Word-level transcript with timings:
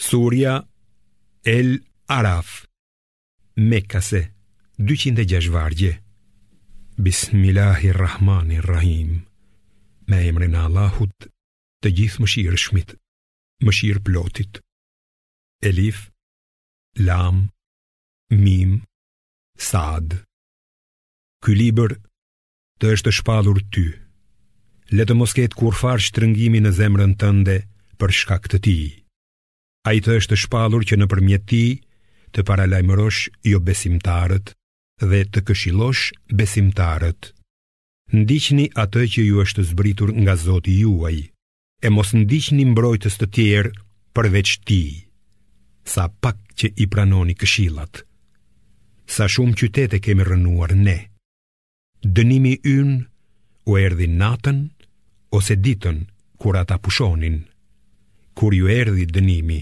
Surja 0.00 0.66
El 1.42 1.84
Araf 2.06 2.64
Mekase 3.56 4.32
206 4.78 5.48
vargje 5.50 6.02
Bismillahirrahmanirrahim 6.96 9.10
Me 10.08 10.24
emrin 10.28 10.54
Allahut 10.56 11.28
të 11.84 11.90
gjithë 11.98 12.20
mëshirë 12.24 12.58
shmit 12.64 12.94
Mëshirë 13.68 14.02
plotit 14.08 14.52
Elif 15.70 15.98
Lam 16.96 17.38
Mim 18.32 18.72
Sad 19.68 20.08
Ky 21.44 21.52
liber 21.60 21.90
të 22.80 22.86
është 22.96 23.10
shpalur 23.20 23.58
ty 23.68 23.84
Letë 24.96 25.14
mos 25.20 25.32
ketë 25.36 25.58
kur 25.60 25.74
farë 25.82 26.04
shtrëngimi 26.08 26.60
në 26.64 26.70
zemrën 26.80 27.12
tënde 27.20 27.56
për 28.00 28.10
shkak 28.22 28.44
të 28.54 28.58
ti 28.68 28.78
A 29.88 29.94
i 29.96 30.00
të 30.04 30.18
është 30.20 30.36
shpalur 30.44 30.84
që 30.84 30.96
në 31.00 31.06
përmjet 31.08 31.44
ti 31.48 31.60
të 32.36 32.44
paralajmërosh 32.46 33.20
jo 33.48 33.60
besimtarët 33.64 34.52
dhe 35.00 35.20
të 35.32 35.40
këshilosh 35.48 36.02
besimtarët. 36.36 37.30
Ndiqni 38.12 38.66
atë 38.82 39.04
që 39.14 39.22
ju 39.26 39.38
është 39.44 39.64
zbritur 39.70 40.10
nga 40.20 40.34
Zoti 40.36 40.74
juaj, 40.82 41.16
e 41.80 41.88
mos 41.94 42.10
ndiqni 42.12 42.66
mbrojtës 42.74 43.16
të 43.20 43.26
tjerë 43.36 43.70
përveç 44.14 44.50
ti, 44.68 44.82
sa 45.88 46.10
pak 46.20 46.36
që 46.58 46.74
i 46.84 46.86
pranoni 46.92 47.34
këshilat. 47.40 48.02
Sa 49.16 49.24
shumë 49.32 49.56
qytete 49.62 50.02
kemi 50.04 50.26
rënuar 50.28 50.76
ne. 50.76 50.98
Dënimi 52.04 52.58
ynë 52.74 52.98
u 53.72 53.78
erdhi 53.80 54.10
natën 54.20 54.60
ose 55.38 55.56
ditën 55.56 56.04
kur 56.40 56.60
ata 56.60 56.76
pushonin, 56.78 57.40
kur 58.36 58.52
ju 58.54 58.68
erdhi 58.70 59.08
dënimi. 59.08 59.60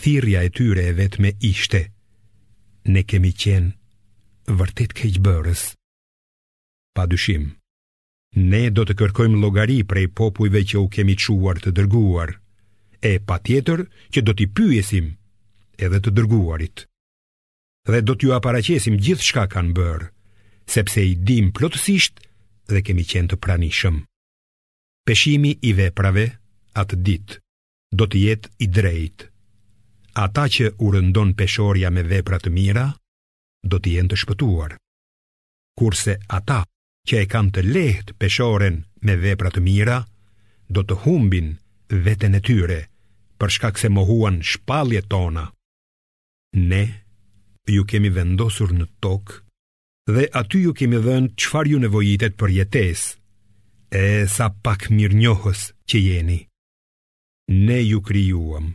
Thirja 0.00 0.42
e 0.42 0.50
tyre 0.50 0.82
e 0.90 0.92
vetme 0.96 1.30
ishte 1.40 1.80
ne 2.90 3.00
kemi 3.08 3.30
qenë 3.32 4.54
vërtet 4.58 4.92
keqbërës. 4.98 5.62
Pa 6.94 7.06
dyshim, 7.10 7.44
ne 8.36 8.60
do 8.74 8.84
të 8.84 8.96
kërkojmë 9.00 9.38
logari 9.44 9.78
prej 9.92 10.10
popujve 10.18 10.60
që 10.70 10.80
u 10.82 10.90
kemi 10.94 11.14
quar 11.24 11.62
të 11.62 11.72
dërguar, 11.78 12.30
e 13.00 13.12
pa 13.28 13.38
tjetër 13.38 13.84
që 14.12 14.20
do 14.26 14.32
t'i 14.34 14.46
pyesim 14.56 15.14
edhe 15.78 15.98
të 16.02 16.10
dërguarit. 16.18 16.84
Dhe 17.88 18.00
do 18.02 18.14
t'ju 18.16 18.34
aparaqesim 18.36 18.98
gjithë 19.04 19.24
shka 19.28 19.44
kanë 19.54 19.74
bërë, 19.76 20.10
sepse 20.74 21.00
i 21.06 21.14
dim 21.28 21.52
plotësisht 21.56 22.20
dhe 22.72 22.80
kemi 22.86 23.04
qenë 23.12 23.30
të 23.32 23.36
pranishëm. 23.44 23.96
Peshimi 25.06 25.52
i 25.60 25.72
veprave 25.80 26.26
atë 26.82 26.96
ditë 27.06 27.38
do 28.00 28.08
të 28.08 28.24
jetë 28.28 28.52
i 28.64 28.68
drejtë 28.78 29.33
ata 30.16 30.44
që 30.54 30.66
u 30.78 30.86
rëndon 30.94 31.30
peshorja 31.38 31.90
me 31.94 32.04
vepra 32.06 32.38
të 32.38 32.50
mira, 32.54 32.84
do 33.70 33.80
të 33.82 33.94
jenë 33.98 34.10
të 34.12 34.16
shpëtuar. 34.22 34.74
Kurse 35.80 36.14
ata 36.38 36.60
që 37.08 37.22
e 37.24 37.28
kanë 37.32 37.54
të 37.56 37.62
lehtë 37.74 38.14
peshoren 38.22 38.76
me 39.04 39.16
vepra 39.24 39.50
të 39.54 39.60
mira, 39.66 39.96
do 40.74 40.84
të 40.86 41.00
humbin 41.04 41.50
veten 42.06 42.38
e 42.38 42.40
tyre 42.46 42.80
për 43.40 43.54
shkak 43.56 43.80
se 43.82 43.90
mohuan 43.90 44.38
shpalljet 44.50 45.10
tona. 45.10 45.48
Ne 46.70 46.84
ju 47.74 47.82
kemi 47.90 48.10
vendosur 48.14 48.70
në 48.76 48.86
tokë 49.02 49.40
dhe 50.14 50.28
aty 50.40 50.62
ju 50.66 50.74
kemi 50.78 50.98
dhënë 51.06 51.32
çfarë 51.40 51.72
ju 51.74 51.78
nevojitet 51.82 52.36
për 52.38 52.54
jetesë. 52.60 53.08
E 53.94 54.26
sa 54.34 54.46
pak 54.64 54.88
mirë 54.90 55.14
njohës 55.20 55.60
që 55.88 55.98
jeni 56.02 56.38
Ne 57.52 57.76
ju 57.84 58.00
kryuam 58.02 58.72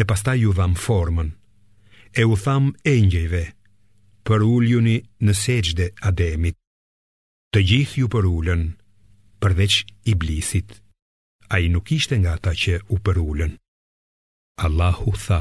e 0.00 0.04
pasta 0.04 0.32
ju 0.40 0.50
dham 0.58 0.74
formën, 0.84 1.28
e 2.12 2.22
u 2.28 2.34
tham 2.44 2.64
e 2.84 2.94
njëjve, 3.08 3.44
për 4.26 4.40
ulljuni 4.54 4.96
në 5.24 5.32
seqde 5.44 5.86
ademit. 6.08 6.56
Të 7.52 7.62
gjith 7.68 7.94
ju 8.00 8.06
për 8.12 8.24
ullën, 8.28 8.62
përveç 9.40 9.74
i 10.10 10.14
blisit, 10.20 10.76
a 11.48 11.56
i 11.64 11.68
nuk 11.72 11.92
ishte 11.96 12.16
nga 12.20 12.34
ta 12.44 12.52
që 12.62 12.74
u 12.92 12.96
për 13.04 13.16
ullën. 13.28 13.52
Allahu 14.66 15.12
tha, 15.26 15.40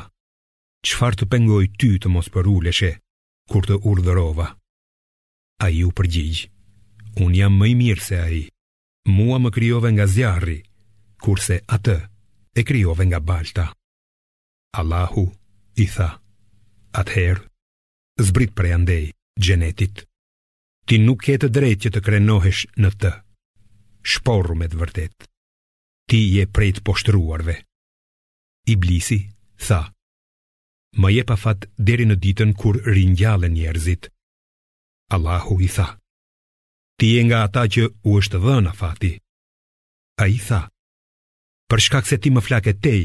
qfar 0.88 1.14
të 1.18 1.26
pengoj 1.34 1.66
ty 1.80 1.92
të 2.00 2.08
mos 2.14 2.32
për 2.34 2.46
ulleshe, 2.56 2.92
kur 3.52 3.64
të 3.68 3.76
urdhërova. 3.90 4.48
A 5.66 5.68
u 5.88 5.92
përgjigj, 5.98 6.48
unë 7.24 7.38
jam 7.42 7.56
mëj 7.60 7.74
mirë 7.82 8.06
se 8.08 8.18
a 8.24 8.28
i, 8.32 8.44
mua 9.16 9.38
më 9.42 9.50
kryove 9.56 9.90
nga 9.96 10.08
zjarri, 10.16 10.60
kurse 11.24 11.60
atë 11.76 11.98
e 12.56 12.62
kryove 12.68 13.04
nga 13.10 13.20
balta. 13.20 13.66
Allahu 14.80 15.24
i 15.84 15.88
tha 15.96 16.10
Atëherë, 17.00 17.46
zbrit 18.28 18.52
prej 18.58 18.74
andej, 18.78 19.06
gjenetit 19.40 20.02
Ti 20.86 20.98
nuk 21.02 21.24
ke 21.26 21.36
të 21.42 21.50
drejt 21.56 21.86
që 21.86 21.90
të 21.96 22.02
krenohesh 22.08 22.64
në 22.84 22.92
të 23.04 23.12
Shporru 24.14 24.58
me 24.60 24.68
të 24.72 24.80
vërtet 24.82 25.28
Ti 26.12 26.20
je 26.36 26.44
prej 26.58 26.72
të 26.78 26.86
poshtruarve 26.90 27.56
Iblisi 28.76 29.20
tha 29.68 29.80
Më 31.04 31.14
je 31.16 31.24
pa 31.32 31.40
fat 31.46 31.68
deri 31.88 32.06
në 32.10 32.20
ditën 32.26 32.52
kur 32.60 32.80
rinjale 32.98 33.48
njerëzit 33.56 34.12
Allahu 35.16 35.58
i 35.64 35.72
tha 35.78 35.88
Ti 37.00 37.08
e 37.22 37.28
nga 37.28 37.40
ata 37.48 37.64
që 37.74 37.84
u 38.12 38.20
është 38.20 38.44
dhëna 38.44 38.76
fati 38.82 39.14
A 40.24 40.28
i 40.36 40.40
tha 40.48 40.62
Për 41.72 41.80
se 42.08 42.18
ti 42.22 42.30
më 42.32 42.42
flake 42.48 42.74
tej, 42.86 43.02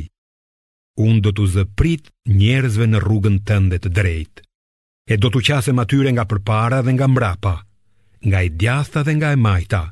unë 1.00 1.21
do 1.25 1.33
të 1.34 1.44
zëprit 1.55 2.11
njerëzve 2.41 2.87
në 2.91 3.00
rrugën 3.03 3.41
tënde 3.49 3.81
të 3.83 3.93
drejt 3.99 4.44
E 5.11 5.16
do 5.19 5.27
të 5.33 5.41
qasem 5.49 5.81
atyre 5.83 6.12
nga 6.15 6.27
përpara 6.31 6.83
dhe 6.87 6.93
nga 6.94 7.09
mbrapa 7.11 7.55
Nga 8.28 8.41
i 8.43 8.50
djasta 8.61 9.03
dhe 9.06 9.15
nga 9.19 9.31
e 9.33 9.37
majta 9.47 9.83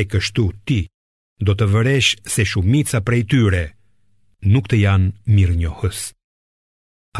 E 0.00 0.04
kështu 0.10 0.46
ti 0.68 0.80
do 1.44 1.54
të 1.58 1.66
vëresh 1.72 2.08
se 2.32 2.44
shumica 2.46 3.00
prej 3.06 3.24
tyre 3.30 3.64
Nuk 4.52 4.68
të 4.68 4.78
janë 4.84 5.08
mirë 5.34 5.58
njohës 5.62 6.02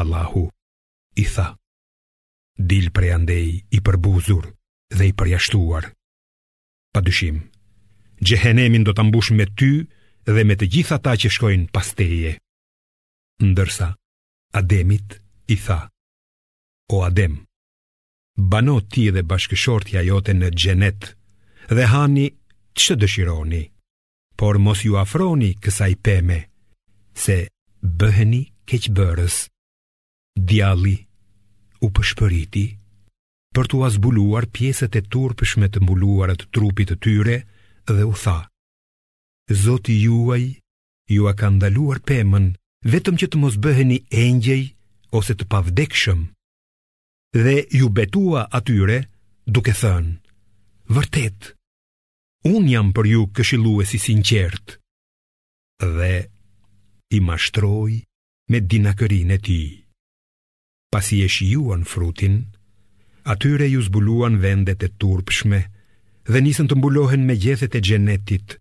Allahu 0.01 0.45
i 1.17 1.27
tha 1.35 1.49
Dil 2.71 2.91
prej 2.97 3.11
andej 3.17 3.47
i 3.77 3.81
përbuzur 3.87 4.45
dhe 4.99 5.09
i 5.11 5.15
përjashtuar 5.19 5.89
Pa 6.95 7.01
dyshim 7.03 7.41
Gjehenemin 8.25 8.85
do 8.87 8.95
të 8.95 9.03
mbush 9.09 9.33
me 9.35 9.47
ty 9.59 9.73
dhe 10.25 10.43
me 10.47 10.55
të 10.57 10.69
gjitha 10.73 10.97
ta 11.05 11.17
që 11.21 11.31
shkojnë 11.35 11.71
pasteje 11.75 12.37
ndërsa 13.43 13.95
Ademit 14.53 15.21
i 15.47 15.57
tha, 15.57 15.89
O 16.93 17.03
Adem, 17.05 17.35
bano 18.49 18.75
ti 18.87 19.11
dhe 19.11 19.23
bashkëshortja 19.31 20.01
jote 20.07 20.33
në 20.35 20.51
gjenet 20.61 21.01
dhe 21.75 21.85
hani 21.93 22.27
që 22.79 22.95
dëshironi, 23.01 23.63
por 24.39 24.59
mos 24.65 24.85
ju 24.85 24.97
afroni 25.01 25.53
kësaj 25.63 25.93
peme, 26.05 26.39
se 27.25 27.37
bëheni 27.99 28.43
keqëbërës. 28.69 29.37
Djalli 30.49 30.97
u 31.85 31.89
pëshpëriti 31.95 32.65
për 33.55 33.69
t'u 33.71 33.81
azbuluar 33.89 34.47
pjesët 34.55 34.97
e 35.01 35.05
turpëshme 35.13 35.69
të 35.71 35.81
mbuluarat 35.83 36.47
trupit 36.55 36.89
të 36.93 36.97
tyre 37.05 37.37
dhe 37.95 38.05
u 38.05 38.13
tha, 38.23 38.39
Zoti 39.63 39.99
juaj 40.05 40.45
ju 41.15 41.27
a 41.31 41.33
ka 41.39 41.47
ndaluar 41.55 41.99
pemën 42.09 42.47
vetëm 42.89 43.17
që 43.21 43.27
të 43.33 43.39
mos 43.41 43.55
bëheni 43.65 43.99
engjej 44.11 44.65
ose 45.17 45.33
të 45.39 45.47
pavdekshëm. 45.49 46.21
Dhe 47.41 47.55
ju 47.79 47.89
betua 47.91 48.43
atyre 48.59 48.99
duke 49.47 49.73
thënë, 49.75 50.13
Vërtet, 50.93 51.55
unë 52.45 52.69
jam 52.69 52.89
për 52.93 53.05
ju 53.13 53.23
këshilu 53.37 53.79
e 53.83 53.87
si 53.89 53.97
sinqert, 54.05 54.75
dhe 55.97 56.15
i 57.17 57.23
mashtroj 57.25 57.93
me 58.53 58.61
dinakërin 58.71 59.33
e 59.33 59.39
ti. 59.47 59.61
Pas 60.93 61.09
i 61.17 61.23
esh 61.25 61.41
juan 61.53 61.87
frutin, 61.93 62.37
atyre 63.33 63.65
ju 63.73 63.81
zbuluan 63.89 64.37
vendet 64.45 64.85
e 64.87 64.93
turpshme, 65.01 65.61
dhe 66.31 66.39
nisën 66.45 66.69
të 66.69 66.75
mbulohen 66.79 67.25
me 67.27 67.35
gjethet 67.43 67.73
e 67.81 67.81
gjenetit, 67.87 68.59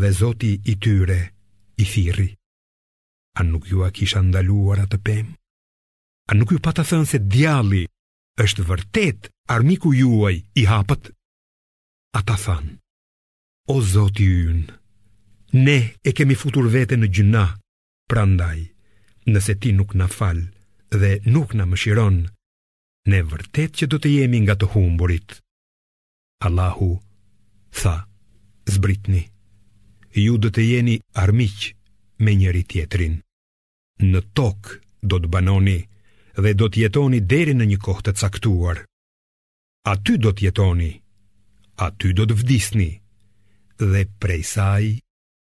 dhe 0.00 0.08
zoti 0.20 0.52
i 0.66 0.74
tyre 0.82 1.20
i 1.78 1.84
thiri. 1.92 2.28
A 3.36 3.42
nuk 3.42 3.66
ju 3.70 3.82
a 3.84 3.90
kisha 3.90 4.22
ndaluar 4.22 4.84
atë 4.86 4.98
pem? 5.02 5.34
A 6.30 6.36
nuk 6.38 6.54
ju 6.54 6.60
pa 6.62 6.70
të 6.70 6.84
thënë 6.86 7.08
se 7.10 7.18
djali 7.18 7.82
është 8.40 8.66
vërtet 8.68 9.28
armiku 9.50 9.90
juaj 9.94 10.36
i 10.54 10.62
hapët? 10.70 11.10
A 12.14 12.22
ta 12.22 12.36
thënë, 12.38 12.70
o 13.74 13.80
zoti 13.82 14.28
ynë, 14.46 14.78
ne 15.66 15.78
e 16.06 16.14
kemi 16.14 16.38
futur 16.38 16.70
vete 16.70 16.94
në 16.96 17.10
gjëna, 17.10 17.44
pra 18.10 18.22
ndaj, 18.30 18.60
nëse 19.26 19.58
ti 19.60 19.74
nuk 19.74 19.96
na 19.98 20.06
falë 20.06 20.46
dhe 20.94 21.10
nuk 21.26 21.56
na 21.58 21.66
më 21.66 21.80
shironë, 21.82 22.24
ne 23.10 23.24
vërtet 23.34 23.74
që 23.82 23.90
do 23.90 23.98
të 23.98 24.14
jemi 24.20 24.44
nga 24.46 24.54
të 24.56 24.70
humburit. 24.76 25.34
Allahu, 26.46 26.92
tha, 27.74 27.96
zbritni, 28.70 29.26
ju 30.14 30.38
do 30.38 30.50
të 30.54 30.62
jeni 30.70 31.00
armikë, 31.18 31.73
me 32.22 32.32
njëri 32.38 32.62
tjetrin. 32.70 33.14
Në 34.12 34.20
tokë 34.38 34.76
do 35.10 35.18
të 35.22 35.30
banoni 35.34 35.78
dhe 36.38 36.52
do 36.58 36.68
të 36.70 36.84
jetoni 36.86 37.20
deri 37.30 37.54
në 37.56 37.66
një 37.74 37.78
kohë 37.84 38.04
të 38.08 38.12
caktuar. 38.22 38.82
Aty 39.92 40.14
do 40.22 40.30
të 40.32 40.46
jetoni, 40.48 40.90
aty 41.86 42.12
do 42.16 42.26
të 42.26 42.36
vdisni 42.40 42.90
dhe 43.80 44.04
prej 44.20 44.42
saj 44.52 44.84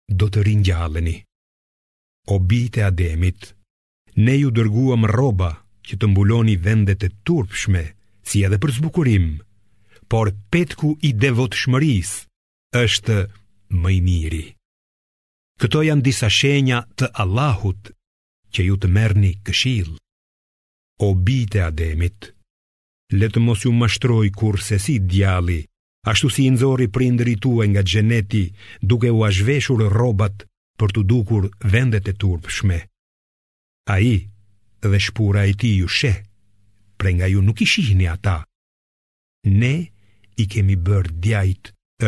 do 0.10 0.30
të 0.32 0.46
ringjalleni. 0.48 1.18
O 2.34 2.40
bijtë 2.50 2.80
e 2.80 2.84
Ademit, 2.88 3.52
ne 4.18 4.36
ju 4.40 4.50
dërguam 4.52 5.06
rroba 5.12 5.52
që 5.86 6.00
të 6.02 6.06
mbuloni 6.10 6.56
vendet 6.66 7.04
e 7.04 7.10
turpshme, 7.26 7.84
si 8.28 8.42
edhe 8.48 8.58
për 8.64 8.72
zbukurim, 8.80 9.28
por 10.10 10.32
petku 10.52 10.96
i 11.08 11.12
devotshmërisë 11.14 12.82
është 12.82 13.20
më 13.84 13.92
i 13.98 14.00
miri. 14.08 14.44
Këto 15.56 15.84
janë 15.88 16.04
disa 16.04 16.28
shenja 16.32 16.80
të 17.00 17.08
Allahut 17.24 17.92
që 18.56 18.64
ju 18.68 18.76
të 18.80 18.90
merrni 18.96 19.30
këshill. 19.48 19.94
O 21.06 21.08
bite 21.28 21.62
Ademit, 21.64 22.32
le 23.16 23.30
të 23.32 23.44
mos 23.46 23.64
ju 23.64 23.72
mashtroj 23.76 24.28
kur 24.36 24.60
se 24.64 24.80
si 24.86 24.98
djali, 25.08 25.60
ashtu 26.12 26.30
si 26.30 26.46
i 26.48 26.52
nxorri 26.54 26.88
prindri 26.96 27.38
tuaj 27.44 27.68
nga 27.72 27.84
xheneti, 27.90 28.44
duke 28.90 29.10
u 29.16 29.24
azhveshur 29.28 29.84
rrobat 29.94 30.44
për 30.80 30.90
të 30.96 31.02
dukur 31.12 31.48
vendet 31.74 32.08
e 32.12 32.14
turpshme. 32.22 32.80
Ai 33.96 34.28
dhe 34.90 35.00
shpura 35.06 35.42
e 35.48 35.54
tij 35.60 35.78
ju 35.82 35.88
sheh, 35.98 36.18
pre 37.00 37.10
nga 37.16 37.28
ju 37.32 37.40
nuk 37.42 37.58
i 37.64 37.68
shihni 37.74 38.08
ata. 38.16 38.38
Ne 39.62 39.76
i 40.42 40.48
kemi 40.52 40.76
bërë 40.86 41.12
djajt, 41.24 41.64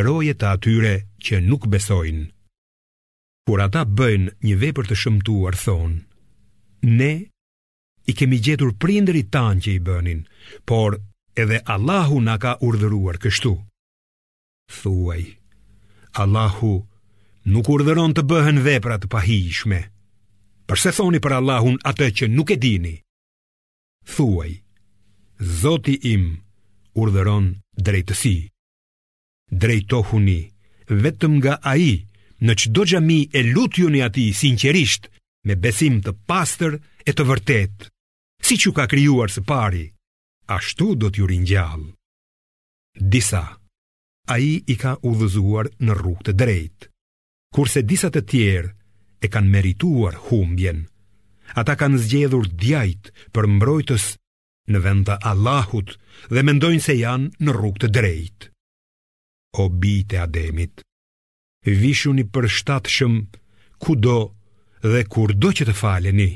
roje 0.06 0.34
të 0.36 0.46
atyre 0.56 0.94
që 1.24 1.36
nuk 1.50 1.64
besojnë. 1.74 2.28
Kur 3.48 3.64
ata 3.64 3.82
bëjnë 3.88 4.32
një 4.46 4.56
vepër 4.62 4.88
të 4.90 4.96
shëmtuar, 5.02 5.56
thonë, 5.56 6.00
ne 7.00 7.12
i 8.12 8.16
kemi 8.20 8.40
gjetur 8.44 8.74
prinderi 8.84 9.22
tanë 9.32 9.62
që 9.64 9.72
i 9.78 9.84
bënin, 9.88 10.26
por 10.68 10.98
edhe 11.40 11.62
Allahu 11.76 12.18
na 12.26 12.36
ka 12.44 12.58
urdhëruar 12.68 13.16
kështu. 13.24 13.54
Thuaj, 14.82 15.24
Allahu 16.20 16.74
nuk 17.54 17.70
urdhëron 17.72 18.18
të 18.18 18.26
bëhen 18.32 18.60
veprat 18.68 19.08
pahishme, 19.16 19.80
përse 20.68 20.92
thoni 21.00 21.24
për 21.24 21.38
Allahun 21.40 21.80
atë 21.88 22.12
që 22.20 22.30
nuk 22.36 22.52
e 22.52 22.60
dini. 22.66 22.96
Thuaj, 24.18 24.60
Zoti 25.64 25.96
im 26.12 26.34
urdhëron 27.00 27.54
drejtësi. 27.80 28.36
Drejtohuni 29.56 30.40
vetëm 31.06 31.40
nga 31.40 31.60
aji, 31.72 31.98
në 32.45 32.54
çdo 32.62 32.84
gjami 32.86 33.22
e 33.34 33.42
lutjuni 33.54 34.01
ati, 34.06 34.31
sinqerisht 34.38 35.07
me 35.48 35.56
besim 35.63 36.01
të 36.01 36.12
pastër 36.28 36.78
e 37.06 37.12
të 37.13 37.24
vërtetë. 37.30 37.88
Siç 38.45 38.60
që 38.68 38.72
ka 38.78 38.86
krijuar 38.88 39.31
së 39.34 39.42
pari, 39.50 39.86
ashtu 40.45 40.92
do 40.95 41.10
t'ju 41.10 41.25
ringjall. 41.28 41.84
Disa 43.12 43.44
ai 44.31 44.62
i 44.63 44.75
ka 44.81 44.95
udhëzuar 45.10 45.72
në 45.86 45.92
rrugë 45.98 46.25
të 46.28 46.34
drejtë. 46.42 46.89
Kurse 47.56 47.81
disa 47.89 48.12
të 48.12 48.22
tjerë 48.30 48.74
e 49.24 49.28
kanë 49.34 49.51
merituar 49.56 50.18
humbjen. 50.28 50.86
Ata 51.57 51.74
kanë 51.80 52.01
zgjedhur 52.06 52.45
djajt 52.60 53.04
për 53.36 53.44
mbrojtës 53.56 54.07
në 54.72 54.80
vend 54.84 55.06
të 55.07 55.16
Allahut 55.31 55.95
dhe 56.34 56.44
mendojnë 56.44 56.84
se 56.86 56.98
janë 57.00 57.31
në 57.44 57.56
rrugë 57.56 57.81
të 57.84 57.94
drejtë. 58.00 58.51
O 59.63 59.69
bi 59.81 59.95
e 60.12 60.18
Ademit, 60.25 60.84
vishu 61.75 62.12
një 62.16 62.24
për 62.36 62.46
shtatë 62.52 62.92
shëm, 62.96 63.16
ku 63.84 63.96
do 63.96 64.18
dhe 64.84 65.02
kur 65.12 65.34
do 65.36 65.52
që 65.52 65.66
të 65.69 65.74
faleni. 65.75 66.30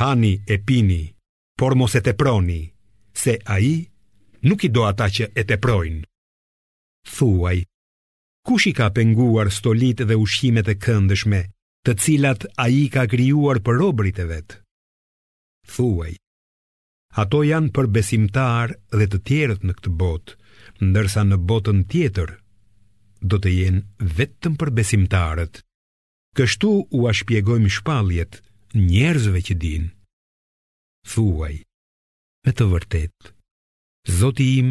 Hani 0.00 0.32
e 0.48 0.56
pini, 0.66 1.12
por 1.58 1.74
mos 1.78 1.94
e 1.94 2.00
te 2.02 2.14
proni, 2.16 2.64
se 3.12 3.36
a 3.44 3.58
i 3.60 3.74
nuk 4.46 4.64
i 4.64 4.68
do 4.72 4.84
ata 4.86 5.08
që 5.08 5.30
e 5.38 5.42
te 5.44 5.56
projnë. 5.62 6.04
Thuaj, 7.16 7.58
kush 8.46 8.66
i 8.70 8.72
ka 8.74 8.88
penguar 8.94 9.52
stolit 9.54 10.02
dhe 10.02 10.16
ushimet 10.18 10.68
e 10.68 10.74
këndëshme, 10.84 11.40
të 11.86 11.94
cilat 12.02 12.48
a 12.58 12.66
i 12.72 12.86
ka 12.90 13.04
kryuar 13.10 13.60
për 13.62 13.82
obrit 13.88 14.18
e 14.18 14.26
vetë? 14.26 14.58
Thuaj, 15.76 16.12
ato 17.22 17.44
janë 17.46 17.70
për 17.74 17.86
besimtar 17.96 18.74
dhe 18.96 19.06
të 19.12 19.22
tjerët 19.26 19.62
në 19.64 19.72
këtë 19.78 19.94
botë, 20.00 20.34
ndërsa 20.84 21.22
në 21.24 21.36
botën 21.48 21.86
tjetër 21.90 22.34
do 23.22 23.38
të 23.40 23.50
jenë 23.58 24.12
vetëm 24.18 24.54
për 24.60 24.70
besimtarët. 24.78 25.60
Kështu 26.36 26.70
u 26.98 27.06
a 27.08 27.12
shpjegojmë 27.16 27.70
shpaljet 27.78 28.40
njerëzve 28.76 29.40
që 29.48 29.54
din. 29.60 29.88
Thuaj, 31.06 31.54
me 32.44 32.52
të 32.52 32.64
vërtet, 32.72 33.16
Zoti 34.06 34.44
im 34.58 34.68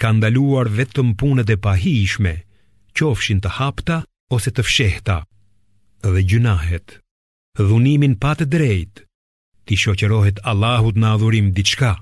ka 0.00 0.10
ndaluar 0.12 0.68
vetëm 0.68 1.14
punët 1.18 1.48
e 1.54 1.56
pahishme, 1.64 2.34
qofshin 2.96 3.38
të 3.40 3.48
hapta 3.60 4.00
ose 4.28 4.50
të 4.52 4.64
fshehta, 4.66 5.16
dhe 6.04 6.20
gjunahet, 6.28 6.98
dhunimin 7.60 8.18
pa 8.20 8.34
të 8.36 8.44
drejt, 8.54 9.04
ti 9.64 9.78
shoqërohet 9.80 10.42
Allahut 10.50 11.00
në 11.00 11.14
adhurim 11.14 11.48
diçka, 11.56 11.94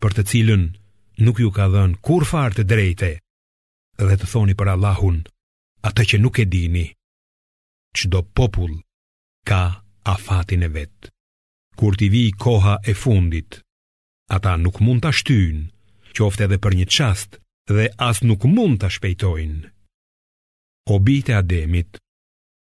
për 0.00 0.12
të 0.18 0.22
cilën 0.30 0.66
nuk 1.24 1.40
ju 1.40 1.48
ka 1.56 1.70
dhënë 1.72 2.00
kur 2.04 2.28
farë 2.28 2.56
të 2.60 2.68
drejte 2.68 3.12
dhe 4.08 4.16
të 4.20 4.28
thoni 4.32 4.54
për 4.58 4.70
Allahun 4.74 5.16
atë 5.88 6.04
që 6.12 6.20
nuk 6.24 6.38
e 6.42 6.46
dini. 6.52 6.86
Çdo 7.98 8.22
popull 8.36 8.74
ka 9.48 9.62
afatin 10.14 10.62
e 10.62 10.68
vet. 10.76 10.96
Kur 11.78 11.96
t'i 11.98 12.08
vi 12.12 12.24
koha 12.44 12.78
e 12.84 12.92
fundit, 13.02 13.60
ata 14.34 14.52
nuk 14.62 14.76
mund 14.84 15.02
ta 15.04 15.10
shtyjnë, 15.18 15.64
qoftë 16.16 16.44
edhe 16.46 16.58
për 16.62 16.72
një 16.78 16.86
çast, 16.96 17.36
dhe 17.72 17.86
as 18.08 18.18
nuk 18.28 18.42
mund 18.54 18.80
ta 18.80 18.88
shpejtojnë. 18.94 19.60
O 20.92 20.96
bitë 21.06 21.34
Ademit, 21.40 21.96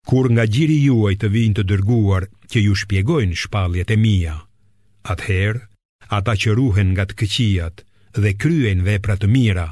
kur 0.09 0.25
nga 0.33 0.45
gjiri 0.49 0.79
juaj 0.87 1.15
të 1.21 1.27
vinë 1.35 1.57
të 1.59 1.63
dërguar 1.71 2.25
që 2.49 2.57
ju 2.65 2.73
shpjegojnë 2.81 3.37
shpaljet 3.43 3.93
e 3.93 3.97
mija, 4.05 4.35
atëherë, 5.11 5.63
ata 6.17 6.33
që 6.41 6.49
ruhen 6.57 6.89
nga 6.93 7.03
të 7.07 7.13
këqijat 7.19 7.85
dhe 8.25 8.29
kryen 8.41 8.81
vepra 8.87 9.15
të 9.21 9.27
mira, 9.35 9.67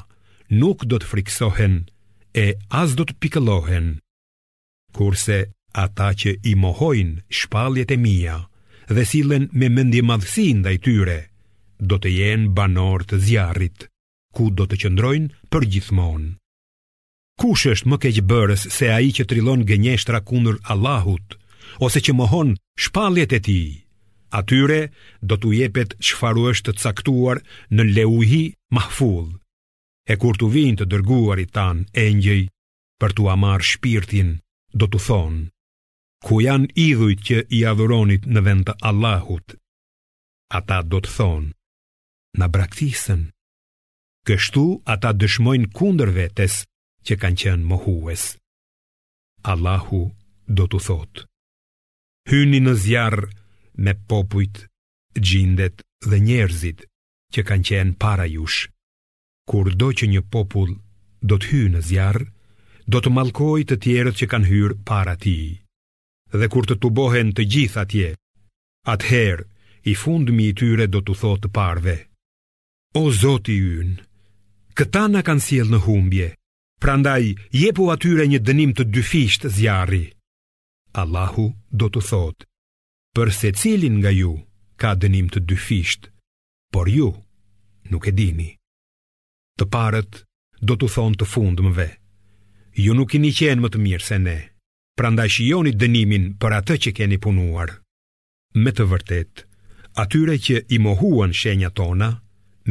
nuk 0.60 0.84
do 0.92 0.98
të 1.02 1.08
friksohen 1.10 1.76
e 2.34 2.48
as 2.82 2.94
do 2.98 3.04
të 3.08 3.16
pikëllohen. 3.24 3.88
Kurse 4.94 5.40
ata 5.86 6.10
që 6.20 6.36
i 6.50 6.54
mohojnë 6.64 7.24
shpalljet 7.40 7.94
e 7.96 7.98
mia 8.06 8.38
dhe 8.94 9.06
sillen 9.10 9.50
me 9.60 9.70
mendje 9.74 10.04
madhësi 10.10 10.48
ndaj 10.62 10.76
tyre, 10.86 11.20
do 11.90 11.98
të 12.00 12.10
jenë 12.20 12.54
banor 12.58 13.02
të 13.10 13.18
zjarrit, 13.26 13.88
ku 14.36 14.52
do 14.58 14.68
të 14.70 14.78
qëndrojnë 14.86 15.32
për 15.52 15.68
gjithmonë. 15.74 16.30
Kush 17.42 17.66
është 17.74 17.90
më 17.90 17.98
keqbërës 18.04 18.64
bërës 18.68 18.78
se 18.80 18.92
ai 18.94 19.10
që 19.18 19.26
trillon 19.32 19.64
gënjeshtra 19.70 20.20
kundër 20.30 20.60
Allahut 20.74 21.38
ose 21.82 22.04
që 22.06 22.14
mohon 22.20 22.54
shpalljet 22.86 23.34
e 23.34 23.40
tij? 23.48 23.72
Atyre 24.38 24.80
do 25.22 25.36
t'u 25.38 25.52
jepet 25.58 25.98
çfarë 26.06 26.46
është 26.54 26.76
të 26.76 26.82
caktuar 26.86 27.42
në 27.74 27.88
Leuhi 27.98 28.44
Mahfudh. 28.76 29.34
E 30.04 30.14
kur 30.20 30.36
të 30.38 30.48
vinë 30.54 30.78
të 30.82 30.86
dërguarit 30.92 31.52
tanë 31.56 31.86
e 31.96 32.04
njëj, 32.20 32.42
për 33.00 33.12
të 33.18 33.28
amar 33.34 33.64
shpirtin, 33.64 34.34
do 34.82 34.88
të 34.92 35.00
thonë, 35.08 35.42
ku 36.28 36.40
janë 36.44 36.68
idhujt 36.86 37.22
që 37.30 37.38
i 37.58 37.62
adhuronit 37.72 38.28
në 38.36 38.44
vend 38.48 38.68
të 38.68 38.74
Allahut, 38.90 39.56
ata 40.60 40.82
do 40.94 41.00
të 41.06 41.14
thonë, 41.18 41.54
në 42.40 42.50
braktisën. 42.56 43.24
Kështu 44.28 44.64
ata 44.96 45.12
dëshmojnë 45.22 45.72
kunder 45.78 46.12
vetes 46.20 46.60
që 47.08 47.18
kanë 47.24 47.40
qenë 47.44 47.68
mohues. 47.72 48.28
Allahu 49.54 50.04
do 50.60 50.68
të 50.72 50.84
thotë, 50.90 51.26
hyni 52.32 52.60
në 52.66 52.76
zjarë 52.86 53.32
me 53.88 53.96
popujt, 54.12 54.66
gjindet 55.28 55.88
dhe 56.10 56.20
njerëzit 56.28 56.88
që 57.36 57.48
kanë 57.50 57.68
qenë 57.72 58.00
para 58.04 58.28
jushë 58.36 58.73
kur 59.50 59.68
do 59.76 59.90
që 60.00 60.08
një 60.14 60.22
popull 60.34 60.72
do 61.30 61.36
të 61.40 61.48
hyjë 61.52 61.72
në 61.74 61.82
zjarr, 61.88 62.20
do 62.92 63.00
të 63.04 63.10
malkoj 63.16 63.64
të 63.68 63.76
tjerët 63.84 64.18
që 64.20 64.28
kanë 64.34 64.50
hyrë 64.52 64.78
para 64.90 65.16
ti. 65.24 65.36
Dhe 66.38 66.48
kur 66.52 66.68
të 66.68 66.76
tubohen 66.84 67.32
të 67.36 67.44
gjithë 67.54 67.80
atje, 67.84 68.10
atëherë 68.94 69.46
i 69.92 69.94
fundmi 70.04 70.46
i 70.52 70.56
tyre 70.60 70.88
do 70.94 71.00
të 71.06 71.14
thotë 71.22 71.50
parve. 71.56 71.96
O 73.00 73.04
Zoti 73.22 73.56
ynë, 73.84 74.00
këta 74.80 75.06
na 75.12 75.22
kanë 75.26 75.46
sjellë 75.48 75.72
në 75.74 75.82
humbje. 75.88 76.30
Prandaj 76.84 77.24
jepu 77.56 77.86
atyre 77.94 78.26
një 78.28 78.40
dënim 78.44 78.74
të 78.76 78.84
dyfishtë 78.96 79.48
zjarri. 79.58 80.04
Allahu 81.02 81.46
do 81.72 81.88
të 81.90 82.02
thotë: 82.10 82.46
Për 83.16 83.32
secilin 83.40 84.00
nga 84.02 84.12
ju 84.12 84.34
ka 84.82 84.92
dënim 85.04 85.30
të 85.32 85.40
dyfisht, 85.52 86.10
por 86.74 86.92
ju 86.92 87.10
nuk 87.92 88.04
e 88.12 88.12
dini. 88.20 88.50
Të 89.60 89.66
parët 89.74 90.18
do 90.70 90.78
të 90.82 90.88
thonë 90.96 91.20
të 91.22 91.28
fundë 91.32 91.66
më 91.68 91.72
ve 91.80 91.86
Ju 92.84 92.94
nuk 92.98 93.12
i 93.14 93.20
një 93.24 93.32
qenë 93.40 93.62
më 93.64 93.70
të 93.74 93.82
mirë 93.86 94.06
se 94.08 94.18
ne 94.22 94.38
Pra 94.98 95.12
nda 95.14 95.26
shioni 95.34 95.74
dënimin 95.82 96.26
për 96.42 96.56
atë 96.60 96.78
që 96.86 96.94
keni 97.00 97.20
punuar 97.26 97.74
Me 98.64 98.74
të 98.74 98.88
vërtet 98.94 99.44
Atyre 100.06 100.40
që 100.48 100.64
i 100.74 100.80
mohuan 100.88 101.36
shenja 101.42 101.70
tona 101.82 102.08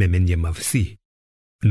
Me 0.01 0.09
mendje 0.17 0.39
më 0.43 0.53
vësi 0.59 0.85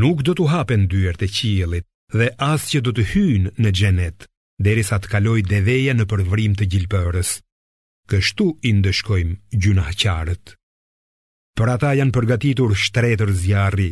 Nuk 0.02 0.24
do 0.30 0.36
të 0.40 0.48
hapen 0.54 0.88
dyër 0.94 1.20
të 1.20 1.30
qilit 1.38 1.88
Dhe 2.16 2.30
as 2.48 2.68
që 2.72 2.80
do 2.86 2.92
të 2.96 3.08
hynë 3.12 3.52
në 3.60 3.74
gjenet 3.80 4.28
Deri 4.68 4.84
sa 4.88 5.00
të 5.02 5.12
kaloj 5.16 5.40
deveja 5.52 5.96
në 5.98 6.08
përvrim 6.12 6.56
të 6.60 6.70
gjilpërës 6.72 7.34
Kështu 8.12 8.48
i 8.68 8.72
ndëshkojmë 8.80 9.60
gjuna 9.66 9.92
qarët 10.04 10.56
Për 11.60 11.68
ata 11.76 11.92
janë 12.00 12.14
përgatitur 12.16 12.72
shtretër 12.80 13.32
zjarri, 13.44 13.90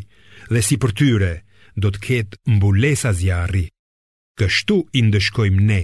dhe 0.50 0.62
si 0.66 0.78
për 0.82 0.94
tyre 1.00 1.34
do 1.80 1.92
të 1.94 2.00
ketë 2.06 2.40
mbulesa 2.58 3.12
zjarri. 3.16 3.68
Kështu 4.40 4.78
i 4.98 5.06
ndëshkojmë 5.08 5.64
ne, 5.70 5.82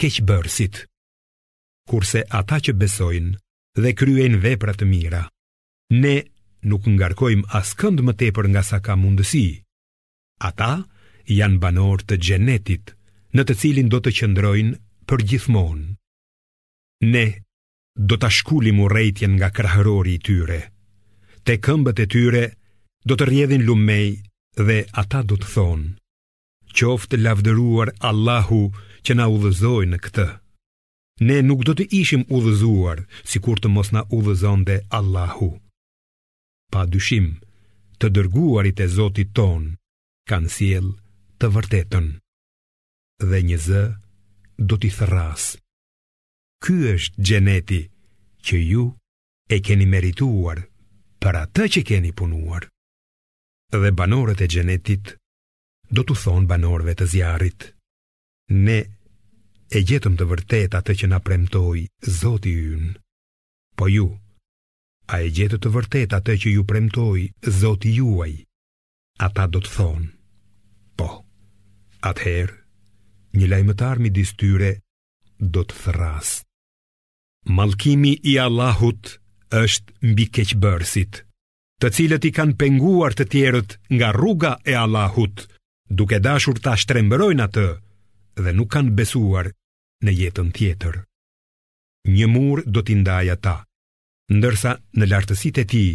keqë 0.00 0.70
Kurse 1.90 2.20
ata 2.38 2.60
që 2.62 2.72
besojnë 2.80 3.32
dhe 3.82 3.90
kryen 3.98 4.36
veprat 4.44 4.78
të 4.78 4.86
mira, 4.86 5.22
ne 5.90 6.16
nuk 6.62 6.86
ngarkojmë 6.86 7.50
asë 7.58 7.74
kënd 7.80 7.98
më 8.06 8.12
tepër 8.20 8.46
nga 8.52 8.62
sa 8.62 8.78
ka 8.80 8.94
mundësi. 8.96 9.64
Ata 10.38 10.84
janë 11.26 11.58
banor 11.62 11.98
të 12.06 12.14
gjenetit, 12.26 12.94
në 13.34 13.42
të 13.44 13.54
cilin 13.60 13.88
do 13.90 13.98
të 14.00 14.10
qëndrojnë 14.18 14.78
për 15.10 15.24
gjithmonë. 15.30 15.86
Ne 17.10 17.24
do 17.98 18.14
të 18.20 18.28
shkullim 18.38 18.78
u 18.84 18.86
rejtjen 18.88 19.34
nga 19.40 19.50
krahërori 19.50 20.14
i 20.14 20.22
tyre, 20.22 20.60
te 21.44 21.58
këmbët 21.58 22.04
e 22.06 22.06
tyre 22.06 22.44
do 23.08 23.16
të 23.16 23.24
rjedhin 23.30 23.62
lumej 23.64 24.20
dhe 24.60 24.78
ata 25.02 25.22
do 25.24 25.36
të 25.40 25.48
thonë, 25.54 25.90
qoftë 26.76 27.16
lavdëruar 27.24 27.88
Allahu 28.10 28.60
që 29.06 29.12
na 29.18 29.24
udhëzoi 29.32 29.86
në 29.90 29.98
këtë. 30.04 30.26
Ne 31.28 31.38
nuk 31.48 31.64
do 31.68 31.74
të 31.76 31.86
ishim 32.00 32.24
udhëzuar 32.38 33.00
si 33.28 33.40
kur 33.44 33.60
të 33.60 33.72
mos 33.72 33.90
na 33.96 34.02
udhëzonde 34.18 34.76
Allahu. 34.98 35.48
Pa 36.72 36.84
dyshim, 36.92 37.26
të 38.00 38.06
dërguarit 38.16 38.78
e 38.84 38.86
Zotit 38.96 39.32
ton 39.36 39.62
kanë 40.30 40.52
siel 40.56 40.88
të 41.40 41.50
vërtetën. 41.56 42.06
Dhe 43.30 43.38
një 43.48 43.58
zë 43.66 43.82
do 44.68 44.76
t'i 44.80 44.90
thëras. 44.96 45.54
Ky 46.64 46.76
është 46.96 47.22
gjeneti 47.26 47.80
që 48.46 48.56
ju 48.70 48.84
e 49.48 49.56
keni 49.66 49.88
merituar 49.92 50.58
për 51.20 51.34
atë 51.44 51.64
që 51.74 51.80
keni 51.90 52.12
punuar 52.18 52.68
dhe 53.78 53.90
banorët 53.94 54.40
e 54.44 54.48
gjenetit 54.50 55.06
do 55.94 56.02
të 56.06 56.14
thonë 56.24 56.48
banorëve 56.50 56.94
të 56.98 57.06
zjarit. 57.12 57.68
Ne 58.66 58.78
e 59.78 59.82
gjetëm 59.86 60.16
të 60.18 60.26
vërtet 60.30 60.74
atë 60.78 60.96
që 61.02 61.10
na 61.10 61.18
premtoi 61.22 61.84
Zoti 62.18 62.52
yn. 62.74 62.90
Po 63.78 63.86
ju, 63.88 64.06
a 65.14 65.20
e 65.22 65.28
gjetë 65.34 65.60
të 65.62 65.72
vërtet 65.76 66.14
atë 66.18 66.38
që 66.42 66.52
ju 66.56 66.64
premtoi 66.66 67.28
Zoti 67.60 67.94
juaj? 67.98 68.34
Ata 69.26 69.44
do 69.52 69.60
të 69.62 69.70
thonë, 69.76 70.08
po. 70.98 71.08
Atëherë, 72.10 72.56
një 73.36 73.46
lajmëtar 73.52 74.00
mi 74.00 74.10
distyre 74.16 74.70
do 75.38 75.62
të 75.66 75.74
thrasë. 75.84 76.44
Malkimi 77.56 78.14
i 78.30 78.38
Allahut 78.46 79.18
është 79.64 79.98
mbi 80.10 80.26
keqëbërësit 80.36 81.24
të 81.80 81.88
cilët 81.96 82.24
i 82.28 82.32
kanë 82.36 82.56
penguar 82.60 83.14
të 83.16 83.24
tjerët 83.32 83.76
nga 83.96 84.10
rruga 84.12 84.52
e 84.68 84.74
Allahut, 84.76 85.46
duke 85.98 86.18
dashur 86.20 86.58
ta 86.60 86.76
shtrembërojnë 86.76 87.44
atë 87.46 87.66
dhe 88.44 88.52
nuk 88.56 88.68
kanë 88.74 88.92
besuar 88.98 89.48
në 90.04 90.10
jetën 90.20 90.50
tjetër. 90.56 91.00
Një 92.16 92.26
mur 92.34 92.62
do 92.74 92.84
t'i 92.84 92.96
ndaj 93.00 93.26
ata, 93.36 93.56
ndërsa 94.36 94.72
në 94.96 95.08
lartësitë 95.10 95.64
e 95.64 95.68
tij 95.72 95.90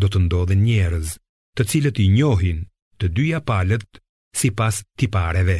do 0.00 0.08
të 0.08 0.24
ndodhen 0.26 0.64
njerëz, 0.68 1.14
të 1.56 1.62
cilët 1.70 2.00
i 2.04 2.08
njohin 2.16 2.64
të 3.00 3.12
dyja 3.16 3.40
palët 3.48 4.00
sipas 4.36 4.80
tipareve. 5.00 5.58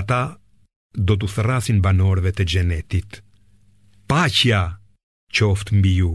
Ata 0.00 0.22
do 1.08 1.14
t'u 1.20 1.28
thrasin 1.34 1.80
banorëve 1.84 2.32
të 2.36 2.48
xhenetit. 2.52 3.20
Pacja 4.08 4.62
qoftë 5.32 5.72
mbi 5.80 5.94
ju 6.00 6.12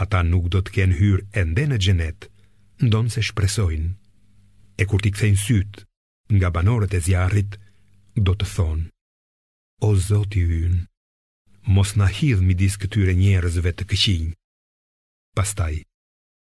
ata 0.00 0.22
nuk 0.26 0.48
do 0.52 0.60
të 0.64 0.70
kenë 0.76 0.96
hyrë 1.00 1.26
ende 1.42 1.66
në 1.70 1.78
xhenet, 1.82 2.28
ndonse 2.84 3.22
shpresojnë. 3.28 3.90
E 4.80 4.88
kur 4.88 5.02
ti 5.04 5.10
kthejnë 5.12 5.40
syt 5.44 5.82
nga 6.32 6.48
banorët 6.54 6.94
e 6.96 7.00
zjarrit, 7.04 7.58
do 8.16 8.32
të 8.36 8.46
thonë: 8.54 8.84
O 9.84 9.90
Zoti 10.08 10.40
ynë, 10.40 10.84
mos 11.76 11.92
na 12.00 12.08
hidh 12.08 12.40
midis 12.48 12.78
këtyre 12.80 13.12
njerëzve 13.20 13.72
të 13.76 13.84
këqij. 13.92 14.24
Pastaj, 15.36 15.84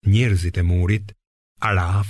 njerëzit 0.08 0.58
e 0.60 0.64
murit, 0.70 1.12
Araf, 1.64 2.10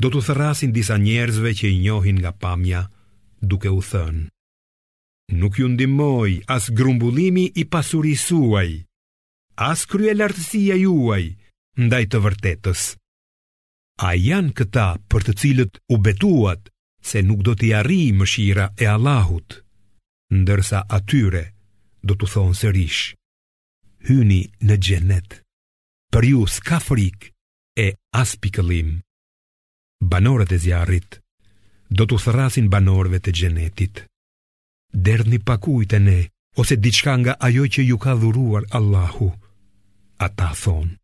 do 0.00 0.10
të 0.12 0.20
therrasin 0.28 0.72
disa 0.76 0.96
njerëzve 1.00 1.52
që 1.56 1.68
i 1.72 1.78
njohin 1.84 2.18
nga 2.20 2.32
pamja, 2.42 2.82
duke 3.50 3.68
u 3.72 3.80
thënë: 3.90 4.26
Nuk 5.40 5.60
ju 5.60 5.68
ndimoj 5.76 6.32
as 6.56 6.70
grumbullimi 6.76 7.44
i 7.60 7.64
pasurisuaj 7.72 8.70
as 9.56 9.84
krye 9.88 10.12
lartësia 10.14 10.76
juaj 10.82 11.22
ndaj 11.80 12.04
të 12.12 12.18
vërtetës. 12.24 12.82
A 14.06 14.10
janë 14.20 14.52
këta 14.58 14.86
për 15.08 15.24
të 15.26 15.32
cilët 15.40 15.78
u 15.92 15.96
betuat 15.96 16.68
se 17.00 17.22
nuk 17.24 17.40
do 17.46 17.54
t'i 17.56 17.72
arri 17.78 18.12
më 18.18 18.26
shira 18.28 18.66
e 18.76 18.86
Allahut, 18.92 19.60
ndërsa 20.42 20.84
atyre 20.98 21.44
do 22.04 22.14
t'u 22.14 22.28
thonë 22.28 22.56
sërish, 22.60 23.00
hyni 24.08 24.42
në 24.60 24.76
gjenet, 24.84 25.38
për 26.12 26.24
ju 26.32 26.44
s'ka 26.56 26.78
frik 26.84 27.30
e 27.76 27.94
as 28.12 28.36
pikëlim. 28.36 29.00
Banorët 30.04 30.52
e 30.52 30.60
zjarit 30.66 31.20
do 31.88 32.04
t'u 32.04 32.20
thrasin 32.20 32.68
banorëve 32.68 33.22
të 33.24 33.32
gjenetit. 33.38 34.04
Derdhni 34.92 35.40
pakujtën 35.40 36.06
e, 36.12 36.18
ose 36.60 36.76
diçka 36.76 37.16
nga 37.20 37.36
ajo 37.48 37.64
që 37.66 37.82
ju 37.88 37.96
ka 38.00 38.12
dhuruar 38.20 38.64
Allahu. 38.76 39.30
Ata 40.16 40.48
thonë, 40.56 40.94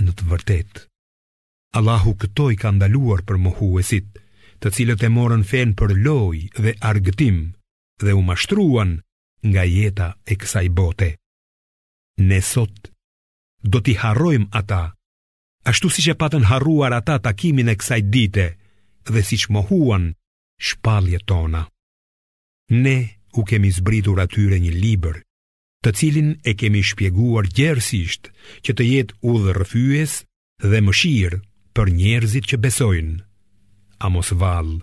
në 0.00 0.12
të 0.16 0.24
vërtet, 0.30 0.78
Allahu 1.76 2.14
këto 2.22 2.46
i 2.52 2.56
ka 2.62 2.70
ndaluar 2.72 3.20
për 3.28 3.36
mohuesit, 3.44 4.08
të 4.62 4.70
cilët 4.76 5.02
e 5.04 5.08
morën 5.16 5.42
fen 5.50 5.72
për 5.80 5.92
loj 6.06 6.38
dhe 6.64 6.72
argëtim 6.90 7.42
dhe 8.02 8.14
u 8.18 8.22
mashtruan 8.30 8.94
nga 9.50 9.64
jeta 9.72 10.08
e 10.32 10.36
kësaj 10.40 10.64
bote. 10.78 11.10
Ne 12.28 12.40
sot 12.48 12.88
do 13.72 13.82
t'i 13.84 13.94
harrojmë 14.00 14.48
ata, 14.60 14.80
ashtu 15.70 15.90
si 15.92 16.04
që 16.06 16.16
patën 16.22 16.46
harruar 16.50 16.96
ata 16.96 17.18
takimin 17.28 17.72
e 17.72 17.76
kësaj 17.80 18.00
dite 18.14 18.46
dhe 19.12 19.20
si 19.28 19.36
që 19.44 19.52
mohuan 19.58 20.08
shpalje 20.68 21.20
tona. 21.28 21.62
Ne 22.82 22.96
u 23.38 23.44
kemi 23.50 23.70
zbritur 23.78 24.22
atyre 24.24 24.58
një 24.64 24.72
liber 24.84 25.20
të 25.82 25.90
cilin 25.98 26.28
e 26.46 26.52
kemi 26.60 26.82
shpjeguar 26.86 27.46
gjersisht 27.58 28.30
që 28.64 28.72
të 28.74 28.84
jetë 28.92 29.16
u 29.30 29.38
dhe 29.42 29.52
rëfyës 29.58 30.12
dhe 30.70 30.80
më 30.86 30.92
shirë 31.00 31.40
për 31.76 31.86
njerëzit 32.00 32.46
që 32.50 32.56
besojnë. 32.64 33.16
A 34.06 34.06
mos 34.14 34.30
valë, 34.42 34.76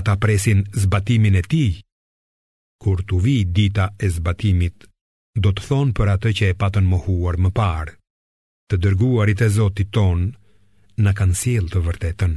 ata 0.00 0.14
presin 0.22 0.62
zbatimin 0.82 1.38
e 1.42 1.42
ti, 1.50 1.64
kur 2.82 3.02
të 3.04 3.16
vi 3.24 3.36
dita 3.58 3.90
e 4.00 4.08
zbatimit, 4.16 4.86
do 5.42 5.50
të 5.54 5.66
thonë 5.68 5.94
për 5.98 6.10
atë 6.14 6.30
që 6.38 6.44
e 6.52 6.58
patën 6.62 6.86
më 6.90 6.98
huar 7.06 7.40
më 7.42 7.50
parë, 7.58 7.94
të 8.70 8.78
dërguarit 8.84 9.42
e 9.46 9.48
zotit 9.58 9.90
tonë 9.90 10.30
në 11.00 11.12
siel 11.42 11.66
të 11.70 11.80
vërtetën. 11.86 12.32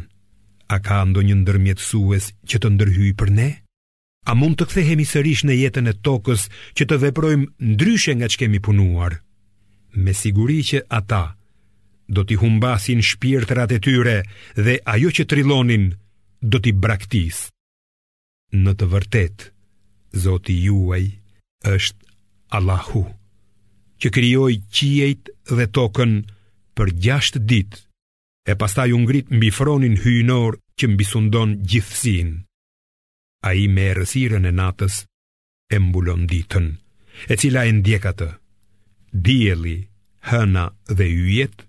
A 0.73 0.77
ka 0.79 1.03
ndo 1.05 1.21
një 1.21 1.35
ndërmjetësues 1.41 2.25
që 2.49 2.57
të 2.61 2.67
ndërhyj 2.73 3.11
për 3.19 3.29
ne? 3.39 3.49
A 4.23 4.33
mund 4.39 4.55
të 4.59 4.65
kthehemi 4.71 5.03
sërish 5.07 5.43
në 5.47 5.55
jetën 5.59 5.89
e 5.91 5.93
tokës 6.07 6.45
që 6.79 6.85
të 6.89 6.97
veprojmë 7.07 7.49
ndryshe 7.73 8.13
nga 8.15 8.29
që 8.31 8.39
kemi 8.43 8.61
punuar? 8.63 9.17
Me 10.03 10.13
siguri 10.15 10.61
që 10.63 10.83
ata 10.99 11.35
do 12.07 12.23
t'i 12.27 12.35
humbasin 12.39 13.01
shpirtrat 13.03 13.73
e 13.75 13.79
tyre 13.83 14.17
dhe 14.55 14.77
ajo 14.93 15.09
që 15.17 15.25
trilonin 15.31 15.89
do 16.41 16.57
t'i 16.61 16.71
braktis. 16.83 17.49
Në 18.53 18.71
të 18.79 18.87
vërtet, 18.93 19.49
Zoti 20.23 20.55
juaj 20.67 21.03
është 21.73 22.05
Allahu, 22.55 23.03
që 23.99 24.13
krijoi 24.13 24.59
qiejt 24.75 25.31
dhe 25.57 25.65
tokën 25.77 26.11
për 26.77 26.93
6 27.07 27.43
ditë 27.51 27.81
e 28.51 28.55
pastaj 28.61 28.91
u 28.93 28.99
ngrit 29.03 29.33
mbi 29.33 29.49
fronin 29.57 29.97
hyjnor 30.03 30.59
që 30.79 30.93
mbisundon 30.93 31.57
gjithësinë. 31.69 32.37
A 33.45 33.53
i 33.61 33.67
me 33.75 33.85
rësiren 33.97 34.47
e 34.47 34.53
natës 34.55 35.01
E 35.75 35.79
mbulon 35.83 36.23
ditën 36.31 36.69
E 37.33 37.37
cila 37.41 37.65
e 37.67 37.73
ndjek 37.77 38.05
atë 38.13 38.29
Dieli, 39.27 39.77
hëna 40.29 40.63
dhe 40.97 41.07
yjet 41.09 41.65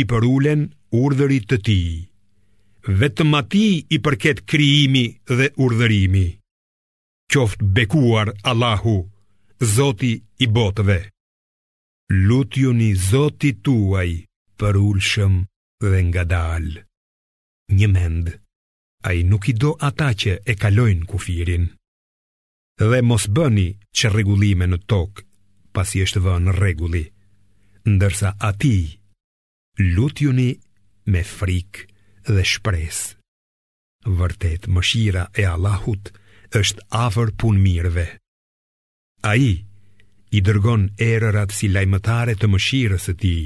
I 0.00 0.04
përulen 0.10 0.66
urdhërit 1.00 1.48
të 1.52 1.58
ti 1.68 1.78
Vetëm 3.00 3.32
ati 3.40 3.64
i 3.96 3.98
përket 4.04 4.44
kriimi 4.52 5.04
dhe 5.38 5.48
urdhërimi 5.64 6.26
Qoft 7.34 7.64
bekuar 7.78 8.34
Allahu 8.52 8.96
Zoti 9.76 10.12
i 10.44 10.50
botëve 10.58 11.00
Lutjuni 12.26 12.92
Zoti 13.08 13.54
tuaj 13.64 14.10
për 14.60 14.76
ulshëm 14.80 15.34
dhe 15.84 15.98
nga 16.08 16.22
dalë. 16.34 16.84
Një 17.78 17.88
mendë 17.94 18.32
a 19.06 19.12
i 19.12 19.22
nuk 19.22 19.44
i 19.52 19.54
do 19.54 19.72
ata 19.84 20.08
që 20.16 20.38
e 20.48 20.54
kalojnë 20.56 21.04
kufirin. 21.10 21.66
Dhe 22.80 23.00
mos 23.04 23.28
bëni 23.36 23.68
që 23.94 24.10
regullime 24.14 24.64
në 24.66 24.78
tokë, 24.90 25.24
pasi 25.76 26.00
është 26.06 26.22
vënë 26.24 26.54
regulli, 26.56 27.04
ndërsa 27.86 28.30
ati 28.48 28.76
lutjuni 29.94 30.48
me 31.12 31.20
frikë 31.28 31.84
dhe 32.32 32.44
shpresë. 32.50 33.12
Vërtet, 34.08 34.66
mëshira 34.72 35.26
e 35.40 35.44
Allahut 35.52 36.08
është 36.56 36.86
afër 37.04 37.32
punë 37.40 37.60
mirëve. 37.66 38.06
A 39.24 39.32
i 39.36 39.52
i 40.34 40.42
dërgon 40.44 40.88
erërat 40.98 41.52
si 41.54 41.68
lajmëtare 41.72 42.34
të 42.40 42.48
mëshirës 42.54 43.10
e 43.12 43.16
ti, 43.22 43.36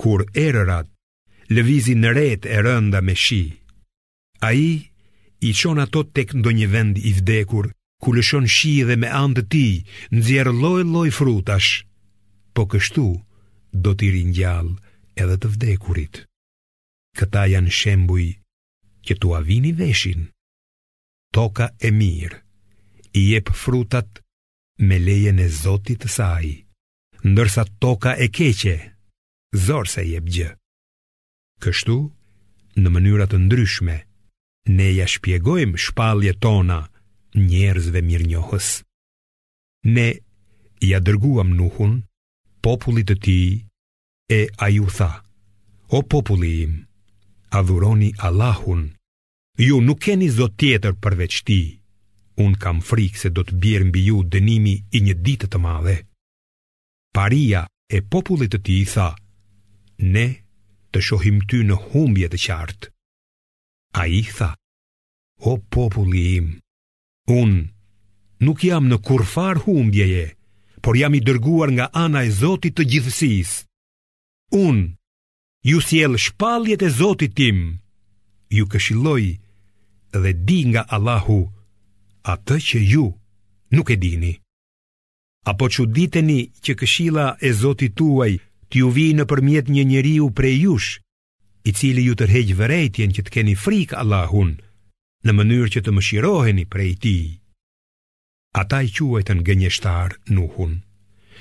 kur 0.00 0.24
erërat 0.46 0.88
lëvizin 1.50 2.00
në 2.04 2.12
retë 2.18 2.54
e 2.56 2.62
rënda 2.66 3.02
me 3.04 3.14
shië. 3.24 3.59
A 4.42 4.52
i 4.52 4.90
i 5.40 5.50
qon 5.58 5.78
ato 5.84 6.00
tek 6.16 6.28
ndo 6.38 6.50
një 6.58 6.66
vend 6.74 6.96
i 7.00 7.12
vdekur, 7.18 7.64
ku 8.02 8.08
lëshon 8.16 8.46
shi 8.56 8.74
dhe 8.88 8.96
me 9.00 9.08
andë 9.24 9.42
ti, 9.52 9.68
nëzjerë 10.14 10.52
loj 10.64 10.82
loj 10.94 11.10
frutash, 11.18 11.70
po 12.56 12.62
kështu 12.72 13.06
do 13.84 13.90
t'i 13.98 14.08
rinjallë 14.16 14.74
edhe 15.22 15.36
të 15.42 15.48
vdekurit. 15.54 16.14
Këta 17.18 17.42
janë 17.52 17.72
shembuj 17.80 18.26
që 19.06 19.14
tu 19.20 19.32
avini 19.38 19.72
veshin. 19.80 20.26
Toka 21.36 21.66
e 21.80 21.90
mirë, 22.00 22.38
i 23.20 23.36
jep 23.36 23.52
frutat 23.62 24.24
me 24.88 24.96
lejen 25.04 25.40
e 25.40 25.48
zotit 25.60 26.00
të 26.04 26.10
saj, 26.16 26.48
ndërsa 27.28 27.64
toka 27.84 28.16
e 28.24 28.28
keqe, 28.38 28.76
zorë 29.66 29.92
se 29.94 30.04
jep 30.14 30.28
gjë. 30.36 30.50
Kështu, 31.62 31.98
në 32.80 32.88
mënyrat 32.94 33.34
të 33.34 33.40
ndryshme, 33.44 33.96
ne 34.68 34.88
ja 34.94 35.06
shpjegojmë 35.08 35.78
shpalje 35.82 36.32
tona 36.42 36.78
njerëzve 37.48 38.02
mirë 38.08 38.26
njohës. 38.34 38.66
Ne 39.94 40.08
ja 40.84 41.00
dërguam 41.00 41.54
nuhun, 41.56 42.02
popullit 42.64 43.08
të 43.10 43.16
ti, 43.24 43.36
e 44.30 44.40
a 44.58 44.68
ju 44.68 44.86
tha, 44.96 45.22
o 45.88 46.02
popullim, 46.02 46.70
im, 46.70 46.86
adhuroni 47.50 48.12
Allahun, 48.18 48.84
ju 49.66 49.80
nuk 49.80 49.98
keni 50.04 50.28
zot 50.30 50.56
tjetër 50.60 50.92
përveç 51.02 51.34
ti, 51.46 51.80
unë 52.44 52.60
kam 52.62 52.80
frikë 52.88 53.18
se 53.22 53.28
do 53.36 53.42
të 53.44 53.56
bjerë 53.62 53.88
mbi 53.88 54.00
ju 54.08 54.18
dënimi 54.34 54.74
i 54.92 54.98
një 55.06 55.14
ditë 55.24 55.48
të 55.50 55.58
madhe. 55.58 55.96
Paria 57.14 57.64
e 57.90 57.98
popullit 58.12 58.52
të 58.54 58.58
ti 58.64 58.76
i 58.82 58.86
tha, 58.92 59.08
ne 60.14 60.26
të 60.92 60.98
shohim 61.06 61.40
ty 61.48 61.60
në 61.66 61.76
humbje 61.90 62.28
të 62.30 62.38
qartë. 62.46 62.92
A 63.92 64.06
i 64.06 64.22
tha, 64.22 64.50
o 65.50 65.56
populli 65.58 66.22
im, 66.38 66.46
unë 67.42 67.60
nuk 68.46 68.62
jam 68.64 68.86
në 68.90 68.98
kurfar 69.06 69.58
humbjeje, 69.64 70.26
por 70.82 70.94
jam 70.96 71.14
i 71.18 71.20
dërguar 71.24 71.72
nga 71.76 71.86
ana 72.04 72.22
e 72.24 72.30
Zotit 72.30 72.76
të 72.78 72.84
gjithësis. 72.90 73.50
Unë, 74.54 74.86
ju 75.70 75.80
siel 75.88 76.14
shpaljet 76.24 76.82
e 76.86 76.90
Zotit 76.98 77.34
tim, 77.36 77.58
ju 78.56 78.64
këshiloj 78.72 79.24
dhe 80.22 80.32
di 80.46 80.60
nga 80.70 80.82
Allahu 80.94 81.40
atë 82.34 82.56
që 82.68 82.78
ju 82.92 83.06
nuk 83.76 83.88
e 83.90 83.96
dini. 84.02 84.32
Apo 85.50 85.64
që 85.74 85.82
diteni 85.96 86.40
që 86.64 86.72
këshila 86.80 87.26
e 87.46 87.50
Zotit 87.60 87.92
tuaj 87.98 88.32
t'ju 88.70 88.86
vi 88.96 89.06
në 89.18 89.24
përmjet 89.30 89.66
një 89.74 89.82
njeriu 89.90 90.30
prej 90.38 90.56
jush, 90.64 90.90
i 91.64 91.72
cili 91.76 92.02
ju 92.06 92.16
tërheq 92.16 92.54
vërejtjen 92.56 93.12
që 93.16 93.22
të 93.26 93.34
keni 93.36 93.54
frikë 93.56 93.98
Allahun, 94.00 94.54
në 95.26 95.32
mënyrë 95.36 95.70
që 95.74 95.80
të 95.84 95.90
më 95.94 96.02
shiroheni 96.06 96.64
prej 96.72 96.92
ti. 97.04 97.18
Ata 98.62 98.80
i 98.82 98.90
quajtën 98.96 99.42
gënjeshtar 99.46 100.14
nuhun. 100.34 100.80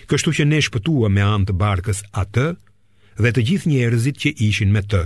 Kështu 0.09 0.33
që 0.39 0.43
ne 0.49 0.59
shpëtua 0.65 1.09
me 1.13 1.23
antë 1.23 1.55
barkës 1.61 2.01
atë 2.23 2.47
dhe 3.23 3.31
të 3.33 3.45
gjithë 3.47 3.69
njerëzit 3.71 4.19
që 4.23 4.29
ishin 4.47 4.71
me 4.75 4.83
të. 4.83 5.03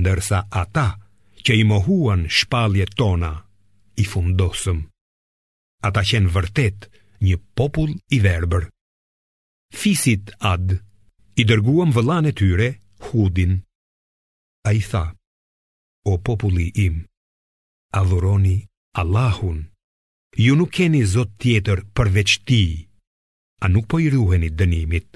Ndërsa 0.00 0.40
ata 0.62 0.88
që 1.46 1.52
i 1.62 1.64
mohuan 1.64 2.26
shpalje 2.38 2.86
tona, 2.98 3.32
i 3.96 4.04
fundosëm. 4.04 4.80
Ata 5.86 6.02
qenë 6.02 6.32
vërtet 6.34 6.88
një 7.22 7.36
popull 7.58 7.94
i 8.12 8.18
verbër. 8.26 8.66
Fisit 9.82 10.32
ad, 10.52 10.78
i 11.36 11.42
dërguam 11.48 11.92
vëllan 11.96 12.28
e 12.30 12.32
tyre, 12.32 12.68
hudin, 13.10 13.60
A 14.68 14.72
i 14.74 14.82
tha, 14.90 15.04
o 16.10 16.16
populli 16.18 16.72
im, 16.82 16.94
adhuroni 18.00 18.56
Allahun, 19.00 19.58
ju 20.44 20.56
nuk 20.58 20.72
keni 20.74 21.02
zot 21.12 21.32
tjetër 21.42 21.80
përveç 21.96 22.30
ti, 22.46 22.64
a 23.64 23.70
nuk 23.70 23.86
po 23.90 24.00
i 24.02 24.08
ruheni 24.14 24.48
dënimit. 24.58 25.10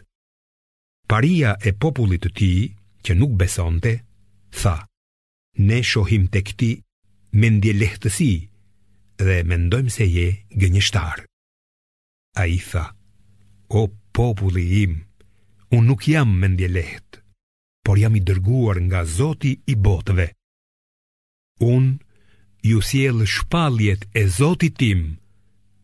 Paria 1.10 1.50
e 1.68 1.72
popullit 1.82 2.22
të 2.24 2.30
ti, 2.38 2.52
që 3.04 3.12
nuk 3.18 3.32
besonte, 3.42 3.94
tha, 4.60 4.76
ne 5.66 5.80
shohim 5.90 6.28
të 6.30 6.40
këti 6.48 6.70
me 7.38 7.50
ndje 7.56 7.72
lehtësi 7.82 8.32
dhe 9.24 9.36
mendojmë 9.50 9.94
se 9.96 10.06
je 10.14 10.28
gënjështar. 10.62 11.24
A 12.40 12.46
i 12.54 12.60
tha, 12.70 12.84
o 13.80 13.88
populli 14.16 14.68
im, 14.84 14.94
unë 15.74 15.86
nuk 15.90 16.06
jam 16.12 16.38
me 16.40 16.54
ndje 16.54 16.70
lehtë 16.78 17.19
por 17.86 17.94
jam 18.02 18.14
i 18.18 18.22
dërguar 18.28 18.78
nga 18.88 19.00
Zoti 19.16 19.52
i 19.66 19.74
botëve. 19.84 20.26
Un 21.74 21.84
ju 22.68 22.78
sjell 22.88 23.18
shpalljet 23.34 24.02
e 24.16 24.22
Zotit 24.36 24.74
tim 24.80 25.00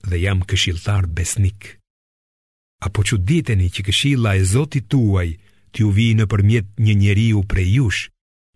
dhe 0.09 0.17
jam 0.25 0.41
këshilltar 0.49 1.05
besnik. 1.17 1.61
Apo 2.87 3.01
ju 3.09 3.17
diteni 3.31 3.67
që 3.75 3.81
këshilla 3.89 4.31
e 4.37 4.43
Zotit 4.53 4.87
tuaj 4.93 5.31
t'ju 5.73 5.89
vi 5.97 6.09
nëpërmjet 6.19 6.67
një 6.85 6.95
njeriu 7.03 7.41
prej 7.51 7.69
jush, 7.79 8.03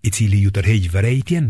i 0.03 0.09
cili 0.15 0.39
ju 0.43 0.51
tërheq 0.57 0.85
vërejtjen? 0.95 1.47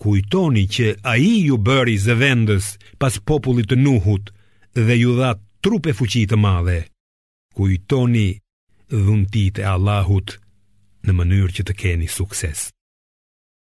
Kujtoni 0.00 0.64
që 0.74 0.86
a 1.02 1.12
i 1.30 1.46
ju 1.48 1.56
bëri 1.66 1.96
zë 2.04 2.14
vendës 2.22 2.66
pas 3.02 3.14
popullit 3.28 3.66
të 3.70 3.76
nuhut 3.86 4.26
dhe 4.86 4.94
ju 5.02 5.12
dha 5.20 5.30
trupe 5.62 5.90
fuqit 5.98 6.28
të 6.30 6.36
madhe. 6.44 6.80
Kujtoni 7.56 8.28
dhuntit 9.04 9.54
e 9.60 9.64
Allahut 9.74 10.28
në 11.06 11.14
mënyrë 11.16 11.52
që 11.60 11.66
të 11.68 11.74
keni 11.80 12.08
sukses. 12.12 12.66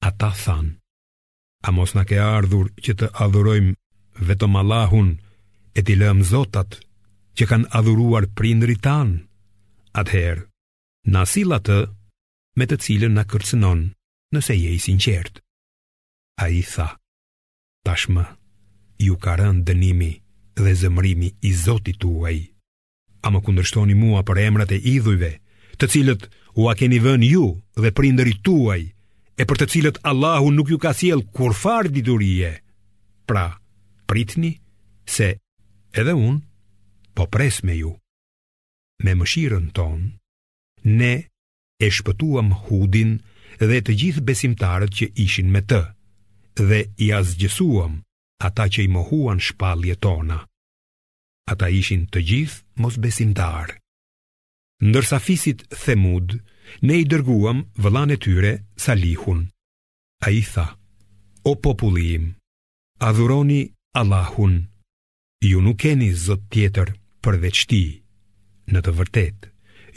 Ata 0.04 0.32
than, 0.44 0.72
a 1.64 1.70
mos 1.74 1.94
në 1.96 2.04
ke 2.10 2.20
ardhur 2.20 2.72
që 2.84 2.96
të 3.00 3.12
adhurojmë 3.24 3.76
vetëm 4.30 4.58
Allahun 4.62 5.12
e 5.78 5.82
t'i 5.86 5.96
lëmë 6.00 6.26
zotat 6.32 6.80
që 7.38 7.48
kanë 7.52 7.70
adhuruar 7.78 8.28
prindri 8.38 8.76
tanë? 8.84 9.22
Atëherë, 10.02 10.44
në 11.12 11.18
asilat 11.22 11.66
të 11.68 11.78
me 12.60 12.68
të 12.68 12.78
cilën 12.84 13.14
në 13.16 13.24
kërcënon 13.32 13.82
nëse 14.36 14.56
je 14.58 14.70
i 14.76 14.80
sinqertë. 14.80 15.44
A 16.42 16.48
i 16.52 16.62
tha, 16.68 16.90
tashmë, 17.86 18.24
ju 19.04 19.16
ka 19.22 19.38
rënë 19.40 19.64
dënimi 19.70 20.12
dhe 20.62 20.74
zëmrimi 20.82 21.30
i 21.48 21.52
zotit 21.56 22.00
tuaj. 22.04 22.38
A 23.22 23.28
më 23.30 23.40
kundërshtoni 23.46 23.94
mua 23.96 24.24
për 24.26 24.38
emrat 24.48 24.72
e 24.74 24.80
idhujve, 24.96 25.32
të 25.78 25.86
cilët 25.94 26.24
u 26.60 26.68
a 26.72 26.76
keni 26.76 27.00
vën 27.00 27.24
ju 27.24 27.56
dhe 27.80 27.92
prinderi 27.96 28.36
tuaj, 28.44 28.84
e 29.40 29.44
për 29.48 29.58
të 29.62 29.66
cilët 29.72 29.98
Allahu 30.04 30.52
nuk 30.52 30.68
ju 30.72 30.78
ka 30.84 30.92
thjel 30.94 31.24
kur 31.34 31.56
farë 31.56 31.90
diturije. 31.92 32.52
Pra, 33.26 33.56
pritni, 34.06 34.58
se 35.08 35.40
edhe 35.96 36.12
unë 36.12 36.44
po 37.16 37.26
pres 37.32 37.62
me 37.64 37.76
ju. 37.80 37.96
Me 39.04 39.16
mëshirën 39.18 39.72
tonë, 39.76 40.12
ne 41.00 41.14
e 41.80 41.88
shpëtuam 41.90 42.52
hudin 42.68 43.16
dhe 43.64 43.80
të 43.82 43.92
gjithë 44.04 44.26
besimtarët 44.28 44.92
që 45.00 45.12
ishin 45.24 45.50
me 45.52 45.62
të, 45.66 45.82
dhe 46.68 46.80
i 47.06 47.12
azgjësuam 47.18 47.98
ata 48.48 48.68
që 48.74 48.80
i 48.86 48.90
mohuan 48.92 49.40
shpalje 49.40 49.96
tona. 50.04 50.42
Ata 51.52 51.70
ishin 51.80 52.06
të 52.12 52.20
gjithë 52.30 52.66
mos 52.82 53.00
besimtarë 53.04 53.81
ndërsa 54.82 55.18
fisit 55.28 55.60
Themud, 55.82 56.38
ne 56.88 56.96
i 57.02 57.06
dërguam 57.12 57.60
vëllan 57.84 58.14
e 58.16 58.18
tyre 58.24 58.52
Salihun. 58.84 59.42
A 60.26 60.34
i 60.34 60.42
tha, 60.52 60.68
o 61.50 61.54
popullim, 61.64 62.26
adhuroni 63.08 63.62
Allahun, 64.00 64.56
ju 65.50 65.60
nuk 65.66 65.78
keni 65.84 66.10
zot 66.26 66.44
tjetër 66.54 66.90
përveç 67.26 67.60
ti. 67.70 67.84
Në 68.72 68.80
të 68.86 68.92
vërtet, 69.00 69.38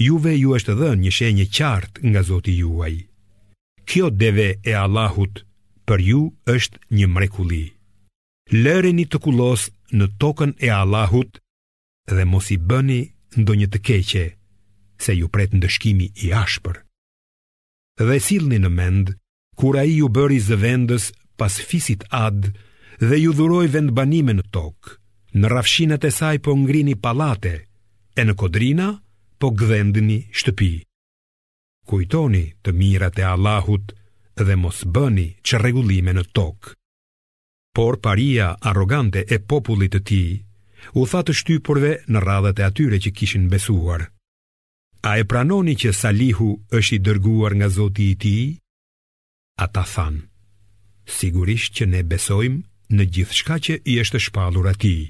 juve 0.07 0.33
ju 0.37 0.55
është 0.57 0.75
dhe 0.81 0.91
një 1.03 1.13
shenje 1.17 1.47
qartë 1.57 2.01
nga 2.11 2.21
zoti 2.31 2.55
juaj. 2.63 2.95
Kjo 3.89 4.07
deve 4.23 4.49
e 4.65 4.73
Allahut 4.85 5.37
për 5.87 5.99
ju 6.11 6.21
është 6.55 6.79
një 6.97 7.07
mrekuli. 7.15 7.65
Lëreni 8.65 9.05
të 9.11 9.19
kulos 9.25 9.69
në 9.97 10.07
tokën 10.21 10.53
e 10.67 10.71
Allahut 10.81 11.33
dhe 12.15 12.25
mos 12.33 12.47
i 12.51 12.57
bëni 12.69 13.01
ndonjë 13.41 13.69
të 13.73 13.79
keqe 13.89 14.25
se 14.99 15.15
ju 15.19 15.29
pret 15.33 15.55
në 15.55 15.61
dëshkimi 15.65 16.09
i 16.27 16.33
ashpër. 16.37 16.79
Dhe 18.01 18.19
silni 18.21 18.59
në 18.63 18.71
mend, 18.71 19.15
kura 19.57 19.85
i 19.87 19.99
ju 20.01 20.09
bëri 20.11 20.41
zë 20.43 20.59
vendës 20.65 21.11
pas 21.39 21.55
fisit 21.63 22.05
ad 22.15 22.51
dhe 23.01 23.17
ju 23.23 23.33
dhuroj 23.35 23.67
vendbanime 23.71 24.35
në 24.39 24.45
tokë, 24.55 24.95
në 25.39 25.47
rafshinat 25.51 26.07
e 26.07 26.11
saj 26.15 26.39
po 26.43 26.55
ngrini 26.59 26.95
palate 27.03 27.55
e 28.19 28.23
në 28.25 28.35
kodrina 28.39 28.89
po 29.39 29.51
gëdhendini 29.55 30.19
shtëpi. 30.31 30.73
Kujtoni 31.85 32.45
të 32.65 32.71
mirat 32.73 33.19
e 33.19 33.25
Allahut 33.29 33.93
dhe 34.41 34.55
mos 34.59 34.83
bëni 34.95 35.29
që 35.47 35.61
regullime 35.63 36.15
në 36.17 36.25
tokë. 36.35 36.73
Por 37.75 37.99
paria 37.99 38.53
arrogante 38.71 39.25
e 39.35 39.39
popullit 39.51 39.95
të 39.99 40.01
ti 40.07 40.23
u 40.95 41.07
tha 41.11 41.21
të 41.27 41.35
shtypurve 41.35 41.93
në 42.13 42.21
radhët 42.23 42.61
e 42.63 42.67
atyre 42.71 42.99
që 43.03 43.11
kishin 43.17 43.49
besuar. 43.51 44.05
A 45.05 45.15
e 45.21 45.25
pranoni 45.31 45.75
që 45.81 45.91
Salihu 45.97 46.45
është 46.77 46.95
i 46.97 47.01
dërguar 47.07 47.53
nga 47.59 47.69
Zoti 47.77 48.05
i 48.13 48.17
tij? 48.23 48.45
Ata 49.65 49.83
thanë: 49.95 50.21
Sigurisht 51.17 51.75
që 51.77 51.85
ne 51.95 52.01
besojmë 52.13 52.97
në 52.97 53.05
gjithçka 53.15 53.57
që 53.65 53.75
i 53.93 53.99
është 54.05 54.21
shpallur 54.27 54.67
atij. 54.73 55.03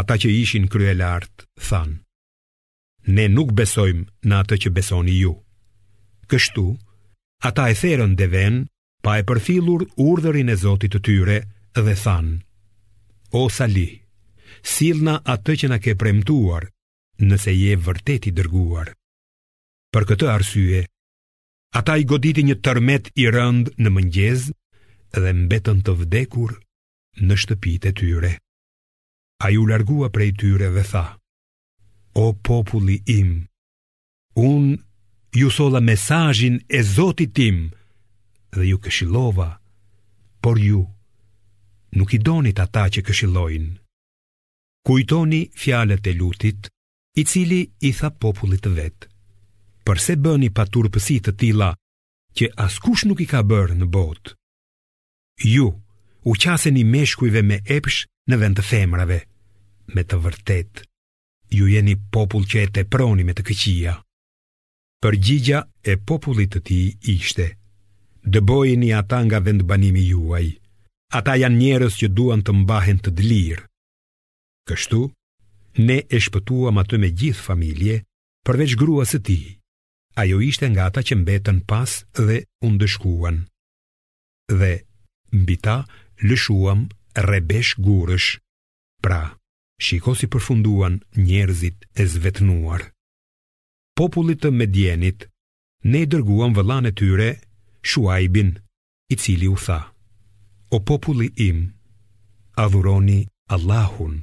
Ata 0.00 0.14
që 0.22 0.28
ishin 0.42 0.70
kryelart, 0.72 1.36
thanë: 1.68 1.98
Ne 3.14 3.26
nuk 3.36 3.52
besojmë 3.60 4.08
në 4.28 4.40
atë 4.42 4.56
që 4.62 4.72
besoni 4.80 5.18
ju. 5.20 5.34
Kështu, 6.30 6.66
ata 7.48 7.68
e 7.72 7.74
dhe 7.80 8.06
Deven, 8.20 8.56
pa 9.04 9.12
e 9.20 9.22
përfillur 9.28 9.80
urdhërin 10.08 10.52
e 10.54 10.56
Zotit 10.64 10.92
të 10.94 11.00
tyre, 11.06 11.38
dhe 11.86 11.94
thanë: 12.04 12.34
O 13.40 13.42
Salih, 13.58 13.92
silna 14.74 15.14
atë 15.34 15.52
që 15.60 15.66
na 15.70 15.78
ke 15.84 15.92
premtuar 16.00 16.64
nëse 17.26 17.50
je 17.56 17.74
vërtet 17.82 18.26
i 18.30 18.32
dërguar. 18.38 18.90
Për 19.94 20.04
këtë 20.10 20.28
arsye, 20.30 20.82
ata 21.80 21.96
i 21.98 22.06
goditi 22.10 22.44
një 22.46 22.58
tërmet 22.64 23.10
i 23.22 23.26
rënd 23.34 23.72
në 23.78 23.92
mëngjez 23.96 24.48
dhe 25.18 25.32
mbetën 25.42 25.82
të 25.86 25.94
vdekur 26.02 26.52
në 27.26 27.34
shtëpit 27.40 27.88
e 27.90 27.94
tyre. 28.00 28.32
A 29.46 29.50
ju 29.54 29.64
largua 29.66 30.10
prej 30.10 30.30
tyre 30.40 30.68
dhe 30.74 30.84
tha, 30.92 31.06
O 32.18 32.32
populli 32.48 32.96
im, 33.14 33.28
unë 34.34 34.74
ju 35.38 35.50
sola 35.54 35.78
mesajin 35.88 36.56
e 36.76 36.80
zotit 36.82 37.30
tim 37.36 37.58
dhe 38.56 38.64
ju 38.66 38.78
këshilova, 38.82 39.50
por 40.42 40.58
ju 40.58 40.80
nuk 41.96 42.10
i 42.14 42.18
donit 42.18 42.58
ata 42.64 42.84
që 42.92 43.04
këshilojnë. 43.06 43.70
Kujtoni 44.86 45.42
fjalët 45.62 46.10
e 46.10 46.12
lutit, 46.18 46.72
i 47.18 47.24
cili 47.26 47.60
i 47.86 47.90
tha 47.98 48.10
popullit 48.22 48.62
të 48.64 48.70
vetë, 48.76 49.06
përse 49.86 50.14
bëni 50.24 50.50
paturpësi 50.54 51.16
të 51.26 51.32
tila, 51.40 51.70
që 52.38 52.46
askush 52.64 53.02
nuk 53.10 53.22
i 53.24 53.26
ka 53.30 53.40
bërë 53.52 53.76
në 53.80 53.88
botë. 53.94 54.34
Ju, 55.54 55.66
u 56.30 56.34
qasen 56.44 56.78
i 56.78 56.84
meshkujve 56.92 57.42
me 57.50 57.58
epsh 57.78 58.04
në 58.30 58.38
vend 58.42 58.58
të 58.60 58.66
femrave, 58.70 59.18
me 59.94 60.02
të 60.04 60.20
vërtet, 60.26 60.84
ju 61.58 61.66
jeni 61.74 61.96
popull 62.14 62.46
që 62.50 62.62
e 62.66 62.70
te 62.76 62.82
proni 62.92 63.26
me 63.26 63.34
të 63.34 63.46
këqia. 63.50 63.94
Përgjigja 65.02 65.62
e 65.90 65.96
popullit 66.08 66.54
të 66.54 66.60
ti 66.66 66.78
ishte, 67.16 67.48
dëbojini 68.34 68.94
ata 69.00 69.22
nga 69.26 69.42
vend 69.46 69.66
banimi 69.70 70.06
juaj, 70.12 70.46
ata 71.18 71.34
janë 71.42 71.60
njerës 71.62 71.98
që 72.00 72.12
duan 72.18 72.42
të 72.42 72.54
mbahen 72.62 72.98
të 73.02 73.10
dlirë. 73.20 73.64
Kështu, 74.68 75.00
Ne 75.78 76.02
e 76.10 76.18
shpëtuam 76.18 76.80
atë 76.82 76.98
me 76.98 77.08
gjithë 77.20 77.44
familje, 77.50 77.96
përveç 78.46 78.72
grua 78.80 79.04
së 79.06 79.18
ti. 79.26 79.36
Ajo 80.18 80.40
ishte 80.42 80.66
nga 80.72 80.88
ata 80.90 81.04
që 81.06 81.14
mbetën 81.22 81.58
pas 81.70 81.90
dhe 82.26 82.38
undëshkuan. 82.66 83.36
Dhe 84.58 84.72
mbi 85.40 85.56
ta 85.64 85.76
lëshuam 86.26 86.80
rebesh 87.28 87.76
gurësh. 87.84 88.28
Pra, 89.04 89.20
shiko 89.84 90.16
si 90.18 90.26
përfunduan 90.32 90.98
njerëzit 91.26 91.78
e 91.94 92.06
zvetnuar. 92.14 92.82
Popullit 93.98 94.42
të 94.42 94.50
medjenit, 94.58 95.26
ne 95.90 96.02
i 96.04 96.10
dërguam 96.10 96.58
vëllan 96.58 96.90
e 96.90 96.96
tyre, 96.98 97.30
shuajbin, 97.90 98.50
i 99.12 99.14
cili 99.22 99.46
u 99.46 99.54
tha. 99.64 99.78
O 100.74 100.82
populli 100.90 101.30
im, 101.50 101.68
adhuroni 102.64 103.20
Allahun. 103.54 104.18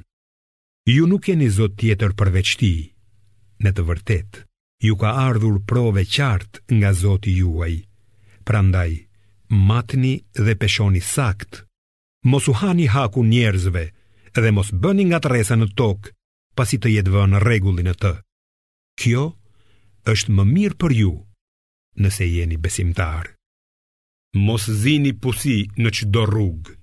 Ju 0.88 1.06
nuk 1.10 1.26
jeni 1.26 1.48
zot 1.50 1.74
tjetër 1.80 2.12
përveç 2.14 2.50
ti 2.62 2.70
Në 3.64 3.70
të 3.74 3.82
vërtet 3.88 4.36
Ju 4.86 4.94
ka 5.00 5.10
ardhur 5.22 5.58
prove 5.66 6.04
qartë 6.14 6.62
nga 6.78 6.92
zoti 6.94 7.32
juaj 7.40 7.74
Prandaj 8.46 8.92
Matni 9.70 10.14
dhe 10.46 10.54
peshoni 10.60 11.02
sakt 11.02 11.64
Mos 12.30 12.46
u 12.50 12.54
hani 12.60 12.86
haku 12.94 13.26
njerëzve 13.26 13.82
Dhe 14.38 14.54
mos 14.54 14.70
bëni 14.82 15.08
nga 15.10 15.18
të 15.24 15.32
resa 15.34 15.58
në 15.58 15.66
tokë 15.80 16.14
Pasi 16.56 16.78
të 16.80 16.94
jetë 16.94 17.14
vënë 17.16 17.42
regullin 17.46 17.90
e 17.90 17.96
të 18.04 18.14
Kjo 19.02 19.24
është 20.14 20.36
më 20.38 20.44
mirë 20.54 20.78
për 20.84 20.94
ju 21.00 21.12
Nëse 22.04 22.30
jeni 22.30 22.60
besimtar 22.66 23.32
Mos 24.38 24.70
zini 24.82 25.10
pusi 25.22 25.64
në 25.82 25.90
qdo 25.98 26.26
rrugë, 26.30 26.74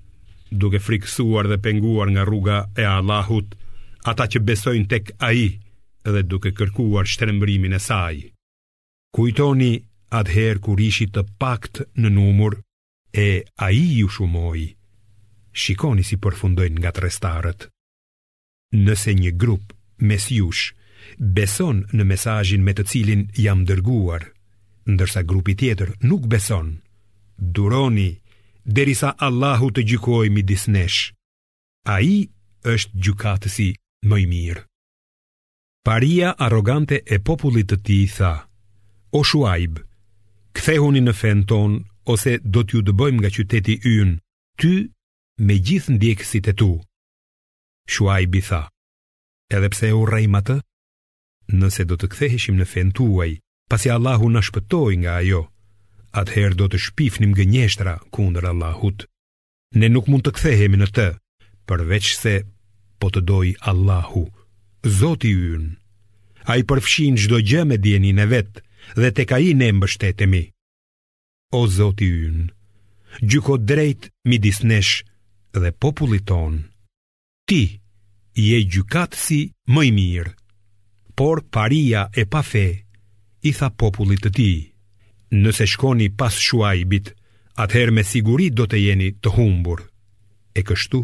Duke 0.59 0.79
frikësuar 0.81 1.45
dhe 1.51 1.59
penguar 1.65 2.09
nga 2.11 2.23
rruga 2.27 2.57
e 2.75 2.81
Allahut 2.89 3.53
ata 4.11 4.25
që 4.31 4.39
besojnë 4.49 4.89
tek 4.91 5.05
ai 5.29 5.41
dhe 6.11 6.21
duke 6.31 6.51
kërkuar 6.57 7.07
shtrembrimin 7.11 7.75
e 7.77 7.79
saj. 7.87 8.17
Kujtoni 9.15 9.73
atëherë 10.19 10.61
kur 10.65 10.79
ishit 10.87 11.13
të 11.15 11.23
pakt 11.41 11.81
në 12.01 12.09
numër 12.17 12.57
e 13.15 13.27
ai 13.67 13.79
ju 13.99 14.07
shumoi. 14.15 14.65
Shikoni 15.61 16.03
si 16.07 16.15
përfundojnë 16.23 16.81
nga 16.81 16.91
trestarët. 16.97 17.67
Nëse 18.83 19.13
një 19.21 19.31
grup 19.41 19.71
mes 20.09 20.25
jush 20.35 20.65
beson 21.37 21.83
në 21.93 22.03
mesazhin 22.09 22.63
me 22.65 22.73
të 22.75 22.83
cilin 22.91 23.21
jam 23.45 23.61
dërguar, 23.69 24.23
ndërsa 24.89 25.21
grupi 25.29 25.53
tjetër 25.59 25.91
nuk 26.09 26.25
beson, 26.31 26.73
duroni 27.55 28.09
derisa 28.65 29.13
Allahu 29.27 29.69
të 29.75 29.81
gjykojë 29.91 30.33
midis 30.35 30.65
nesh. 30.75 31.01
Ai 31.95 32.25
është 32.73 33.03
gjykatësi 33.05 33.69
më 34.07 34.19
i 34.23 34.27
mirë. 34.31 34.63
Paria 35.87 36.29
arrogante 36.45 36.99
e 37.03 37.17
popullit 37.27 37.67
të 37.71 37.77
tij 37.87 38.03
tha: 38.17 38.33
O 39.11 39.19
Shuaib, 39.29 39.79
kthehuni 40.55 41.01
në 41.03 41.13
fen 41.21 41.41
ton 41.49 41.71
ose 42.13 42.37
do 42.53 42.61
t'ju 42.65 42.79
dëbojmë 42.87 43.19
nga 43.21 43.29
qyteti 43.35 43.75
yn, 43.97 44.11
ty 44.59 44.71
me 45.45 45.55
gjithë 45.67 45.91
ndjekësit 45.95 46.45
e 46.51 46.53
tu. 46.59 46.71
Shuaib 47.93 48.31
i 48.39 48.43
tha: 48.49 48.61
Edhe 49.55 49.69
pse 49.73 49.85
e 49.91 49.97
urrejmë 50.01 50.39
atë, 50.41 50.57
nëse 51.59 51.83
do 51.89 51.95
të 51.99 52.09
ktheheshim 52.13 52.55
në 52.59 52.67
fen 52.73 52.93
tuaj, 52.97 53.31
pasi 53.69 53.91
Allahu 53.95 54.31
na 54.31 54.41
shpëtoi 54.47 54.95
nga 55.03 55.13
ajo, 55.21 55.41
atëherë 56.19 56.57
do 56.59 56.65
të 56.69 56.77
shpifnim 56.85 57.35
gënjeshtra 57.37 57.93
kundër 58.13 58.47
Allahut. 58.53 59.03
Ne 59.79 59.87
nuk 59.91 60.05
mund 60.11 60.23
të 60.25 60.31
kthehemi 60.37 60.77
në 60.79 60.87
të, 60.95 61.07
përveç 61.67 62.11
se 62.21 62.33
po 63.03 63.09
të 63.11 63.21
doj 63.27 63.49
Allahu, 63.69 64.21
Zoti 64.99 65.29
yn. 65.53 65.63
A 66.51 66.55
i 66.59 66.63
përfshin 66.69 67.17
gjdo 67.19 67.37
gjë 67.49 67.61
me 67.67 67.77
djenin 67.83 68.19
e 68.23 68.25
vetë 68.33 68.61
dhe 68.99 69.09
tek 69.15 69.27
ka 69.31 69.37
i 69.43 69.49
ne 69.59 69.67
mbështetemi. 69.75 70.43
O 71.59 71.61
Zoti 71.77 72.07
yn, 72.27 72.39
gjyko 73.29 73.57
drejt 73.71 74.07
mi 74.29 74.37
disnesh 74.45 74.93
dhe 75.61 75.69
popullit 75.85 76.23
ton. 76.31 76.53
Ti 77.47 77.63
i 78.41 78.45
e 78.57 78.59
më 78.67 79.05
si 79.23 79.41
mëj 79.75 79.89
mirë, 79.97 80.33
por 81.17 81.37
paria 81.53 82.01
e 82.21 82.23
pa 82.31 82.41
fe 82.51 82.67
i 83.49 83.51
tha 83.57 83.67
popullit 83.81 84.21
të 84.23 84.31
ti. 84.37 84.51
Nëse 85.43 85.65
shkoni 85.73 86.07
pas 86.19 86.33
shuajbit, 86.47 87.05
atëherë 87.63 87.95
me 87.97 88.03
siguri 88.13 88.47
do 88.59 88.63
të 88.67 88.77
jeni 88.85 89.09
të 89.23 89.29
humbur. 89.35 89.79
E 90.55 90.61
kështu, 90.67 91.01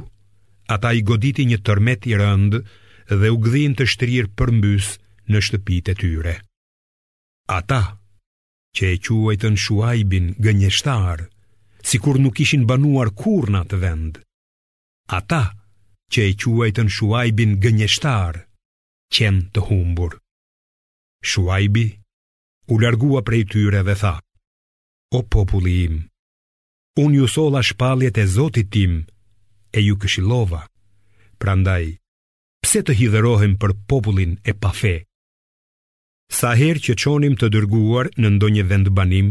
ata 0.74 0.92
i 0.94 1.02
goditi 1.10 1.44
një 1.50 1.58
tërmet 1.66 2.06
i 2.12 2.14
rënd 2.22 2.54
dhe 3.22 3.30
u 3.34 3.38
gdhin 3.42 3.74
të 3.78 3.88
shtrirë 3.94 4.32
përmbys 4.38 4.90
në 5.34 5.40
shtëpit 5.46 5.90
e 5.90 5.96
tyre. 6.02 6.36
Ata, 7.58 7.80
që 8.78 8.84
e 8.94 9.00
quajtën 9.08 9.58
shuajbin 9.64 10.28
gënjeshtar, 10.46 11.26
si 11.90 11.98
kur 12.04 12.22
nuk 12.22 12.38
ishin 12.46 12.68
banuar 12.70 13.10
kur 13.22 13.50
në 13.50 13.64
atë 13.66 13.80
vend. 13.86 14.22
Ata, 15.20 15.42
që 16.14 16.30
e 16.30 16.38
quajtën 16.44 16.94
shuajbin 16.98 17.58
gënjeshtar, 17.64 18.36
qenë 19.16 19.50
të 19.56 19.66
humbur. 19.72 20.12
Shuajbi 21.32 21.88
u 22.70 22.76
largua 22.84 23.26
prej 23.26 23.44
tyre 23.56 23.82
dhe 23.88 23.96
tha, 24.04 24.16
O 25.18 25.26
populli 25.34 25.72
im, 25.90 25.96
unë 27.02 27.16
ju 27.18 27.28
sola 27.36 27.64
shpaljet 27.70 28.20
e 28.22 28.26
Zotit 28.36 28.70
tim, 28.76 28.92
e 29.72 29.80
ju 29.86 29.96
këshilova. 30.02 30.62
Prandaj, 31.42 31.86
pse 32.64 32.82
të 32.86 32.96
hidhërohem 33.02 33.56
për 33.62 33.74
popullin 33.90 34.36
e 34.50 34.54
pafe? 34.64 34.96
Sa 36.40 36.52
herë 36.60 36.84
që 36.86 36.96
çonim 37.02 37.38
të 37.40 37.50
dërguar 37.56 38.10
në 38.22 38.32
ndonjë 38.38 38.64
vend 38.72 38.90
banim, 38.98 39.30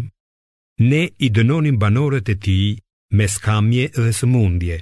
ne 0.81 1.03
i 1.18 1.29
dënonim 1.37 1.79
banorët 1.83 2.31
e 2.33 2.37
tij 2.44 2.79
me 3.16 3.27
skamje 3.31 3.87
dhe 3.98 4.12
sëmundje 4.20 4.79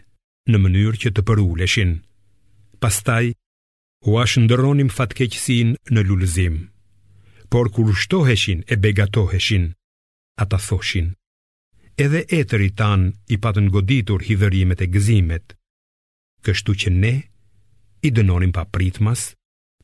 në 0.52 0.56
mënyrë 0.62 1.00
që 1.02 1.10
të 1.14 1.22
përuleshin. 1.28 1.92
Pastaj 2.80 3.32
u 4.06 4.14
ndëronim 4.44 4.90
fatkeqësinë 4.96 5.76
në 5.92 6.00
lullëzim, 6.08 6.56
Por 7.52 7.66
kur 7.74 7.94
shtoheshin 8.02 8.60
e 8.72 8.74
begatoheshin, 8.84 9.64
ata 10.42 10.58
thoshin: 10.66 11.06
edhe 11.96 12.20
etëri 12.36 12.70
tan 12.76 13.06
i 13.32 13.38
patën 13.40 13.70
goditur 13.72 14.20
hidhërimet 14.26 14.82
e 14.84 14.90
gëzimet. 14.92 15.54
Kështu 16.44 16.74
që 16.82 16.90
ne 16.92 17.12
i 18.04 18.10
dënonim 18.12 18.52
pa 18.54 18.66
pritmas, 18.68 19.30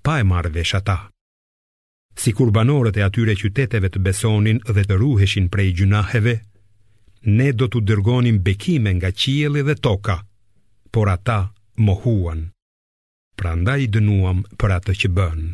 pa 0.05 0.18
e 0.20 0.27
marrë 0.29 0.53
vesh 0.59 0.75
ata. 0.79 0.98
Si 2.14 2.35
kur 2.37 2.53
banorët 2.53 2.98
e 3.01 3.05
atyre 3.09 3.35
qyteteve 3.40 3.88
të 3.94 4.03
besonin 4.05 4.61
dhe 4.68 4.85
të 4.85 4.98
ruheshin 5.01 5.48
prej 5.48 5.70
gjunaheve, 5.79 6.35
ne 7.33 7.48
do 7.57 7.70
të 7.72 7.81
dërgonim 7.88 8.42
bekime 8.44 8.92
nga 8.98 9.09
qieli 9.16 9.62
dhe 9.64 9.79
toka, 9.81 10.18
por 10.92 11.09
ata 11.14 11.38
mohuan, 11.81 12.44
pra 13.38 13.57
nda 13.57 13.79
i 13.81 13.88
dënuam 13.94 14.44
për 14.61 14.77
atë 14.79 14.98
që 15.01 15.11
bënë. 15.18 15.51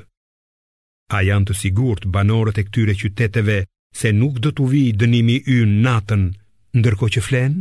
A 1.15 1.23
janë 1.25 1.49
të 1.49 1.55
sigurt 1.63 2.09
banorët 2.15 2.59
e 2.59 2.67
këtyre 2.67 2.99
qyteteve 2.99 3.59
se 3.99 4.11
nuk 4.13 4.43
do 4.43 4.51
të 4.53 4.67
vi 4.73 4.83
dënimi 5.01 5.39
yn 5.55 5.79
natën 5.87 6.27
ndërko 6.77 7.07
që 7.17 7.23
flen? 7.25 7.55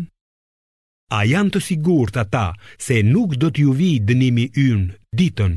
A 1.16 1.24
janë 1.24 1.54
të 1.56 1.60
sigur 1.64 2.12
të 2.12 2.20
ata 2.26 2.48
se 2.84 2.98
nuk 3.08 3.38
do 3.40 3.48
t'ju 3.52 3.72
vi 3.72 3.92
dënimi 4.04 4.48
ynë 4.52 5.16
ditën, 5.16 5.54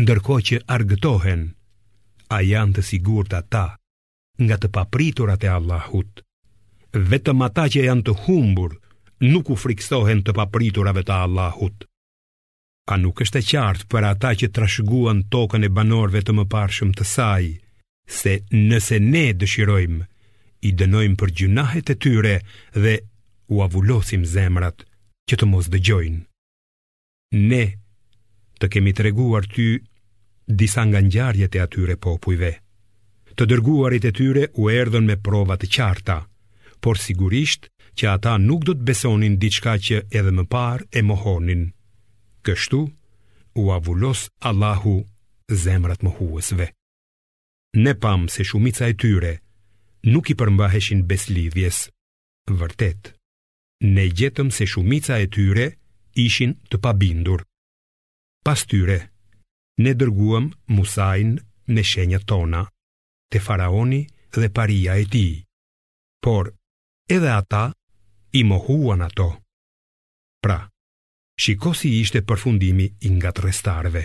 ndërko 0.00 0.36
që 0.46 0.60
argëtohen? 0.72 1.42
A 2.32 2.38
janë 2.42 2.76
të 2.80 2.82
sigur 2.88 3.28
të 3.28 3.36
ata 3.42 3.66
nga 4.40 4.56
të 4.60 4.70
papriturat 4.72 5.44
e 5.44 5.52
Allahut? 5.52 6.22
Vetëm 6.96 7.44
ata 7.44 7.66
që 7.72 7.84
janë 7.88 8.06
të 8.06 8.12
humbur, 8.24 8.78
nuk 9.28 9.52
u 9.52 9.56
friksohen 9.60 10.22
të 10.24 10.32
papriturave 10.36 11.04
të 11.04 11.18
Allahut. 11.26 11.76
A 12.86 12.96
nuk 13.00 13.20
është 13.20 13.40
e 13.42 13.46
qartë 13.50 13.88
për 13.90 14.08
ata 14.12 14.32
që 14.40 14.48
trashguan 14.56 15.20
tokën 15.32 15.64
e 15.66 15.72
banorve 15.76 16.22
të 16.22 16.32
më 16.38 16.44
parshëm 16.52 16.94
të 16.96 17.04
saj, 17.12 17.44
se 18.08 18.36
nëse 18.52 19.00
ne 19.02 19.26
dëshirojmë, 19.40 20.04
i 20.66 20.74
dënojmë 20.80 21.16
për 21.20 21.32
gjunahet 21.38 21.90
e 21.92 21.96
tyre 22.02 22.34
dhe 22.82 22.94
u 23.54 23.62
avulosim 23.66 24.24
zemrat 24.26 24.82
që 25.30 25.38
të 25.40 25.48
mos 25.52 25.68
dëgjojnë. 25.74 26.20
Ne 27.50 27.64
të 28.60 28.70
kemi 28.74 28.92
të 28.96 29.06
reguar 29.10 29.46
ty 29.54 29.66
disa 30.60 30.84
nga 30.88 31.00
njarjet 31.04 31.54
e 31.56 31.62
atyre 31.66 31.96
popujve. 32.04 32.52
Të 33.36 33.44
dërguarit 33.50 34.06
e 34.08 34.12
tyre 34.16 34.44
u 34.62 34.68
erdhën 34.72 35.04
me 35.08 35.16
provat 35.26 35.60
të 35.62 35.68
qarta, 35.76 36.18
por 36.82 36.96
sigurisht 37.02 37.68
që 37.98 38.10
ata 38.14 38.36
nuk 38.40 38.64
do 38.66 38.72
të 38.76 38.86
besonin 38.88 39.36
diçka 39.42 39.76
që 39.86 40.02
edhe 40.18 40.32
më 40.38 40.44
par 40.54 40.86
e 40.88 41.00
mohonin. 41.08 41.66
Kështu 42.46 42.80
u 43.60 43.64
avulos 43.76 44.26
Allahu 44.48 44.96
zemrat 45.64 46.00
më 46.06 46.16
huësve. 46.18 46.66
Ne 47.84 47.92
pam 48.02 48.28
se 48.32 48.44
shumica 48.48 48.88
e 48.88 48.94
tyre 49.02 49.32
nuk 50.12 50.28
i 50.30 50.34
përmbaheshin 50.38 51.02
beslidhjes. 51.08 51.78
Vërtet, 52.46 53.10
ne 53.82 54.04
gjetëm 54.08 54.52
se 54.54 54.66
shumica 54.70 55.16
e 55.22 55.26
tyre 55.34 55.66
ishin 56.26 56.54
të 56.70 56.76
pabindur. 56.84 57.42
Pas 58.46 58.62
tyre, 58.70 58.98
ne 59.82 59.92
dërguam 59.98 60.52
Musain 60.76 61.34
me 61.74 61.82
shenjat 61.82 62.26
tona 62.30 62.62
te 63.32 63.42
faraoni 63.46 64.02
dhe 64.38 64.48
paria 64.56 64.94
e 65.02 65.06
tij. 65.12 65.34
Por 66.24 66.52
edhe 67.14 67.30
ata 67.40 67.64
i 68.38 68.44
mohuan 68.44 69.02
ato. 69.06 69.28
Pra, 70.42 70.60
shiko 71.42 71.72
si 71.78 71.90
ishte 72.00 72.22
përfundimi 72.22 72.86
i 73.08 73.12
ngatrestarëve. 73.16 74.04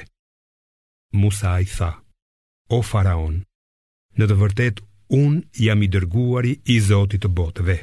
Musa 1.21 1.53
i 1.61 1.67
tha: 1.75 1.91
O 2.75 2.81
faraon, 2.91 3.37
në 4.17 4.23
të 4.29 4.35
vërtetë 4.41 4.90
Unë 5.17 5.41
jam 5.59 5.81
i 5.83 5.87
dërguari 5.93 6.53
i 6.71 6.77
Zotit 6.87 7.25
të 7.25 7.29
botëve. 7.35 7.75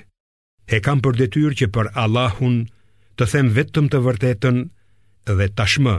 E 0.73 0.79
kam 0.85 1.01
për 1.05 1.19
detyrë 1.21 1.57
që 1.61 1.67
për 1.75 1.91
Allahun 2.03 2.57
të 3.21 3.29
them 3.33 3.51
vetëm 3.57 3.89
të 3.93 4.01
vërtetën 4.07 4.59
dhe 5.39 5.49
tashmë 5.61 5.95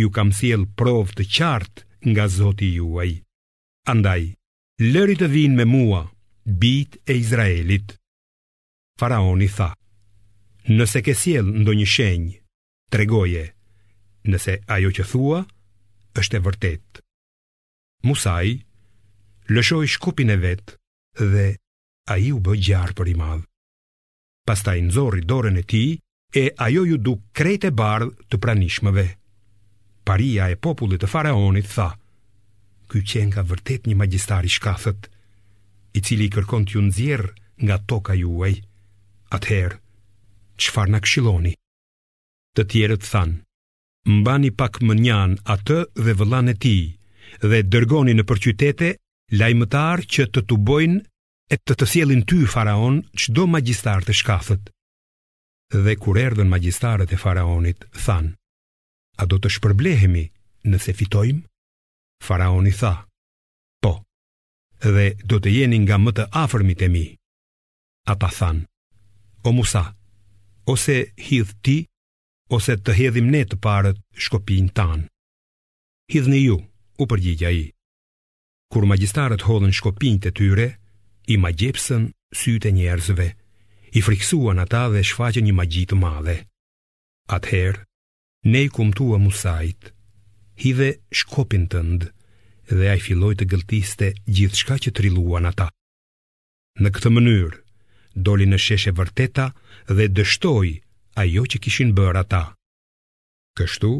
ju 0.00 0.10
kam 0.16 0.30
thiel 0.38 0.66
provë 0.80 1.16
të 1.18 1.26
qartë 1.36 2.10
nga 2.12 2.28
Zoti 2.36 2.68
juaj. 2.76 3.10
Andaj, 3.92 4.22
lëri 4.92 5.18
të 5.18 5.26
vinë 5.34 5.58
me 5.58 5.66
mua 5.72 6.02
bijtë 6.62 6.98
e 7.10 7.18
Izraelit. 7.22 7.88
Faraoni 9.00 9.48
tha: 9.56 9.70
Nëse 10.78 11.02
ke 11.06 11.14
sjell 11.22 11.48
ndonjë 11.62 11.88
shenj, 11.96 12.26
tregoje. 12.94 13.46
Nëse 14.30 14.60
ajo 14.76 14.90
që 14.98 15.04
thua 15.10 15.40
është 16.20 16.36
e 16.36 16.40
vërtetë. 16.46 17.00
Musaj, 18.06 18.56
lëshoj 19.50 19.88
shkupin 19.90 20.30
e 20.30 20.36
vetë 20.38 20.76
dhe 21.18 21.46
a 22.12 22.16
ju 22.20 22.38
bë 22.38 22.54
gjarë 22.62 22.94
për 22.98 23.10
i 23.12 23.16
madhë. 23.18 23.42
Pasta 24.46 24.74
i 24.78 24.82
nëzori 24.86 25.22
dorën 25.26 25.58
e 25.58 25.62
ti, 25.62 25.82
e 26.42 26.46
ajo 26.64 26.84
ju 26.88 26.96
du 26.96 27.16
krejt 27.36 27.64
e 27.70 27.70
bardhë 27.70 28.12
të 28.30 28.38
pranishmëve. 28.42 29.06
Paria 30.06 30.48
e 30.50 30.56
popullit 30.56 31.02
të 31.02 31.08
faraonit 31.12 31.68
tha, 31.74 31.90
ky 32.90 33.02
qen 33.06 33.30
ka 33.34 33.42
vërtet 33.46 33.86
një 33.86 33.96
magjistar 33.96 34.44
i 34.44 34.50
shkathët, 34.50 35.06
i 35.96 36.00
cili 36.00 36.28
kërkon 36.32 36.64
t'ju 36.66 36.82
nxjerr 36.88 37.26
nga 37.64 37.76
toka 37.88 38.14
juaj. 38.16 38.56
Atëherë, 39.36 39.78
çfarë 40.60 40.92
na 40.92 41.00
këshilloni? 41.00 41.52
Të 42.56 42.62
tjerët 42.70 43.06
than, 43.12 43.30
mbani 44.04 44.50
pak 44.52 44.80
mënjan 44.82 45.38
atë 45.54 45.78
dhe 46.04 46.16
vëllan 46.18 46.52
e 46.52 46.56
tij 46.60 46.82
dhe 47.40 47.62
dërgoni 47.72 48.12
në 48.16 48.26
përqytete, 48.28 48.88
qytete 48.90 48.90
lajmëtar 49.32 50.02
që 50.12 50.26
të 50.32 50.42
të 50.50 50.56
bojnë 50.68 50.98
e 51.54 51.58
të 51.58 51.74
të 51.80 51.86
sjelin 51.92 52.22
ty 52.28 52.42
faraon 52.54 52.98
që 53.20 53.32
do 53.36 53.46
magjistar 53.48 54.04
të 54.04 54.16
shkathët. 54.20 54.68
Dhe 55.84 55.94
kur 56.02 56.18
erdhen 56.20 56.50
magjistarët 56.52 57.12
e 57.12 57.18
faraonit, 57.22 57.86
than, 58.04 58.26
a 59.20 59.22
do 59.30 59.38
të 59.40 59.52
shpërblehemi 59.56 60.24
nëse 60.70 60.92
fitojmë? 60.98 61.46
Faraoni 62.26 62.70
tha, 62.80 62.92
po, 63.82 63.92
dhe 64.84 65.06
do 65.30 65.40
të 65.42 65.50
jeni 65.56 65.80
nga 65.82 65.96
më 66.00 66.10
të 66.18 66.28
afërmit 66.42 66.84
e 66.86 66.88
mi. 66.94 67.06
Ata 68.12 68.28
than, 68.38 68.60
o 69.42 69.50
Musa, 69.56 69.84
ose 70.72 70.98
hidh 71.28 71.52
ti, 71.64 71.78
ose 72.56 72.76
të 72.76 72.92
hedhim 72.98 73.32
ne 73.32 73.42
të 73.48 73.56
parët 73.64 73.98
shkopin 74.26 74.68
tanë. 74.76 75.08
Hidhni 76.12 76.44
ju, 76.44 76.58
u 77.02 77.06
përgjigja 77.10 77.50
i 77.50 77.70
kur 78.72 78.84
magjistarët 78.92 79.44
hodhën 79.48 79.74
shkopinjt 79.78 80.28
e 80.30 80.32
tyre, 80.38 80.68
i 81.32 81.34
magjepsën 81.44 82.06
sytë 82.40 82.68
e 82.70 82.74
njerëzve, 82.78 83.26
i 83.98 84.00
friksuan 84.06 84.62
ata 84.64 84.86
dhe 84.92 85.02
shfaqën 85.08 85.44
një 85.46 85.54
magji 85.60 85.82
të 85.90 85.96
madhe. 86.04 86.36
Atëherë, 87.36 87.82
ne 88.52 88.62
i 88.66 88.68
kumtua 88.76 89.18
Musait, 89.24 89.90
hidhe 90.62 90.88
shkopin 91.20 91.68
të 91.70 91.80
ndë 91.90 92.06
dhe 92.78 92.86
a 92.92 92.96
i 92.96 93.02
filloj 93.04 93.34
të 93.36 93.44
gëltiste 93.52 94.08
gjithë 94.36 94.60
shka 94.62 94.76
që 94.84 94.90
triluan 94.96 95.50
ata. 95.52 95.68
Në 96.80 96.88
këtë 96.94 97.10
mënyrë, 97.14 97.60
doli 98.26 98.46
në 98.48 98.58
sheshe 98.66 98.92
vërteta 98.98 99.46
dhe 99.96 100.08
dështoj 100.16 100.68
ajo 101.22 101.42
që 101.52 101.58
kishin 101.64 101.92
bërë 101.98 102.22
ata. 102.24 102.42
Kështu, 103.58 103.92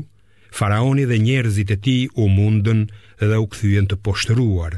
faraoni 0.59 1.05
dhe 1.11 1.17
njerëzit 1.25 1.71
e 1.75 1.77
tij 1.85 2.03
u 2.23 2.25
mundën 2.37 2.81
dhe 3.29 3.37
u 3.45 3.47
kthyen 3.53 3.87
të 3.89 3.97
poshtruar, 4.05 4.75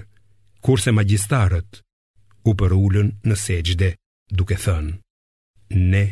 kurse 0.64 0.90
magjistarët 0.98 1.70
u 2.48 2.52
përulën 2.58 3.08
në 3.28 3.34
sejdë, 3.44 3.90
duke 4.38 4.56
thënë: 4.64 4.92
Ne 5.92 6.04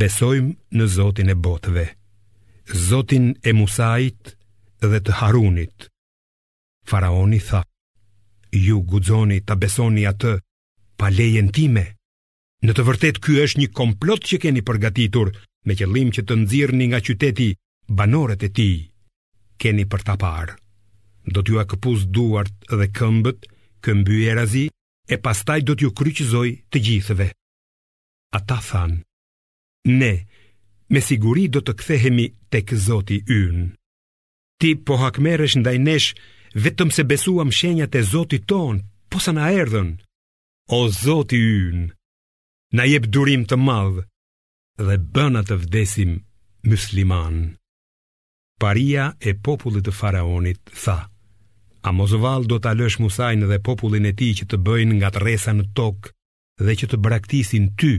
besojmë 0.00 0.52
në 0.78 0.84
Zotin 0.96 1.32
e 1.34 1.36
botëve, 1.46 1.86
Zotin 2.88 3.26
e 3.48 3.52
Musait 3.58 4.34
dhe 4.90 4.98
të 5.04 5.12
Harunit. 5.20 5.88
Faraoni 6.90 7.40
tha: 7.48 7.60
Ju 8.66 8.76
guxoni 8.90 9.38
ta 9.46 9.54
besoni 9.64 10.02
atë 10.12 10.32
pa 10.98 11.06
lejen 11.16 11.48
time. 11.56 11.84
Në 12.64 12.72
të 12.74 12.82
vërtetë 12.88 13.20
ky 13.24 13.32
është 13.44 13.60
një 13.62 13.68
komplot 13.78 14.22
që 14.28 14.36
keni 14.44 14.60
përgatitur 14.68 15.28
me 15.66 15.74
qëllim 15.78 16.10
që 16.16 16.22
të 16.24 16.34
nxirrni 16.40 16.86
nga 16.92 17.00
qyteti 17.06 17.48
banorët 17.88 18.42
e 18.42 18.50
ti 18.56 18.70
keni 19.60 19.84
për 19.92 20.02
ta 20.06 20.14
parë. 20.20 20.54
Do 21.34 21.40
t'ju 21.42 21.60
a 21.62 21.64
këpuz 21.70 22.04
duart 22.14 22.52
dhe 22.68 22.88
këmbët, 22.96 23.46
këmby 23.84 24.16
e 24.28 24.32
razi, 24.36 24.64
e 25.08 25.16
pastaj 25.24 25.60
do 25.64 25.72
t'ju 25.76 25.90
kryqizoj 25.96 26.48
të 26.70 26.78
gjithëve. 26.86 27.28
Ata 28.36 28.58
thanë, 28.68 29.00
ne, 30.00 30.12
me 30.92 31.00
siguri 31.00 31.48
do 31.52 31.60
të 31.64 31.72
kthehemi 31.80 32.26
të 32.50 32.58
këzoti 32.68 33.18
ynë. 33.38 33.66
Ti 34.60 34.70
po 34.86 34.98
hakmeresh 35.00 35.56
ndaj 35.62 35.76
nesh, 35.86 36.10
vetëm 36.64 36.90
se 36.94 37.02
besuam 37.08 37.48
shenjat 37.50 37.94
e 37.94 38.02
zoti 38.12 38.38
tonë, 38.50 38.82
po 39.10 39.16
sa 39.22 39.32
na 39.32 39.48
erdhen. 39.54 39.96
O 40.76 40.80
zoti 41.04 41.38
ynë, 41.40 41.88
na 42.76 42.84
jep 42.90 43.08
durim 43.14 43.46
të 43.48 43.56
madhë, 43.66 44.04
dhe 44.86 44.94
bëna 45.14 45.40
të 45.46 45.56
vdesim 45.64 46.12
musliman 46.68 47.56
Paria 48.60 49.12
e 49.18 49.34
popullit 49.38 49.86
të 49.88 49.94
faraonit 49.98 50.60
tha 50.78 50.96
A 51.88 51.92
mozoval 51.92 52.46
do 52.50 52.58
të 52.62 52.70
alësh 52.72 52.98
musajnë 53.02 53.48
dhe 53.50 53.58
popullin 53.68 54.06
e 54.08 54.12
ti 54.18 54.30
që 54.38 54.46
të 54.50 54.60
bëjnë 54.66 54.98
nga 54.98 55.10
të 55.14 55.22
resa 55.26 55.52
në 55.56 55.66
tokë 55.78 56.12
dhe 56.66 56.76
që 56.80 56.86
të 56.92 57.00
braktisin 57.06 57.66
ty 57.80 57.92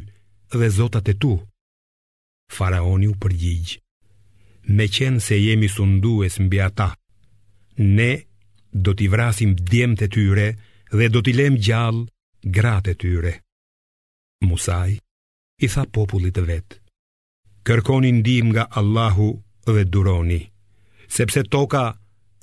dhe 0.58 0.70
zotat 0.78 1.10
e 1.12 1.16
tu 1.24 1.34
Faraoni 2.56 3.10
u 3.12 3.16
përgjigj 3.24 3.76
Me 4.78 4.88
qenë 4.96 5.22
se 5.28 5.38
jemi 5.44 5.68
sundues 5.76 6.40
mbi 6.46 6.62
ata 6.70 6.90
Ne 7.98 8.12
do 8.86 8.94
t'i 8.98 9.08
vrasim 9.14 9.56
djem 9.68 9.94
të 10.00 10.08
tyre 10.16 10.48
dhe 10.96 11.10
do 11.14 11.22
t'i 11.26 11.34
lem 11.36 11.56
gjall 11.68 12.00
gratë 12.58 12.94
të 12.94 13.00
tyre 13.04 13.34
Musaj 14.50 14.96
i 15.66 15.68
tha 15.76 15.84
popullit 15.98 16.36
të 16.40 16.44
vetë 16.50 16.80
Kërkonin 17.68 18.22
dim 18.28 18.50
nga 18.54 18.68
Allahu 18.82 19.30
Dhe 19.66 19.84
duroni 19.94 20.42
Sepse 21.16 21.42
toka 21.50 21.84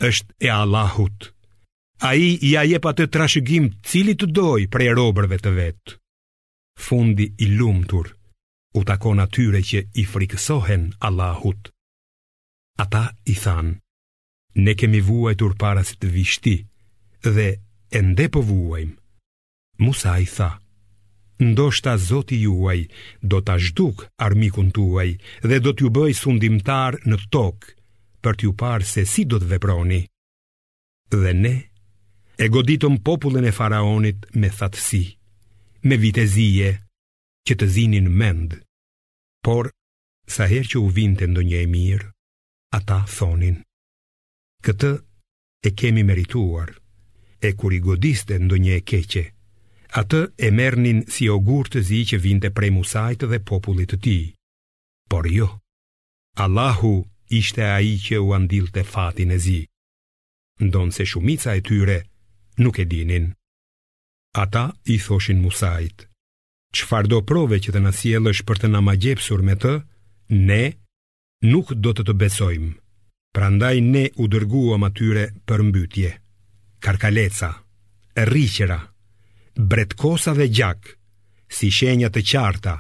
është 0.09 0.35
e 0.47 0.51
Allahut 0.59 1.29
A 2.09 2.17
i 2.19 2.31
ja 2.51 2.65
jepa 2.67 2.93
të 2.99 3.07
trashëgim 3.17 3.69
Cili 3.87 4.17
të 4.19 4.29
doj 4.39 4.65
për 4.73 4.85
e 4.89 4.97
robërve 4.99 5.39
të 5.45 5.53
vetë 5.61 5.97
Fundi 6.89 7.29
i 7.47 7.51
lumëtur 7.61 8.11
U 8.79 8.83
tako 8.89 9.15
natyre 9.21 9.63
që 9.71 9.85
i 10.03 10.07
frikësohen 10.13 10.89
Allahut 11.11 11.71
Ata 12.87 13.05
i 13.33 13.37
than 13.45 13.73
Ne 14.55 14.75
kemi 14.81 15.01
vuajtur 15.07 15.55
parasit 15.63 16.03
vishti 16.17 16.57
Dhe 17.29 17.49
ende 18.03 18.29
po 18.35 18.43
vuajm 18.51 18.91
Musa 19.87 20.19
i 20.23 20.27
tha 20.35 20.51
ndoshta 21.45 21.97
Zoti 21.97 22.37
juaj 22.43 22.81
do 23.31 23.39
ta 23.47 23.57
zhduk 23.65 23.97
armikun 24.27 24.69
tuaj 24.77 25.11
dhe 25.49 25.57
do 25.65 25.71
t'ju 25.77 25.89
bëj 25.97 26.13
sundimtar 26.23 26.95
në 27.09 27.17
tokë 27.35 27.73
për 28.23 28.35
t'ju 28.39 28.51
parë 28.63 28.87
se 28.93 29.05
si 29.13 29.23
do 29.31 29.39
të 29.43 29.49
veproni. 29.53 30.01
Dhe 31.13 31.33
ne 31.43 31.55
e 32.39 32.47
goditëm 32.55 32.95
popullin 33.07 33.47
e 33.51 33.57
faraonit 33.59 34.21
me 34.41 34.49
thatësi, 34.59 35.05
me 35.91 35.97
vitezije 36.03 36.71
që 37.47 37.55
të 37.59 37.67
zinin 37.75 38.09
mend. 38.21 38.51
Por 39.47 39.73
sa 40.35 40.47
herë 40.51 40.71
që 40.71 40.77
u 40.79 40.87
vinte 40.99 41.27
ndonjë 41.27 41.59
e 41.67 41.67
mirë, 41.75 42.09
ata 42.79 42.99
thonin: 43.19 43.57
"Këtë 44.65 44.93
e 45.67 45.71
kemi 45.81 46.07
merituar." 46.11 46.71
E 47.49 47.59
kur 47.59 47.73
i 47.75 47.81
godiste 47.87 48.37
ndonjë 48.39 48.73
e 48.79 48.81
keqe, 48.91 49.23
atë 50.01 50.21
e 50.37 50.49
mernin 50.57 51.03
si 51.13 51.27
ogur 51.29 51.69
të 51.69 51.83
zi 51.85 51.99
që 52.11 52.19
vinte 52.25 52.51
prej 52.57 52.71
musajt 52.73 53.27
dhe 53.31 53.41
popullit 53.49 53.91
të 53.93 53.99
ti. 54.05 54.19
Por 55.11 55.29
jo, 55.29 55.49
Allahu 56.45 56.93
ishte 57.29 57.65
a 57.73 57.79
i 57.85 57.93
që 58.01 58.17
u 58.25 58.33
andil 58.37 58.71
të 58.73 58.85
fatin 58.93 59.35
e 59.37 59.39
zi, 59.47 59.61
ndonë 60.65 60.95
se 60.97 61.05
shumica 61.11 61.53
e 61.57 61.61
tyre 61.67 61.99
nuk 62.65 62.77
e 62.83 62.87
dinin. 62.93 63.27
Ata 64.43 64.65
i 64.89 64.97
thoshin 65.05 65.43
musajt, 65.45 66.07
qëfar 66.73 67.05
do 67.13 67.19
prove 67.29 67.61
që 67.61 67.75
të 67.75 67.83
nësiel 67.85 68.31
është 68.33 68.47
për 68.49 68.63
të 68.63 68.71
nama 68.73 68.95
gjepsur 69.03 69.43
me 69.45 69.57
të, 69.61 69.75
ne 70.49 70.63
nuk 71.53 71.75
do 71.85 71.93
të 71.97 72.07
të 72.09 72.15
besojmë, 72.23 72.73
pra 73.37 73.51
ndaj 73.53 73.77
ne 73.93 74.07
u 74.23 74.31
dërguam 74.33 74.89
atyre 74.89 75.27
për 75.47 75.67
mbytje, 75.69 76.15
karkaleca, 76.85 77.51
rriqera, 78.29 78.81
bretkosa 79.55 80.33
dhe 80.35 80.49
gjak, 80.49 80.97
si 81.49 81.71
shenja 81.77 82.09
të 82.11 82.23
qarta, 82.31 82.75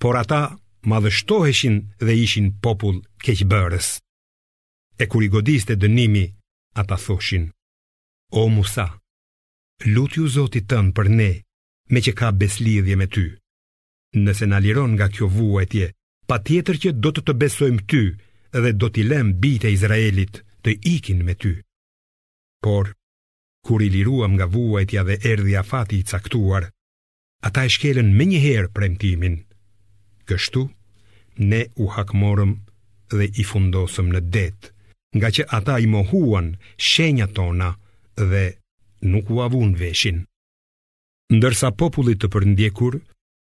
por 0.00 0.14
ata 0.20 0.42
madhështoheshin 0.90 1.76
dhe 2.06 2.14
ishin 2.24 2.46
popull 2.64 2.98
keqëbërës. 3.24 3.88
E 5.02 5.06
kur 5.10 5.22
i 5.24 5.28
godiste 5.34 5.74
dënimi, 5.76 6.24
ata 6.80 6.96
thoshin, 7.04 7.44
O 8.32 8.48
Musa, 8.48 8.86
lutju 9.92 10.28
Zotit 10.34 10.66
tënë 10.70 10.92
për 10.96 11.08
ne, 11.18 11.30
me 11.92 11.98
që 12.04 12.12
ka 12.18 12.28
beslidhje 12.40 12.96
me 13.00 13.06
ty. 13.14 13.26
Nëse 14.24 14.46
në 14.48 14.58
liron 14.64 14.92
nga 14.94 15.06
kjo 15.14 15.26
vuajtje, 15.34 15.86
pa 16.28 16.36
tjetër 16.38 16.76
që 16.82 16.90
do 17.02 17.10
të 17.12 17.20
të 17.26 17.32
besojmë 17.42 17.84
ty 17.90 18.02
dhe 18.62 18.72
do 18.80 18.86
t'i 18.90 19.02
lem 19.10 19.34
bite 19.42 19.72
Izraelit 19.74 20.40
të 20.62 20.76
ikin 20.94 21.24
me 21.26 21.34
ty. 21.42 21.54
Por, 22.62 22.92
kur 23.66 23.82
i 23.82 23.88
liruam 23.96 24.32
nga 24.34 24.46
vuajtja 24.54 25.02
dhe 25.08 25.16
erdhi 25.32 25.56
afati 25.62 25.96
i 25.98 26.06
caktuar, 26.10 26.62
ata 27.46 27.60
e 27.66 27.70
shkelën 27.74 28.08
me 28.18 28.24
njëherë 28.30 28.72
premtimin. 28.76 29.36
Kështu, 30.28 30.62
ne 31.50 31.60
u 31.82 31.86
hakmorëm 31.94 32.52
dhe 33.16 33.26
i 33.42 33.44
fundosëm 33.52 34.06
në 34.14 34.20
detë, 34.36 34.66
nga 35.18 35.28
që 35.34 35.42
ata 35.58 35.74
i 35.84 35.86
mohuan 35.94 36.48
shenja 36.90 37.26
tona 37.36 37.70
dhe 38.30 38.44
nuk 39.12 39.26
u 39.34 39.40
avun 39.46 39.70
veshin. 39.80 40.18
Ndërsa 41.36 41.68
popullit 41.80 42.18
të 42.20 42.28
përndjekur, 42.34 42.94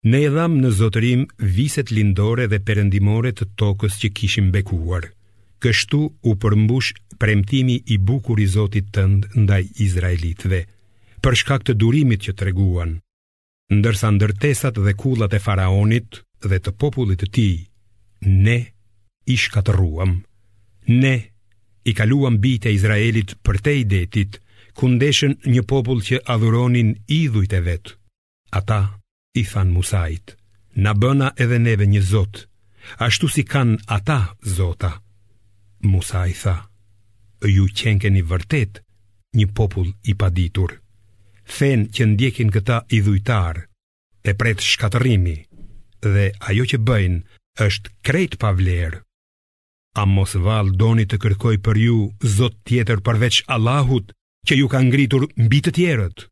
ne 0.10 0.19
edham 0.27 0.60
në 0.63 0.69
zotërim 0.79 1.23
viset 1.58 1.91
lindore 1.95 2.45
dhe 2.51 2.60
perendimore 2.67 3.32
të 3.36 3.45
tokës 3.60 3.97
që 4.01 4.12
kishim 4.17 4.47
bekuar 4.55 5.10
kështu 5.63 6.00
u 6.32 6.36
përmbush 6.43 6.91
premtimi 7.19 7.76
i 7.93 7.98
bukur 8.10 8.39
i 8.39 8.48
Zotit 8.48 8.91
tënd 8.95 9.28
ndaj 9.43 9.65
izraelitëve, 9.86 10.62
për 11.24 11.34
shkak 11.43 11.65
të 11.67 11.74
durimit 11.82 12.24
që 12.26 12.34
treguan, 12.39 12.95
ndërsa 13.76 14.10
ndërtesat 14.15 14.80
dhe 14.86 14.93
kullat 15.02 15.36
e 15.38 15.41
faraonit 15.43 16.22
dhe 16.50 16.58
të 16.65 16.72
popullit 16.82 17.19
të 17.24 17.30
tij, 17.36 17.56
ne 18.45 18.58
i 19.26 19.36
shkatëruam. 19.43 20.15
Ne 21.02 21.15
i 21.89 21.93
kaluam 21.95 22.39
bitë 22.43 22.69
e 22.69 22.74
Izraelit 22.80 23.36
për 23.45 23.58
te 23.63 23.74
i 23.80 23.84
detit, 23.91 24.39
ku 24.78 24.88
ndeshen 24.95 25.36
një 25.54 25.63
popull 25.69 26.02
që 26.08 26.24
adhuronin 26.34 26.95
idhujt 27.22 27.54
e 27.54 27.60
vetë. 27.67 27.93
Ata 28.60 28.80
i 29.36 29.43
than 29.52 29.69
musajt, 29.76 30.34
na 30.84 30.95
bëna 31.02 31.34
edhe 31.43 31.60
neve 31.67 31.86
një 31.93 32.02
zotë, 32.12 32.45
ashtu 33.06 33.28
si 33.36 33.43
kanë 33.54 33.84
ata 34.00 34.19
zota. 34.58 34.95
Musa 35.82 36.28
i 36.28 36.34
tha 36.36 36.68
Ju 37.42 37.63
qenke 37.72 38.10
një 38.12 38.24
vërtet 38.28 38.82
Një 39.36 39.46
popull 39.56 39.94
i 40.04 40.13
paditur 40.20 40.74
Fen 41.48 41.88
që 41.96 42.06
ndjekin 42.12 42.52
këta 42.52 42.82
i 42.92 43.00
dhujtar 43.06 43.62
E 44.24 44.34
pret 44.36 44.60
shkatërimi 44.60 45.38
Dhe 46.04 46.32
ajo 46.52 46.65
që 46.74 46.80
bëjnë 46.84 47.20
është 47.65 47.94
krejt 48.04 48.36
pa 48.39 48.52
A 49.96 50.06
mos 50.06 50.36
val 50.36 50.72
doni 50.76 51.06
të 51.08 51.18
kërkoj 51.18 51.58
për 51.63 51.78
ju 51.78 52.10
Zot 52.24 52.56
tjetër 52.68 53.00
përveç 53.00 53.44
Allahut 53.48 54.12
Që 54.48 54.56
ju 54.60 54.68
ka 54.68 54.80
ngritur 54.82 55.28
mbi 55.39 55.60
të 55.62 55.72
tjerët 55.78 56.28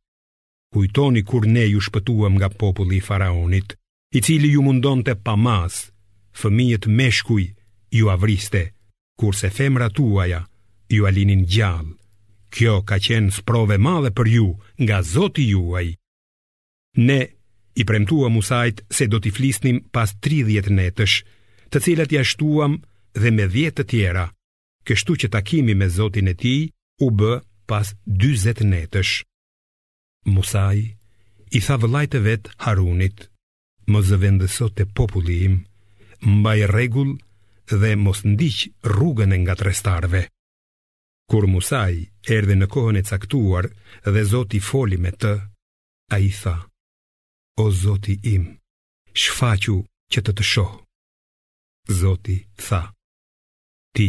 Kujtoni 0.74 1.24
kur 1.24 1.48
ne 1.48 1.64
ju 1.66 1.80
shpëtuam 1.80 2.36
nga 2.36 2.50
populli 2.50 3.00
i 3.00 3.06
faraonit 3.08 3.78
I 4.12 4.22
cili 4.22 4.52
ju 4.52 4.62
mundon 4.62 5.04
të 5.08 5.16
pamas 5.24 5.88
Fëmijët 6.40 6.84
meshkuj 7.00 7.54
ju 7.92 8.10
avriste 8.12 8.76
kurse 9.20 9.50
femra 9.58 9.88
tuaja 9.98 10.40
ju 10.96 11.06
alinin 11.10 11.44
gjallë. 11.54 11.94
Kjo 12.56 12.76
ka 12.88 12.96
qenë 13.04 13.34
sprove 13.38 13.76
madhe 13.82 14.10
për 14.16 14.28
ju 14.36 14.48
nga 14.84 14.98
Zoti 15.14 15.46
juaj. 15.52 15.88
Ne 17.08 17.22
i 17.76 17.84
premtuam 17.86 18.34
Musait 18.38 18.80
se 18.96 19.06
do 19.12 19.20
t'i 19.22 19.32
flisnim 19.38 19.78
pas 19.94 20.14
30 20.24 20.70
netësh, 20.80 21.16
të 21.70 21.78
cilat 21.84 22.14
ja 22.16 22.24
shtuam 22.26 22.80
dhe 23.22 23.30
me 23.36 23.46
10 23.58 23.76
të 23.78 23.84
tjera. 23.92 24.26
Kështu 24.88 25.18
që 25.22 25.28
takimi 25.36 25.76
me 25.76 25.90
Zotin 25.98 26.32
e 26.32 26.36
tij 26.42 26.62
u 27.06 27.12
bë 27.20 27.34
pas 27.70 27.92
40 28.22 28.64
netësh. 28.74 29.14
Musaj 30.34 30.78
i 31.58 31.60
tha 31.66 31.76
vëllait 31.84 32.16
e 32.18 32.22
vet 32.28 32.44
Harunit: 32.64 33.28
Mos 33.92 34.06
zëvendësot 34.10 34.74
te 34.80 34.86
populli 34.98 35.38
im, 35.50 35.58
mbaj 36.40 36.60
rregull 36.72 37.12
dhe 37.72 37.92
mos 38.04 38.20
ndiq 38.32 38.58
rrugën 38.96 39.34
e 39.36 39.38
ngatrestarve. 39.44 40.22
Kur 41.30 41.44
Musaj 41.54 41.96
erdhi 42.38 42.56
në 42.58 42.68
kohën 42.74 42.98
e 43.02 43.08
caktuar 43.10 43.66
dhe 44.14 44.22
Zoti 44.32 44.60
foli 44.70 44.98
me 45.04 45.12
të, 45.22 45.34
a 46.16 46.18
i 46.30 46.32
tha, 46.42 46.56
O 47.64 47.66
Zoti 47.84 48.14
im, 48.36 48.46
shfaqu 49.22 49.76
që 50.12 50.20
të 50.26 50.32
të 50.38 50.44
shoh. 50.52 50.74
Zoti 52.00 52.38
tha, 52.66 52.82
ti 53.96 54.08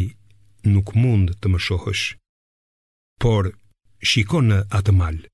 nuk 0.72 0.88
mund 1.02 1.28
të 1.40 1.46
më 1.52 1.59
shohësh, 1.66 2.04
por 3.22 3.44
shiko 4.11 4.40
në 4.48 4.59
atë 4.78 4.92
malë. 5.00 5.26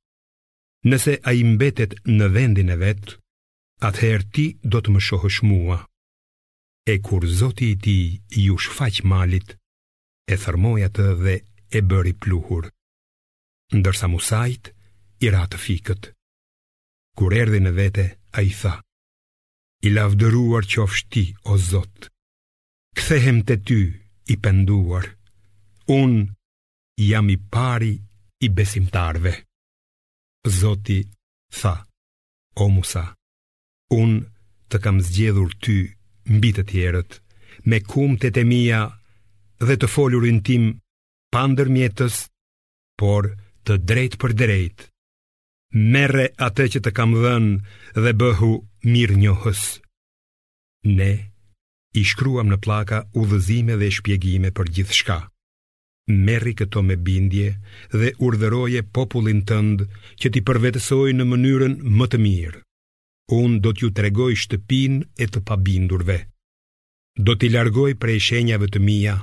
Nëse 0.91 1.13
a 1.29 1.31
i 1.37 1.43
mbetet 1.55 1.93
në 2.19 2.27
vendin 2.37 2.71
e 2.75 2.77
vetë, 2.85 3.17
atëherë 3.89 4.29
ti 4.35 4.47
do 4.73 4.79
të 4.81 4.89
më 4.95 5.01
shohësh 5.09 5.41
mua. 5.51 5.79
E 6.87 6.95
kur 7.07 7.23
zoti 7.27 7.67
i 7.73 7.77
ti 7.85 7.99
ju 8.47 8.57
shfaq 8.65 8.97
malit, 9.13 9.49
e 10.33 10.37
thërmoj 10.43 10.81
atë 10.89 11.07
dhe 11.25 11.35
e 11.79 11.81
bëri 11.89 12.13
pluhur. 12.23 12.65
Ndërsa 13.79 14.07
musajt, 14.15 14.65
i 15.25 15.31
ratë 15.35 15.59
fikët. 15.65 16.03
Kur 17.17 17.31
erdi 17.41 17.61
në 17.65 17.73
vete, 17.79 18.07
a 18.39 18.45
i 18.51 18.53
tha, 18.61 18.75
I 19.87 19.89
lavdëruar 19.97 20.65
që 20.71 20.79
ofshti, 20.85 21.25
o 21.49 21.55
zotë, 21.71 22.09
Kthehem 22.99 23.39
të 23.49 23.55
ty, 23.67 23.81
i 24.33 24.37
penduar, 24.45 25.09
Unë 25.89 26.21
jam 27.09 27.27
i 27.35 27.39
pari 27.55 27.95
i 28.45 28.49
besimtarve. 28.59 29.33
Zoti 30.61 31.01
tha, 31.59 31.75
o 32.65 32.69
musa, 32.77 33.07
Unë 34.01 34.23
të 34.69 34.83
kam 34.85 35.01
zgjedhur 35.09 35.53
ty, 35.65 35.79
mbi 36.33 36.51
të 36.57 36.63
tjerët, 36.71 37.19
me 37.71 37.79
kum 37.85 38.17
të 38.21 38.31
temia 38.39 38.81
dhe 39.67 39.77
të 39.81 39.89
folurin 39.95 40.41
tim 40.47 40.71
pandër 41.35 41.69
mjetës, 41.75 42.17
por 43.01 43.33
të 43.67 43.77
drejt 43.91 44.19
për 44.23 44.33
drejt. 44.41 44.87
Mere 45.75 46.29
atë 46.47 46.67
që 46.73 46.81
të 46.87 46.91
kam 46.97 47.15
dhenë 47.25 48.01
dhe 48.05 48.13
bëhu 48.21 48.51
mirë 48.95 49.19
njohës. 49.25 49.63
Ne 50.87 51.13
i 51.99 52.03
shkruam 52.11 52.51
në 52.51 52.59
plaka 52.65 53.05
u 53.19 53.25
dhëzime 53.31 53.77
dhe 53.81 53.89
shpjegime 53.97 54.51
për 54.57 54.71
gjithë 54.77 54.97
shka. 55.01 55.19
Meri 56.27 56.53
këto 56.53 56.83
me 56.85 56.97
bindje 57.07 57.55
dhe 57.93 58.11
urdhëroje 58.27 58.85
popullin 58.97 59.41
tëndë 59.49 59.87
që 60.21 60.31
ti 60.35 60.43
përvetësoj 60.47 61.11
në 61.17 61.27
mënyrën 61.31 61.77
më 61.99 62.07
të 62.13 62.21
mirë 62.27 62.61
un 63.33 63.57
do 63.65 63.73
t'ju 63.73 63.89
tregoj 63.97 64.35
shtëpinë 64.37 65.17
e 65.17 65.29
të 65.33 65.41
pabindurve. 65.49 66.19
Do 67.17 67.37
t'i 67.39 67.49
largoj 67.49 67.95
prej 68.01 68.21
shenjave 68.29 68.69
të 68.69 68.81
mia, 68.85 69.15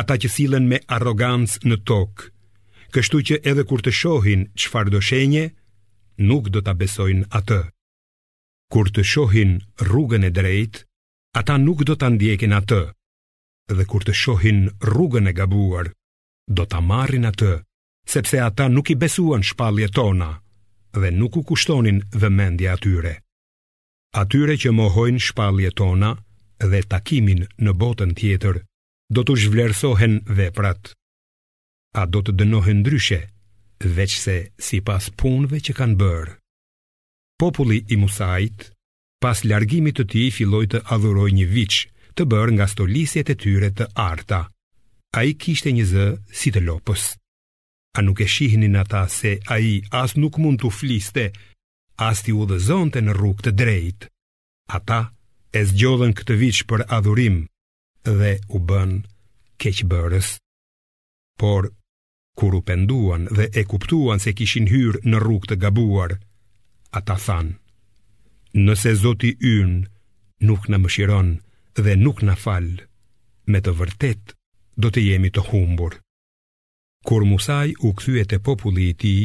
ata 0.00 0.16
që 0.18 0.28
sillen 0.34 0.66
me 0.66 0.80
arrogancë 0.96 1.62
në 1.68 1.76
tokë. 1.86 2.30
Kështu 2.90 3.18
që 3.28 3.36
edhe 3.46 3.62
kur 3.70 3.84
të 3.86 3.92
shohin 3.94 4.48
çfarë 4.58 4.90
do 4.90 4.98
shenje, 5.00 5.44
nuk 6.26 6.50
do 6.50 6.58
ta 6.66 6.74
besojnë 6.74 7.28
atë. 7.38 7.60
Kur 8.70 8.90
të 8.90 9.04
shohin 9.06 9.54
rrugën 9.82 10.26
e 10.26 10.30
drejtë, 10.34 10.82
ata 11.38 11.54
nuk 11.58 11.84
do 11.86 11.94
ta 11.94 12.10
ndjekin 12.10 12.50
atë. 12.58 12.82
Dhe 13.76 13.84
kur 13.86 14.02
të 14.02 14.10
shohin 14.24 14.60
rrugën 14.90 15.30
e 15.30 15.36
gabuar, 15.38 15.86
do 16.50 16.66
ta 16.66 16.82
marrin 16.82 17.30
atë, 17.30 17.52
sepse 18.10 18.42
ata 18.48 18.66
nuk 18.68 18.90
i 18.90 18.98
besuan 18.98 19.46
shpalljet 19.46 19.94
tona 19.94 20.32
dhe 20.92 21.10
nuk 21.10 21.34
u 21.36 21.42
kushtonin 21.42 22.02
mendja 22.38 22.72
atyre. 22.74 23.20
Atyre 24.14 24.54
që 24.62 24.72
mohojnë 24.74 25.22
shpalje 25.26 25.70
tona 25.78 26.10
dhe 26.70 26.80
takimin 26.92 27.46
në 27.64 27.72
botën 27.80 28.14
tjetër, 28.18 28.56
do 29.14 29.20
të 29.24 29.36
zhvlerësohen 29.44 30.14
veprat. 30.38 30.94
A 32.00 32.06
do 32.06 32.20
të 32.22 32.32
dënohen 32.40 32.82
ndryshe, 32.82 33.20
veç 33.96 34.12
se 34.24 34.36
si 34.66 34.78
pas 34.86 35.04
punve 35.18 35.58
që 35.58 35.72
kanë 35.78 35.96
bërë. 36.00 36.34
Populli 37.40 37.80
i 37.88 37.96
Musait, 37.96 38.70
pas 39.22 39.38
largimit 39.44 39.96
të 39.98 40.04
ti, 40.12 40.26
filloj 40.30 40.66
të 40.72 40.82
adhuroj 40.94 41.30
një 41.38 41.46
vich 41.54 41.80
të 42.14 42.26
bërë 42.30 42.54
nga 42.56 42.66
stolisjet 42.68 43.32
e 43.32 43.38
tyre 43.42 43.70
të 43.72 43.90
arta. 44.10 44.42
A 45.18 45.24
i 45.30 45.34
kishte 45.42 45.72
një 45.74 45.84
zë 45.92 46.06
si 46.40 46.52
të 46.54 46.62
lopës. 46.68 47.08
A 47.98 48.00
nuk 48.00 48.18
e 48.20 48.26
shihnin 48.26 48.76
ata 48.82 49.02
se 49.08 49.32
a 49.44 49.56
i 49.58 49.72
as 50.02 50.14
nuk 50.22 50.38
mund 50.42 50.60
të 50.62 50.68
fliste, 50.80 51.24
as 52.08 52.20
t'i 52.24 52.32
u 52.40 52.42
zonte 52.68 52.98
në 53.02 53.12
rrug 53.16 53.38
të 53.42 53.50
drejt. 53.60 54.00
Ata 54.78 54.98
e 55.58 55.60
zgjodhen 55.70 56.12
këtë 56.20 56.34
viç 56.42 56.58
për 56.70 56.80
adhurim 56.98 57.36
dhe 58.20 58.30
u 58.54 58.56
bën 58.68 58.92
keqëbërës. 59.62 60.28
Por, 61.42 61.62
kur 62.38 62.52
u 62.58 62.60
penduan 62.70 63.22
dhe 63.36 63.44
e 63.60 63.62
kuptuan 63.72 64.18
se 64.24 64.30
kishin 64.38 64.70
hyrë 64.72 65.02
në 65.10 65.18
rrug 65.24 65.42
të 65.50 65.54
gabuar, 65.66 66.12
ata 67.00 67.16
thanë, 67.26 67.56
nëse 68.66 68.90
zoti 69.02 69.30
yn 69.56 69.72
nuk 70.48 70.62
në 70.70 70.76
mëshiron 70.84 71.30
dhe 71.84 71.98
nuk 72.06 72.22
në 72.28 72.34
falë, 72.44 72.84
me 73.50 73.58
të 73.66 73.72
vërtet 73.82 74.24
do 74.82 74.88
të 74.94 75.00
jemi 75.08 75.30
të 75.34 75.42
humburë. 75.50 75.98
Kur 77.06 77.24
Musaj 77.24 77.72
u 77.82 77.92
këthyet 77.96 78.32
e 78.36 78.38
populli 78.38 78.88
i 78.90 78.94
ti, 78.94 79.18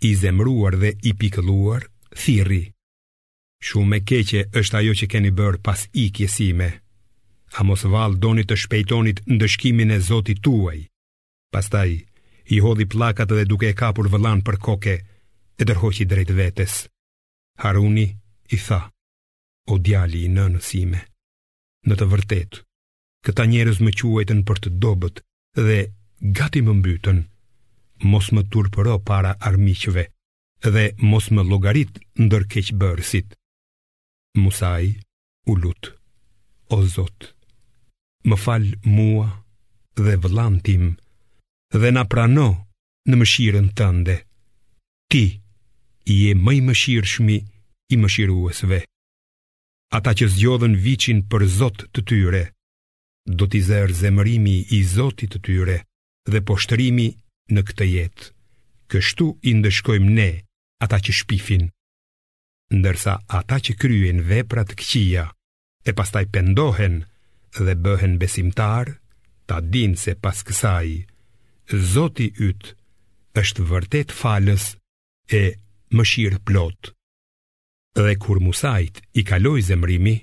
i 0.00 0.10
zemruar 0.16 0.76
dhe 0.80 0.90
i 1.08 1.12
pikëluar, 1.20 1.82
thiri. 2.16 2.62
Shumë 3.60 3.96
e 3.98 4.04
keqe 4.08 4.40
është 4.56 4.78
ajo 4.80 4.94
që 5.00 5.08
keni 5.14 5.32
bërë 5.38 5.60
pas 5.66 5.82
i 5.92 6.06
kjesime. 6.16 6.70
A 7.60 7.66
mos 7.68 7.82
valë 7.92 8.16
doni 8.24 8.46
të 8.48 8.56
shpejtonit 8.62 9.20
ndëshkimin 9.28 9.92
e 9.92 9.98
zotit 10.00 10.40
tuaj. 10.44 10.78
Pastaj, 11.52 11.90
i 12.54 12.62
hodhi 12.64 12.88
plakat 12.88 13.30
dhe 13.34 13.44
duke 13.44 13.68
e 13.68 13.76
kapur 13.76 14.08
vëlan 14.12 14.40
për 14.46 14.56
koke, 14.66 14.96
e 15.60 15.62
dërhoqi 15.68 16.08
drejt 16.08 16.32
vetes. 16.40 16.74
Haruni 17.60 18.06
i 18.56 18.56
tha, 18.64 18.80
o 19.72 19.76
djali 19.78 20.24
i 20.24 20.32
nësime. 20.34 21.00
në 21.88 21.94
të 21.96 22.06
vërtet, 22.14 22.52
këta 23.24 23.44
njerës 23.52 23.78
më 23.84 23.90
quajten 24.00 24.40
për 24.48 24.56
të 24.62 24.68
dobët 24.82 25.20
dhe 25.66 25.78
gati 26.20 26.60
më 26.62 26.72
mbytën, 26.78 27.18
mos 28.10 28.26
më 28.34 28.42
turpëro 28.52 28.96
para 29.08 29.32
armiqëve 29.48 30.04
dhe 30.74 30.84
mos 31.10 31.26
më 31.34 31.42
logarit 31.50 31.92
ndër 32.20 32.44
keqë 32.52 32.76
bërësit. 32.80 33.28
Musaj, 34.42 34.84
u 35.50 35.52
lutë, 35.56 35.92
o 36.76 36.78
zotë, 36.94 37.32
më 38.28 38.36
falë 38.44 38.76
mua 38.84 39.28
dhe 39.96 40.14
vëllantim 40.22 40.82
dhe 41.80 41.90
na 41.92 42.04
prano 42.04 42.48
në 43.08 43.14
mëshiren 43.16 43.72
tënde. 43.78 44.16
Ti 45.10 45.24
i 46.14 46.16
e 46.30 46.34
mëj 46.44 46.58
mëshirë 46.68 47.10
shmi 47.14 47.38
i 47.92 47.96
mëshiruesve. 47.96 48.84
Ata 49.98 50.10
që 50.18 50.26
zgjodhen 50.34 50.76
vicin 50.84 51.24
për 51.30 51.42
zotë 51.60 51.84
të 51.96 52.00
tyre, 52.08 52.44
do 53.38 53.48
t'i 53.48 53.60
zerë 53.68 53.96
zemërimi 54.00 54.56
i 54.78 54.84
zotit 54.96 55.30
të 55.32 55.40
tyre 55.46 55.78
dhe 56.30 56.42
poshtërimi 56.48 57.08
në 57.54 57.60
këtë 57.68 57.86
jetë. 57.94 58.30
Kështu 58.90 59.26
i 59.46 59.52
ndëshkojmë 59.58 60.10
ne 60.18 60.28
ata 60.84 60.98
që 61.06 61.12
shpifin, 61.20 61.66
ndërsa 62.80 63.12
ata 63.38 63.56
që 63.66 63.72
kryen 63.80 64.20
veprat 64.30 64.72
këqia 64.80 65.24
e 65.88 65.94
pastaj 65.98 66.24
pendohen 66.34 66.94
dhe 67.64 67.74
bëhen 67.84 68.14
besimtar, 68.22 68.86
ta 69.48 69.56
din 69.72 69.92
se 70.02 70.12
pas 70.24 70.38
kësaj, 70.46 70.88
Zoti 71.92 72.26
ytë 72.48 72.72
është 73.40 73.64
vërtet 73.70 74.10
falës 74.20 74.64
e 75.40 75.54
mëshirë 75.96 76.40
plot. 76.48 76.80
Dhe 78.04 78.14
kur 78.22 78.40
Musait 78.46 78.96
i 79.14 79.22
kaloi 79.30 79.62
zemrimi, 79.68 80.16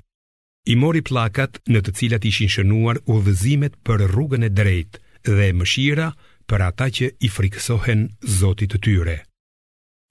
i 0.68 0.74
mori 0.82 0.99
plakat 1.10 1.62
në 1.72 1.80
të 1.86 1.93
cilat 1.97 2.28
ishin 2.32 2.51
shënuar 2.55 2.99
udhëzimet 3.14 3.80
për 3.86 4.03
rrugën 4.12 4.43
e 4.47 4.51
drejtë 4.60 5.07
dhe 5.36 5.49
mëshira 5.59 6.07
për 6.49 6.61
ata 6.69 6.88
që 6.95 7.05
i 7.19 7.30
frikësohen 7.36 8.01
Zotit 8.39 8.71
të 8.71 8.80
tyre. 8.86 9.17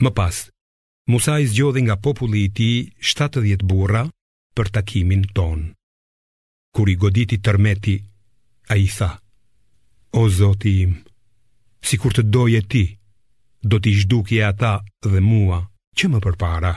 Më 0.04 0.10
pas, 0.18 0.36
Musa 1.10 1.38
i 1.40 1.46
zgjodhi 1.48 1.84
nga 1.86 1.96
populli 2.02 2.40
i 2.48 2.52
tij 2.56 2.76
70 3.12 3.62
burra 3.64 4.02
për 4.56 4.66
takimin 4.74 5.22
ton. 5.36 5.60
Kur 6.74 6.88
i 6.92 6.96
goditi 7.02 7.38
tërmeti, 7.38 7.96
a 8.68 8.74
i 8.76 8.88
tha, 8.96 9.12
O 10.16 10.26
Zoti 10.38 10.72
im, 10.82 10.92
si 11.84 11.96
kur 12.00 12.12
të 12.16 12.22
doje 12.34 12.60
ti, 12.72 12.84
do 13.70 13.76
t'i 13.80 13.92
shdukje 14.00 14.42
ata 14.48 14.72
dhe 15.12 15.20
mua 15.20 15.60
që 15.96 16.04
më 16.10 16.18
përpara. 16.24 16.72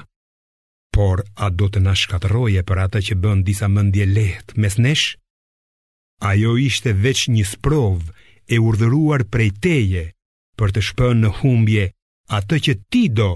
Por 0.94 1.24
a 1.36 1.48
do 1.60 1.68
të 1.72 1.80
nashkatëroje 1.88 2.62
për 2.68 2.78
ata 2.86 3.00
që 3.08 3.14
bën 3.22 3.44
disa 3.48 3.68
mëndje 3.72 4.06
lehtë 4.16 4.60
mes 4.62 4.76
nesh? 4.86 5.08
Ajo 6.32 6.58
ishte 6.68 6.92
veç 7.04 7.30
një 7.32 7.46
sprovë 7.54 8.19
e 8.54 8.58
urdhëruar 8.68 9.22
prej 9.34 9.50
teje 9.66 10.04
për 10.60 10.74
të 10.76 10.82
shpënë 10.90 11.20
në 11.24 11.32
humbje 11.42 11.84
atë 12.38 12.58
që 12.66 12.74
ti 12.94 13.04
do 13.20 13.30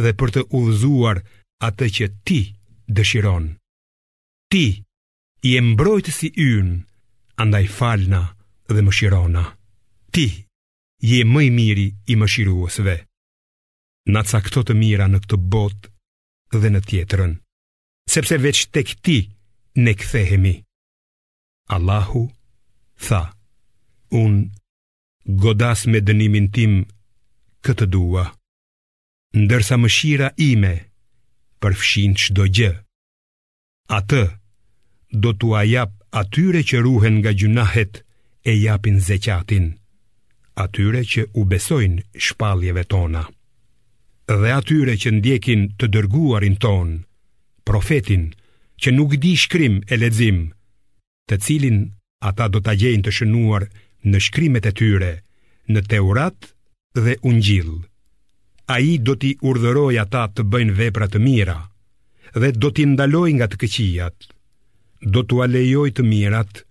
dhe 0.00 0.12
për 0.18 0.30
të 0.36 0.42
udhëzuar 0.58 1.20
atë 1.68 1.86
që 1.96 2.06
ti 2.26 2.40
dëshiron. 2.96 3.44
Ti 4.50 4.66
i 5.48 5.56
e 5.58 5.62
mbrojtë 5.70 6.12
si 6.18 6.30
ynë, 6.46 6.76
andaj 7.42 7.66
falna 7.78 8.22
dhe 8.72 8.80
më 8.86 8.92
shirona. 8.98 9.44
Ti 10.14 10.26
i 11.08 11.20
e 11.20 11.24
mëj 11.32 11.48
miri 11.58 11.88
i 12.12 12.16
më 12.18 12.26
shiruosve. 12.32 12.96
Na 14.14 14.22
këto 14.24 14.62
të 14.66 14.74
mira 14.80 15.06
në 15.10 15.18
këtë 15.24 15.36
botë 15.52 15.88
dhe 16.60 16.68
në 16.72 16.80
tjetërën, 16.88 17.34
sepse 18.12 18.38
veç 18.44 18.58
të 18.72 18.80
këti 18.88 19.18
ne 19.84 19.92
këthehemi. 20.00 20.54
Allahu 21.76 22.24
tha, 23.06 23.20
unë 24.10 24.40
godas 25.26 25.84
me 25.86 26.00
dënimin 26.00 26.50
tim 26.52 26.84
këtë 27.64 27.86
dua 27.92 28.24
ndërsa 29.38 29.76
mëshira 29.78 30.28
ime 30.48 30.74
përfshin 31.60 32.14
çdo 32.18 32.44
gjë 32.56 32.70
atë 33.96 34.22
do 35.22 35.32
t'u 35.38 35.52
ajap 35.60 35.92
atyre 36.20 36.62
që 36.68 36.80
ruhen 36.82 37.20
nga 37.20 37.32
gjunahet 37.38 38.02
e 38.44 38.52
japin 38.64 39.00
zeqatin 39.00 39.66
atyre 40.62 41.02
që 41.10 41.22
u 41.38 41.44
besojnë 41.50 42.02
shpalljeve 42.24 42.84
tona 42.90 43.22
dhe 44.40 44.50
atyre 44.56 44.94
që 45.02 45.10
ndjekin 45.18 45.60
të 45.78 45.86
dërguarin 45.94 46.56
ton 46.64 46.88
profetin 47.66 48.24
që 48.80 48.88
nuk 48.96 49.10
di 49.22 49.32
shkrim 49.42 49.74
e 49.84 49.94
lexim 50.02 50.38
të 51.28 51.34
cilin 51.44 51.78
ata 52.28 52.48
do 52.52 52.58
ta 52.64 52.72
gjejnë 52.80 53.04
të 53.04 53.12
shënuar 53.20 53.62
në 54.06 54.18
shkrimet 54.22 54.66
e 54.70 54.72
tyre, 54.76 55.10
në 55.68 55.80
Teurat 55.90 56.52
dhe 56.96 57.16
Ungjil. 57.22 57.72
A 58.70 58.78
i 58.80 58.96
do 59.02 59.14
t'i 59.18 59.34
urdhëroj 59.42 59.98
ata 60.02 60.24
të 60.30 60.44
bëjnë 60.46 60.76
vepra 60.78 61.08
të 61.10 61.18
mira, 61.22 61.56
dhe 62.34 62.52
do 62.54 62.70
t'i 62.70 62.84
ndaloj 62.86 63.28
nga 63.36 63.46
të 63.50 63.58
këqijat, 63.62 64.18
do 65.10 65.22
t'u 65.26 65.42
alejoj 65.44 65.90
të 65.96 66.04
mirat, 66.06 66.62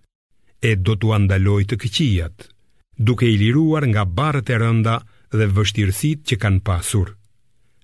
e 0.64 0.74
do 0.76 0.94
t'u 0.96 1.12
andaloj 1.16 1.62
të 1.68 1.76
këqijat, 1.82 2.36
duke 2.96 3.28
i 3.28 3.36
liruar 3.40 3.86
nga 3.92 4.04
barët 4.04 4.50
e 4.52 4.56
rënda 4.62 4.96
dhe 5.36 5.46
vështirësit 5.56 6.24
që 6.28 6.40
kanë 6.42 6.64
pasur. 6.66 7.14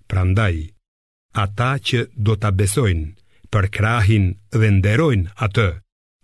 Prandaj, 0.08 0.70
ata 1.36 1.72
që 1.78 2.06
do 2.16 2.36
t'a 2.40 2.50
besojnë, 2.56 3.10
për 3.52 3.68
krahin 3.74 4.30
dhe 4.52 4.70
nderojnë 4.78 5.30
atë, 5.44 5.68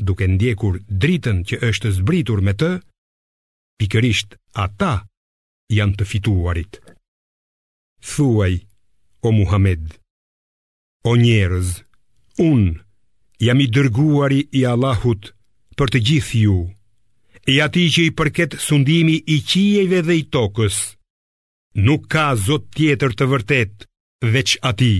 duke 0.07 0.27
ndjekur 0.37 0.81
dritën 0.89 1.45
që 1.49 1.61
është 1.69 1.93
zbritur 2.01 2.41
me 2.43 2.53
të, 2.59 2.73
pikërisht 3.81 4.35
ata 4.65 4.93
janë 5.77 5.97
të 5.99 6.07
fituarit. 6.13 6.79
Thuaj, 8.13 8.55
o 9.27 9.31
Muhammed, 9.39 9.85
o 11.07 11.13
njerëz, 11.23 11.69
unë 12.43 12.73
jam 13.47 13.63
i 13.65 13.69
dërguari 13.75 14.41
i 14.61 14.65
Allahut 14.73 15.31
për 15.79 15.93
të 15.95 16.03
gjithë 16.11 16.41
ju, 16.45 16.57
e 17.49 17.55
ati 17.65 17.87
që 17.95 18.03
i 18.09 18.15
përket 18.19 18.59
sundimi 18.67 19.17
i 19.35 19.39
qijeve 19.49 20.03
dhe 20.07 20.15
i 20.21 20.27
tokës, 20.35 20.77
nuk 21.87 22.03
ka 22.13 22.27
zot 22.47 22.65
tjetër 22.77 23.13
të 23.17 23.25
vërtet 23.33 23.89
veç 24.35 24.57
ati. 24.71 24.95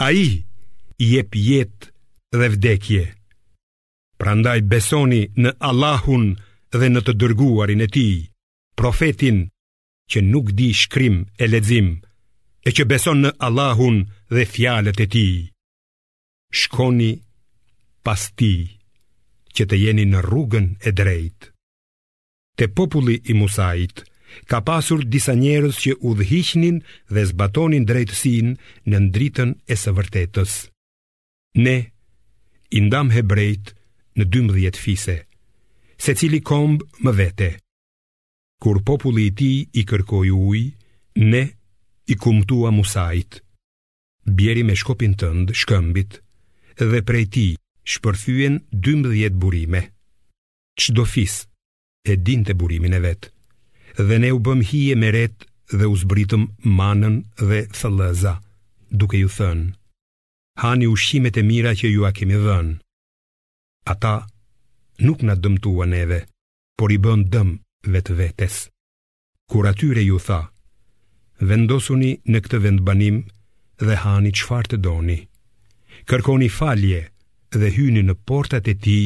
A 0.00 0.08
i 0.24 0.42
je 1.10 1.22
pjetë 1.32 1.86
dhe 2.36 2.46
vdekje. 2.56 3.04
Prandaj 4.20 4.60
besoni 4.68 5.20
në 5.42 5.50
Allahun 5.70 6.32
dhe 6.78 6.88
në 6.90 7.00
të 7.06 7.12
dërguarin 7.20 7.80
e 7.84 7.88
ti, 7.94 8.08
profetin 8.78 9.38
që 10.10 10.18
nuk 10.30 10.50
di 10.58 10.68
shkrim 10.80 11.16
e 11.42 11.48
ledzim, 11.50 11.88
e 12.64 12.70
që 12.76 12.82
beson 12.90 13.20
në 13.24 13.30
Allahun 13.46 13.98
dhe 14.34 14.44
fjalet 14.52 14.98
e 15.04 15.06
ti. 15.14 15.28
Shkoni 16.60 17.12
pas 18.06 18.22
ti, 18.38 18.54
që 19.54 19.62
të 19.68 19.76
jeni 19.84 20.04
në 20.10 20.20
rrugën 20.28 20.66
e 20.88 20.92
drejt. 21.00 21.50
Te 22.58 22.66
populli 22.76 23.16
i 23.30 23.34
Musait, 23.40 24.02
ka 24.48 24.58
pasur 24.68 25.02
disa 25.14 25.34
njerës 25.34 25.76
që 25.82 25.92
u 26.06 26.10
dhe 27.12 27.22
zbatonin 27.30 27.84
drejtësin 27.88 28.48
në 28.90 28.96
ndritën 29.06 29.50
e 29.66 29.74
së 29.82 29.90
vërtetës. 29.98 30.52
Ne, 31.64 31.76
indam 32.80 33.10
hebrejt 33.10 33.74
në 34.16 34.24
12 34.34 34.78
fise 34.84 35.18
se 36.00 36.12
cili 36.20 36.38
kombë 36.48 37.02
më 37.04 37.12
vete. 37.18 37.48
Kur 38.62 38.80
populli 38.88 39.26
i 39.28 39.34
ti 39.38 39.50
i 39.80 39.84
kërkoj 39.88 40.30
uj, 40.32 40.60
ne 41.32 41.42
i 42.12 42.16
kumtua 42.22 42.70
musajt. 42.74 43.36
Bjeri 44.38 44.62
me 44.64 44.76
shkopin 44.80 45.14
tëndë 45.20 45.54
shkëmbit, 45.60 46.12
dhe 46.90 47.00
prej 47.08 47.26
ti 47.36 47.46
shpërthyen 47.92 48.54
12 48.80 49.36
burime. 49.42 49.80
Qdo 50.80 51.04
fis 51.12 51.36
e 52.10 52.16
din 52.26 52.44
të 52.46 52.56
burimin 52.60 52.96
e 52.96 53.00
vetë, 53.04 53.28
dhe 54.06 54.16
ne 54.22 54.30
u 54.36 54.40
bëm 54.46 54.62
hije 54.70 54.96
me 54.96 55.10
retë 55.18 55.44
dhe 55.80 55.88
u 55.88 55.94
zbritëm 56.02 56.46
manën 56.78 57.20
dhe 57.48 57.60
thëllëza, 57.76 58.34
duke 58.98 59.20
ju 59.20 59.28
thënë. 59.38 59.68
Hani 60.62 60.86
ushimet 60.94 61.36
e 61.40 61.44
mira 61.50 61.72
që 61.76 61.88
ju 61.92 62.04
a 62.08 62.12
kemi 62.16 62.36
dhënë. 62.46 62.76
Ata 63.92 64.14
nuk 65.04 65.20
na 65.26 65.34
dëmtuan 65.34 65.90
neve, 65.94 66.20
por 66.78 66.92
i 66.92 66.98
bën 67.00 67.22
dëm 67.32 67.50
vetë 67.92 68.14
vetes. 68.18 68.56
Kur 69.50 69.66
atyre 69.70 70.02
ju 70.04 70.18
tha, 70.26 70.40
vendosuni 71.48 72.12
në 72.30 72.42
këtë 72.44 72.60
vend 72.66 72.80
banim 72.88 73.20
dhe 73.80 73.96
hani 74.04 74.32
qfar 74.36 74.68
të 74.68 74.80
doni. 74.84 75.18
Kërkoni 76.08 76.48
falje 76.58 77.00
dhe 77.60 77.72
hyni 77.76 78.02
në 78.04 78.14
portat 78.28 78.68
e 78.68 78.74
ti 78.84 78.98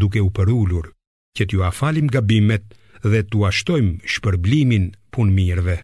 duke 0.00 0.22
u 0.24 0.32
përullur, 0.36 0.88
që 1.36 1.46
t'ju 1.48 1.64
afalim 1.68 2.08
gabimet 2.14 2.64
dhe 3.04 3.20
t'u 3.30 3.44
ashtojmë 3.48 4.00
shpërblimin 4.12 4.84
punë 5.12 5.32
mirëve. 5.36 5.76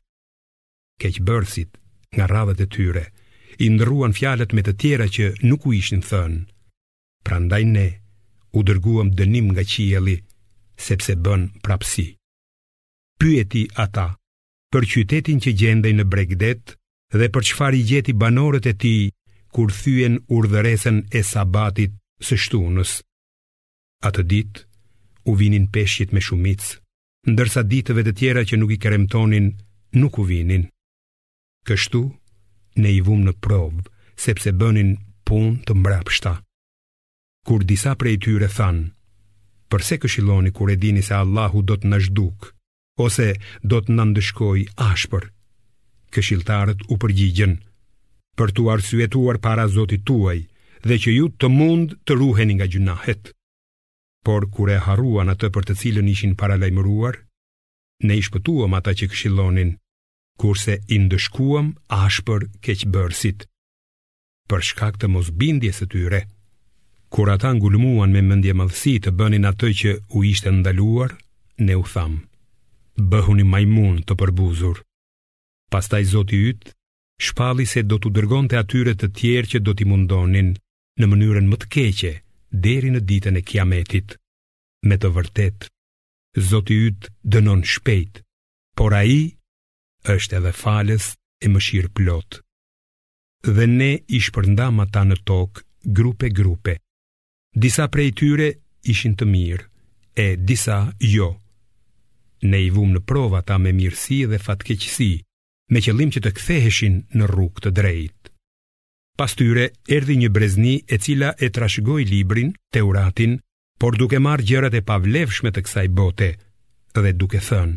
Keqëbërësit 1.01 1.73
nga 2.17 2.27
radhët 2.33 2.61
e 2.65 2.67
tyre, 2.75 3.05
i 3.65 3.69
ndëruan 3.75 4.17
fjalet 4.17 4.55
me 4.57 4.63
të 4.65 4.73
tjera 4.81 5.07
që 5.17 5.25
nuk 5.49 5.67
u 5.69 5.75
ishin 5.77 6.01
thënë. 6.09 6.41
Prandaj 7.27 7.65
ne, 7.75 7.89
u 8.53 8.62
dërguam 8.66 9.11
dënim 9.18 9.51
nga 9.55 9.64
qieli, 9.72 10.16
sepse 10.86 11.14
bën 11.24 11.42
prapsi. 11.64 12.07
Pyeti 13.20 13.62
ata, 13.84 14.07
për 14.72 14.84
qytetin 14.92 15.38
që 15.44 15.51
gjendej 15.61 15.94
në 15.96 16.05
bregdet 16.12 16.74
dhe 17.18 17.28
për 17.34 17.44
qëfar 17.51 17.72
i 17.78 17.82
gjeti 17.90 18.14
banorët 18.22 18.66
e 18.72 18.74
ti, 18.84 18.94
kur 19.55 19.68
thyen 19.80 20.14
urdhëresën 20.36 20.96
e 21.18 21.22
sabatit 21.32 21.92
së 22.26 22.38
shtunës. 22.44 22.90
A 24.07 24.12
të 24.14 24.22
dit, 24.32 24.53
u 25.30 25.34
vinin 25.40 25.66
peshqit 25.74 26.14
me 26.14 26.20
shumic, 26.24 26.62
ndërsa 27.30 27.64
ditëve 27.70 28.03
të 28.07 28.12
tjera 28.18 28.42
që 28.48 28.57
nuk 28.59 28.70
i 28.76 28.80
keremtonin, 28.82 29.46
nuk 30.01 30.14
u 30.22 30.26
vinin. 30.30 30.64
Kështu, 31.66 32.03
ne 32.80 32.90
i 32.90 33.01
vumë 33.07 33.26
në 33.28 33.34
provë, 33.44 33.84
sepse 34.26 34.55
bënin 34.61 34.94
pun 35.26 35.59
të 35.66 35.76
mbrapshta 35.80 36.38
kur 37.47 37.62
disa 37.64 37.95
prej 37.99 38.18
tyre 38.24 38.49
thanë, 38.53 38.91
përse 39.70 39.97
këshiloni 40.03 40.51
kur 40.57 40.70
e 40.72 40.76
dini 40.76 41.03
se 41.05 41.14
Allahu 41.16 41.62
do 41.68 41.76
të 41.78 41.88
nëshduk, 41.93 42.38
ose 43.05 43.28
do 43.62 43.78
të 43.80 43.95
nëndëshkoj 43.97 44.59
ashpër. 44.91 45.28
Këshiltarët 46.14 46.82
u 46.93 46.99
përgjigjen, 47.01 47.55
për 48.36 48.49
tu 48.57 48.70
arsuetuar 48.72 49.38
para 49.45 49.66
zotit 49.68 50.03
tuaj, 50.09 50.41
dhe 50.88 50.97
që 51.03 51.11
ju 51.16 51.26
të 51.41 51.49
mund 51.57 51.95
të 52.07 52.12
ruheni 52.20 52.55
nga 52.59 52.66
gjunahet. 52.72 53.32
Por 54.26 54.49
kur 54.53 54.68
e 54.76 54.80
haruan 54.86 55.30
atë 55.32 55.49
për 55.55 55.64
të 55.70 55.74
cilën 55.80 56.09
ishin 56.14 56.34
paralajmëruar, 56.41 57.14
ne 58.09 58.14
i 58.20 58.24
shpëtuam 58.26 58.74
ata 58.80 58.93
që 58.99 59.07
këshillonin, 59.12 59.70
kurse 60.41 60.76
i 60.95 60.99
ndëshkuam 61.07 61.70
ashpër 62.05 62.49
keqbërësit. 62.64 63.47
Për 64.51 64.61
shkak 64.70 64.99
të 65.01 65.07
mos 65.14 65.30
bindjes 65.41 65.80
së 65.84 65.88
tyre, 65.95 66.20
Kur 67.15 67.29
ata 67.35 67.51
ngulmuan 67.59 68.11
me 68.15 68.21
mendje 68.23 68.53
madhsi 68.61 68.93
të 69.03 69.11
bënin 69.19 69.47
atë 69.51 69.69
që 69.81 69.91
u 70.17 70.21
ishte 70.33 70.51
ndaluar, 70.57 71.11
ne 71.67 71.75
u 71.83 71.85
tham: 71.93 72.13
Bëhuni 73.11 73.47
majmun 73.55 73.97
të 74.07 74.13
përbuzur. 74.21 74.77
Pastaj 75.75 76.05
Zoti 76.13 76.37
i 76.39 76.45
yt 76.53 76.65
shpalli 77.27 77.65
se 77.73 77.81
do 77.91 77.97
t'u 77.99 78.13
dërgonte 78.19 78.55
atyre 78.63 78.93
të 78.97 79.07
tjerë 79.19 79.51
që 79.53 79.59
do 79.67 79.73
t'i 79.75 79.85
mundonin 79.91 80.51
në 81.01 81.07
mënyrën 81.11 81.51
më 81.51 81.57
të 81.63 81.71
keqe 81.75 82.13
deri 82.67 82.91
në 82.95 83.01
ditën 83.11 83.41
e 83.41 83.43
Kiametit. 83.49 84.09
Me 84.87 84.97
të 85.03 85.09
vërtetë, 85.17 85.69
Zoti 86.51 86.75
i 86.77 86.85
yt 86.93 87.11
dënon 87.33 87.63
shpejt, 87.73 88.13
por 88.79 88.95
ai 89.01 89.19
është 90.15 90.37
edhe 90.39 90.53
falës 90.63 91.07
e 91.45 91.51
mëshirë 91.53 91.91
plot. 91.99 92.31
Dhe 93.57 93.65
ne 93.79 93.91
i 94.17 94.21
shpërndam 94.27 94.79
ata 94.87 95.03
në 95.11 95.17
tokë, 95.31 95.63
grupe 95.99 96.31
grupe. 96.41 96.77
Disa 97.51 97.88
prej 97.90 98.12
tyre 98.14 98.51
ishin 98.86 99.16
të 99.18 99.26
mirë, 99.26 99.64
e 100.14 100.26
disa 100.38 100.76
jo. 101.03 101.26
Ne 102.46 102.61
i 102.62 102.70
vum 102.70 102.94
në 102.94 103.03
provë 103.11 103.40
me 103.59 103.72
mirësi 103.74 104.24
dhe 104.30 104.38
fatkeqësi, 104.38 105.09
me 105.74 105.78
qëllim 105.82 106.11
që 106.14 106.20
të 106.22 106.30
ktheheshin 106.38 106.94
në 107.14 107.24
rrugë 107.30 107.62
të 107.64 107.70
drejtë. 107.78 108.30
Pas 109.18 109.34
tyre 109.34 109.66
erdhi 109.96 110.16
një 110.16 110.28
brezni 110.32 110.76
e 110.86 110.96
cila 110.98 111.34
e 111.42 111.51
trashëgoi 111.51 112.05
librin, 112.07 112.55
Teuratin, 112.72 113.36
por 113.78 113.98
duke 113.98 114.16
marrë 114.22 114.46
gjërat 114.48 114.74
e 114.80 114.84
pavlefshme 114.86 115.51
të 115.53 115.61
kësaj 115.66 115.86
bote 115.98 116.30
dhe 116.94 117.12
duke 117.18 117.38
thënë: 117.48 117.76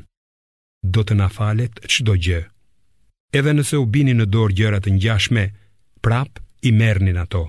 Do 0.93 1.01
të 1.03 1.13
na 1.17 1.28
falet 1.30 1.74
çdo 1.89 2.15
gjë. 2.15 2.41
Edhe 3.34 3.51
nëse 3.57 3.76
u 3.82 3.86
binin 3.89 4.17
në 4.21 4.26
dorë 4.38 4.53
gjëra 4.61 4.80
të 4.86 4.93
ngjashme, 4.95 5.45
prap 6.05 6.39
i 6.61 6.71
merrnin 6.78 7.17
ato. 7.26 7.47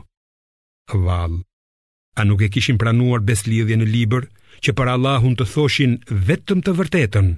Vallë 0.92 1.42
A 2.16 2.22
nuk 2.22 2.40
e 2.42 2.46
kishin 2.48 2.78
pranuar 2.78 3.22
beslidhje 3.26 3.76
në 3.78 3.86
liber 3.90 4.28
Që 4.64 4.72
për 4.78 4.88
Allahun 4.94 5.34
të 5.36 5.44
thoshin 5.50 5.94
vetëm 6.28 6.60
të 6.64 6.72
vërtetën 6.78 7.28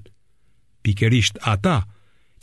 Pikerisht 0.87 1.41
ata 1.53 1.77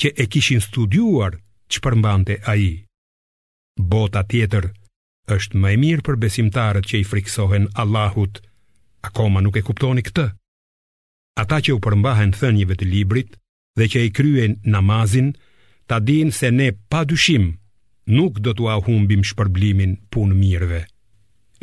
që 0.02 0.10
e 0.24 0.26
kishin 0.34 0.60
studuar 0.66 1.38
që 1.72 1.82
përmbante 1.86 2.36
a 2.52 2.56
i 2.60 2.72
Bota 3.94 4.24
tjetër 4.32 4.66
është 5.38 5.62
më 5.62 5.70
e 5.76 5.78
mirë 5.84 6.04
për 6.08 6.16
besimtarët 6.26 6.90
që 6.90 7.00
i 7.04 7.06
friksohen 7.12 7.70
Allahut 7.84 8.42
Akoma 9.08 9.46
nuk 9.46 9.62
e 9.62 9.64
kuptoni 9.70 10.04
këtë 10.10 10.26
Ata 11.44 11.62
që 11.66 11.78
u 11.78 11.84
përmbahen 11.86 12.34
thënjive 12.40 12.76
të 12.82 12.90
librit 12.96 13.38
dhe 13.80 13.86
që 13.94 14.04
i 14.10 14.14
kryen 14.20 14.58
namazin 14.74 15.32
Ta 15.88 16.02
din 16.10 16.34
se 16.40 16.50
ne 16.52 16.74
pa 16.90 17.06
dyshim 17.08 17.46
nuk 18.18 18.42
do 18.44 18.52
t'u 18.58 18.68
ahumbim 18.76 19.24
shpërblimin 19.30 19.92
punë 20.12 20.38
mirëve 20.44 20.82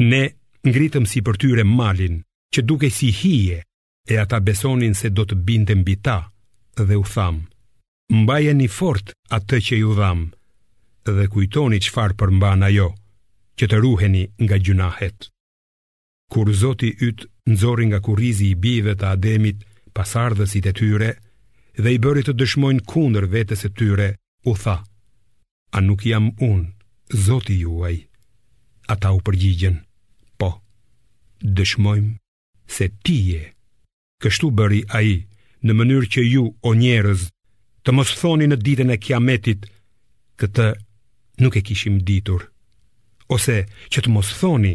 Ne 0.08 0.22
e 0.24 0.32
ngritëm 0.68 1.06
si 1.08 1.20
për 1.24 1.38
tyre 1.40 1.64
malin, 1.64 2.20
që 2.52 2.62
duke 2.68 2.90
si 2.92 3.10
hije, 3.14 3.62
e 4.10 4.16
ata 4.18 4.40
besonin 4.40 4.94
se 4.98 5.10
do 5.10 5.24
të 5.24 5.36
binte 5.46 5.74
mbi 5.78 5.94
ta, 6.04 6.30
dhe 6.86 6.96
u 6.98 7.04
tham, 7.06 7.44
mbajeni 8.22 8.68
fort 8.68 9.12
atë 9.36 9.60
që 9.66 9.78
ju 9.80 9.94
dham, 9.98 10.22
dhe 11.06 11.24
kujtoni 11.32 11.78
farë 11.94 12.16
për 12.18 12.32
mbana 12.36 12.68
jo, 12.74 12.88
që 13.58 13.70
të 13.70 13.80
ruheni 13.84 14.24
nga 14.42 14.56
gjunahet. 14.58 15.28
Kur 16.30 16.50
Zoti 16.54 16.90
ytë 17.08 17.26
nëzori 17.50 17.88
nga 17.90 17.98
kurizi 18.06 18.50
i 18.50 18.54
bive 18.54 18.92
të 18.96 19.08
ademit 19.10 19.64
pasardhësit 19.96 20.68
e 20.70 20.72
tyre, 20.78 21.10
dhe 21.82 21.90
i 21.94 21.98
bëri 22.02 22.22
të 22.24 22.34
dëshmojnë 22.38 22.84
kundër 22.90 23.26
vetës 23.34 23.66
e 23.68 23.72
tyre, 23.78 24.08
u 24.50 24.54
tha, 24.62 24.76
a 25.72 25.78
nuk 25.84 26.06
jam 26.06 26.30
unë, 26.38 26.68
Zoti 27.26 27.58
juaj, 27.64 27.96
ata 28.94 29.10
u 29.12 29.20
përgjigjenë 29.26 29.82
dëshmojmë 31.42 32.12
se 32.76 32.88
ti 33.04 33.16
je. 33.32 33.42
Kështu 34.20 34.50
bëri 34.58 34.80
a 34.94 35.00
i, 35.08 35.16
në 35.64 35.72
mënyrë 35.76 36.08
që 36.14 36.24
ju, 36.28 36.44
o 36.68 36.74
njerëz, 36.76 37.26
të 37.84 37.92
mos 37.96 38.12
thoni 38.20 38.46
në 38.50 38.56
ditën 38.60 38.92
e 38.92 38.98
kiametit, 39.00 39.66
këtë 40.40 40.66
nuk 41.40 41.56
e 41.56 41.62
kishim 41.68 41.98
ditur, 42.04 42.44
ose 43.32 43.64
që 43.92 44.04
të 44.04 44.12
mos 44.12 44.30
thoni, 44.40 44.74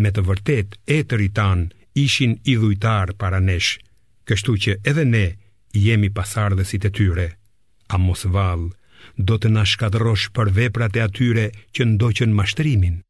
me 0.00 0.08
të 0.10 0.24
vërtet 0.30 0.78
e 0.96 1.02
të 1.04 1.18
ritan 1.20 1.66
ishin 2.00 2.38
idhujtar 2.48 3.12
para 3.20 3.40
nesh, 3.44 3.76
kështu 4.28 4.52
që 4.64 4.78
edhe 4.88 5.04
ne 5.04 5.24
jemi 5.76 6.08
pasardhësit 6.16 6.88
e 6.88 6.90
tyre, 6.96 7.26
a 7.92 7.96
mos 8.00 8.24
valë, 8.32 8.72
do 9.18 9.36
të 9.38 9.50
nashkadrosh 9.52 10.30
për 10.32 10.52
veprat 10.58 10.96
e 10.96 11.02
atyre 11.04 11.46
që 11.76 11.88
ndoqën 11.92 12.32
mashtrimin. 12.32 13.02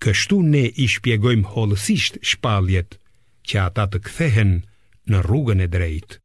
Kështu 0.00 0.36
ne 0.42 0.62
i 0.82 0.86
shpjegojmë 0.88 1.50
holësisht 1.52 2.16
shpaljet 2.24 2.94
që 3.48 3.56
ata 3.66 3.84
të 3.92 3.98
kthehen 4.06 4.52
në 5.12 5.18
rrugën 5.26 5.60
e 5.60 5.66
drejtë. 5.74 6.16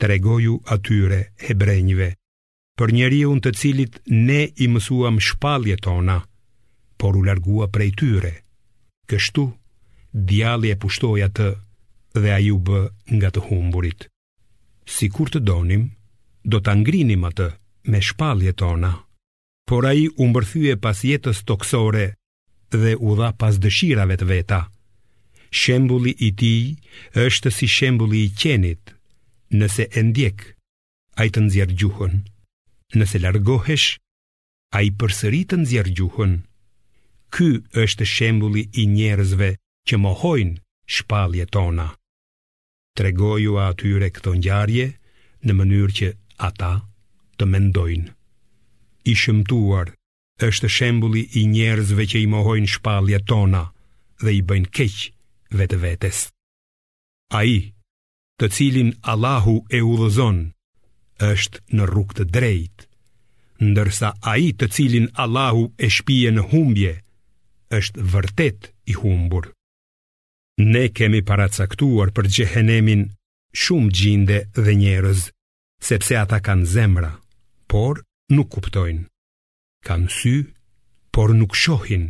Tregoju 0.00 0.54
atyre 0.74 1.18
hebrejve 1.44 2.06
për 2.80 2.92
njeriu 2.96 3.34
të 3.44 3.50
cilit 3.60 3.98
ne 4.28 4.40
i 4.56 4.66
mësuam 4.72 5.18
shpalljet 5.28 5.82
tona, 5.84 6.18
por 7.00 7.16
u 7.20 7.24
largua 7.28 7.68
prej 7.68 7.90
tyre. 8.00 8.32
Kështu 9.10 9.44
djalli 10.30 10.72
e 10.72 10.78
pushtoi 10.80 11.20
atë 11.28 11.48
dhe 12.16 12.32
ai 12.38 12.48
u 12.48 12.56
b 12.64 12.80
nga 13.16 13.28
të 13.34 13.44
humburit. 13.50 14.08
Sikur 14.96 15.28
të 15.30 15.42
donim, 15.50 15.82
do 16.42 16.62
ta 16.64 16.72
ngrinim 16.80 17.28
atë 17.28 17.50
me 17.92 18.00
shpalljet 18.02 18.56
tona. 18.64 18.94
Por 19.68 19.84
ai 19.86 20.08
u 20.16 20.26
mbërthye 20.32 20.80
pas 20.82 20.96
jetës 21.06 21.44
toksore 21.46 22.06
dhe 22.78 22.94
u 23.08 23.14
dha 23.18 23.30
pas 23.40 23.54
dëshirave 23.64 24.16
të 24.20 24.26
veta. 24.32 24.60
Shembulli 25.60 26.14
i 26.18 26.28
tij 26.38 26.62
është 27.26 27.48
si 27.56 27.66
shembulli 27.76 28.18
i 28.26 28.30
qenit. 28.40 28.82
Nëse 29.60 29.84
e 29.98 30.02
ndjek, 30.08 30.38
ai 31.20 31.28
të 31.34 31.40
nxjerr 31.46 31.70
gjuhën. 31.80 32.14
Nëse 32.98 33.18
largohesh, 33.20 33.88
ai 34.78 34.88
përsëri 34.98 35.42
të 35.48 35.56
nxjerr 35.62 35.90
gjuhën. 35.98 36.32
Ky 37.34 37.48
është 37.84 38.04
shembulli 38.14 38.62
i 38.80 38.84
njerëzve 38.96 39.50
që 39.86 39.94
mohojnë 40.04 40.60
shpalljet 40.94 41.50
tona. 41.54 41.88
Tregoju 42.98 43.52
atyre 43.66 44.08
këto 44.14 44.30
ngjarje 44.38 44.86
në 45.46 45.52
mënyrë 45.58 45.92
që 45.98 46.08
ata 46.48 46.72
të 47.38 47.44
mendojnë. 47.52 48.10
I 49.10 49.12
shëmtuar 49.20 49.86
është 50.48 50.68
shembuli 50.72 51.22
i 51.34 51.42
njerëzve 51.52 52.06
që 52.12 52.20
i 52.24 52.28
mohojnë 52.32 52.70
shpalje 52.74 53.20
tona 53.28 53.64
dhe 54.22 54.32
i 54.38 54.42
bëjnë 54.48 54.70
keq 54.78 54.96
vetë 55.60 55.78
vetes. 55.82 56.20
A 57.40 57.44
i, 57.44 57.72
të 58.40 58.48
cilin 58.56 58.90
Allahu 59.12 59.56
e 59.76 59.80
udhëzon, 59.92 60.40
është 61.32 61.60
në 61.76 61.86
rukë 61.92 62.16
të 62.20 62.26
drejt, 62.36 62.86
ndërsa 63.62 64.14
a 64.32 64.36
i 64.40 64.52
të 64.58 64.70
cilin 64.76 65.08
Allahu 65.24 65.66
e 65.84 65.90
shpije 65.96 66.32
në 66.36 66.46
humbje, 66.52 66.94
është 67.78 68.06
vërtet 68.14 68.70
i 68.90 68.96
humbur. 68.98 69.50
Ne 70.60 70.86
kemi 70.96 71.20
paracaktuar 71.24 72.10
për 72.16 72.28
gjehenemin 72.36 73.06
shumë 73.56 73.94
gjinde 74.00 74.42
dhe 74.56 74.74
njerëz, 74.82 75.28
sepse 75.80 76.16
ata 76.24 76.40
kanë 76.44 76.66
zemra, 76.72 77.14
por 77.70 78.02
nuk 78.32 78.50
kuptojnë 78.56 79.09
kanë 79.88 80.08
sy, 80.12 80.34
por 81.14 81.32
nuk 81.36 81.54
shohin, 81.56 82.04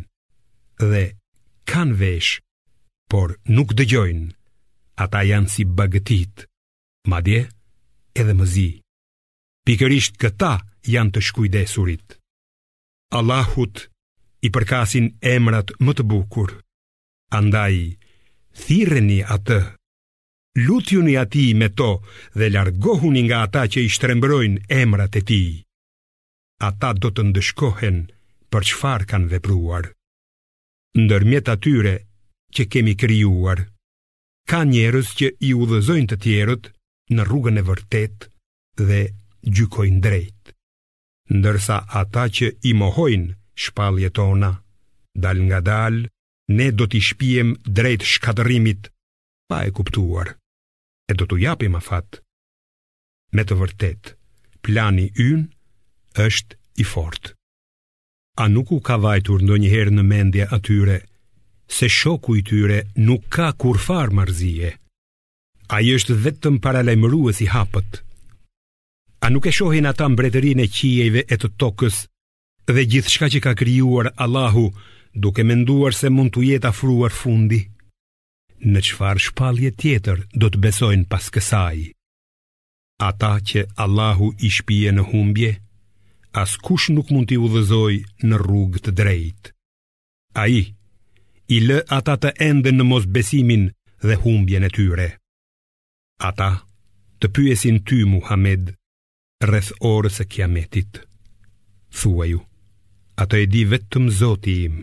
dhe 0.79 1.05
kanë 1.71 1.95
vesh, 2.01 2.33
por 3.11 3.33
nuk 3.55 3.73
dëgjojnë, 3.77 4.29
ata 5.03 5.21
janë 5.27 5.51
si 5.53 5.65
bagëtit, 5.77 6.45
madje 7.11 7.41
edhe 8.21 8.35
mëzi. 8.37 8.69
Pikërisht 9.67 10.17
këta 10.21 10.53
janë 10.93 11.15
të 11.15 11.23
shkujdesurit. 11.27 12.17
Allahut 13.19 13.87
i 14.41 14.49
përkasin 14.55 15.11
emrat 15.35 15.73
më 15.85 15.91
të 15.97 16.05
bukur, 16.11 16.53
andaj 17.37 17.75
thireni 18.63 19.19
atë, 19.35 19.59
lutjuni 20.65 21.15
ati 21.21 21.45
me 21.59 21.67
to 21.79 21.91
dhe 22.37 22.51
largohuni 22.55 23.21
nga 23.27 23.43
ata 23.47 23.63
që 23.71 23.79
i 23.87 23.91
shtrembrojnë 23.95 24.63
emrat 24.81 25.13
e 25.19 25.27
ti 25.29 25.43
ata 26.67 26.91
do 27.01 27.09
të 27.15 27.23
ndëshkohen 27.31 27.97
për 28.51 28.67
çfarë 28.69 29.05
kanë 29.09 29.29
vepruar. 29.33 29.87
Ndërmjet 31.01 31.47
atyre 31.49 31.93
që 32.55 32.67
kemi 32.71 32.93
krijuar, 33.01 33.59
ka 34.49 34.59
njerëz 34.69 35.09
që 35.19 35.27
i 35.47 35.51
udhëzojnë 35.57 36.09
të 36.11 36.17
tjerët 36.25 36.69
në 37.15 37.21
rrugën 37.27 37.57
e 37.61 37.67
vërtetë 37.69 38.29
dhe 38.87 38.99
gjykojnë 39.55 39.99
drejt. 40.05 40.53
Ndërsa 41.37 41.77
ata 42.01 42.25
që 42.37 42.47
i 42.69 42.73
mohojnë 42.81 43.33
shpalje 43.65 44.09
tona, 44.19 44.51
dal 45.23 45.37
nga 45.47 45.59
dal, 45.71 45.95
ne 46.57 46.67
do 46.77 46.85
t'i 46.91 46.99
shpijem 47.07 47.55
drejt 47.77 48.03
shkatërimit, 48.13 48.89
pa 49.49 49.63
e 49.67 49.71
kuptuar, 49.77 50.27
e 51.09 51.13
do 51.17 51.25
t'u 51.25 51.39
japim 51.41 51.79
a 51.79 51.81
fatë. 51.89 52.19
Me 53.35 53.47
të 53.47 53.55
vërtet, 53.61 54.13
plani 54.65 55.07
ynë 55.25 55.47
është 56.19 56.57
i 56.79 56.83
fort. 56.83 57.33
A 58.37 58.47
nuk 58.47 58.71
u 58.71 58.79
ka 58.79 58.95
vajtur 58.97 59.41
ndo 59.43 59.55
njëherë 59.59 59.91
në 59.93 60.03
mendje 60.03 60.45
atyre, 60.55 60.99
se 61.71 61.87
shoku 61.89 62.35
i 62.39 62.43
tyre 62.43 62.81
nuk 62.97 63.27
ka 63.31 63.51
kur 63.53 63.77
farë 63.79 64.15
marzije? 64.15 64.71
A 65.71 65.79
i 65.81 65.91
është 65.95 66.15
vetëm 66.25 66.57
paralajmëruës 66.63 67.41
i 67.45 67.51
hapët? 67.53 68.01
A 69.21 69.29
nuk 69.29 69.45
e 69.47 69.51
shohin 69.55 69.87
ata 69.87 70.07
mbretërin 70.09 70.59
e 70.59 70.67
qijeve 70.67 71.23
e 71.31 71.35
të 71.37 71.51
tokës 71.61 72.01
dhe 72.71 72.85
gjithë 72.91 73.11
shka 73.13 73.27
që 73.31 73.39
ka 73.43 73.51
kryuar 73.59 74.11
Allahu 74.23 74.65
duke 75.13 75.43
menduar 75.43 75.93
se 75.93 76.09
mund 76.09 76.31
të 76.33 76.43
jetë 76.49 76.71
afruar 76.71 77.11
fundi? 77.21 77.61
Në 78.71 78.79
qëfar 78.87 79.19
shpalje 79.27 79.71
tjetër 79.81 80.23
do 80.41 80.49
të 80.49 80.61
besojnë 80.65 81.07
pas 81.11 81.27
kësaj? 81.33 81.79
Ata 83.07 83.31
që 83.49 83.67
Allahu 83.83 84.31
i 84.45 84.49
shpije 84.57 84.91
në 84.91 84.95
Në 85.01 85.09
humbje? 85.11 85.51
as 86.33 86.51
kush 86.65 86.87
nuk 86.95 87.07
mund 87.13 87.27
t'i 87.29 87.37
udhëzoj 87.45 87.95
në 88.27 88.37
rrugë 88.43 88.81
të 88.85 88.91
drejt. 88.99 89.51
A 90.41 90.45
i, 90.47 90.61
i 91.55 91.57
lë 91.67 91.81
ata 91.97 92.15
të 92.23 92.31
ende 92.49 92.71
në 92.75 92.85
mos 92.87 93.05
besimin 93.15 93.67
dhe 94.05 94.15
humbjen 94.23 94.63
e 94.67 94.71
tyre. 94.77 95.07
Ata, 96.23 96.51
të 97.19 97.31
pyesin 97.35 97.81
ty, 97.87 98.03
Muhammed, 98.07 98.71
rreth 99.43 99.71
orës 99.91 100.21
e 100.23 100.25
kiametit. 100.31 101.01
Thua 101.91 102.25
ju, 102.29 102.39
ata 103.21 103.37
e 103.43 103.49
di 103.51 103.65
vetëm 103.71 104.07
zoti 104.21 104.53
im. 104.69 104.75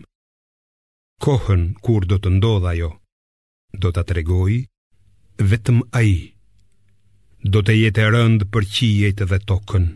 Kohën 1.24 1.62
kur 1.84 2.04
do 2.06 2.18
të 2.20 2.30
ndodha 2.36 2.74
jo, 2.78 2.90
do 3.74 3.90
të 3.94 4.02
tregoj 4.10 4.58
vetëm 5.52 5.80
a 5.98 6.02
i. 6.04 6.14
Do 7.54 7.62
të 7.62 7.74
jetë 7.78 8.06
rënd 8.14 8.44
për 8.52 8.64
qijet 8.74 9.22
dhe 9.30 9.38
tokën 9.48 9.88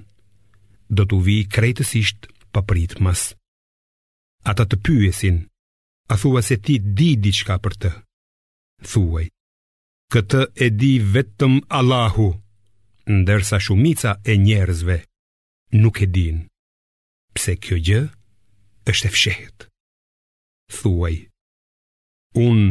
do 0.98 1.06
të 1.08 1.18
vi 1.26 1.36
krejtësisht 1.54 2.26
për 2.52 2.64
pritë 2.70 3.00
Ata 4.52 4.64
të 4.68 4.76
pyesin, 4.86 5.36
a 6.12 6.14
thua 6.20 6.40
se 6.42 6.56
ti 6.64 6.74
di 6.98 7.10
diçka 7.24 7.54
për 7.64 7.74
të. 7.82 7.90
Thuaj, 8.90 9.26
këtë 10.12 10.40
e 10.64 10.66
di 10.80 10.92
vetëm 11.14 11.54
Allahu, 11.78 12.26
ndërsa 13.18 13.58
shumica 13.66 14.10
e 14.30 14.32
njerëzve 14.46 14.96
nuk 15.82 15.96
e 16.04 16.06
din, 16.16 16.38
pse 17.34 17.52
kjo 17.62 17.76
gjë 17.86 18.00
është 18.90 19.06
e 19.10 19.14
fshehet. 19.14 19.58
Thuaj, 20.80 21.16
unë 22.48 22.68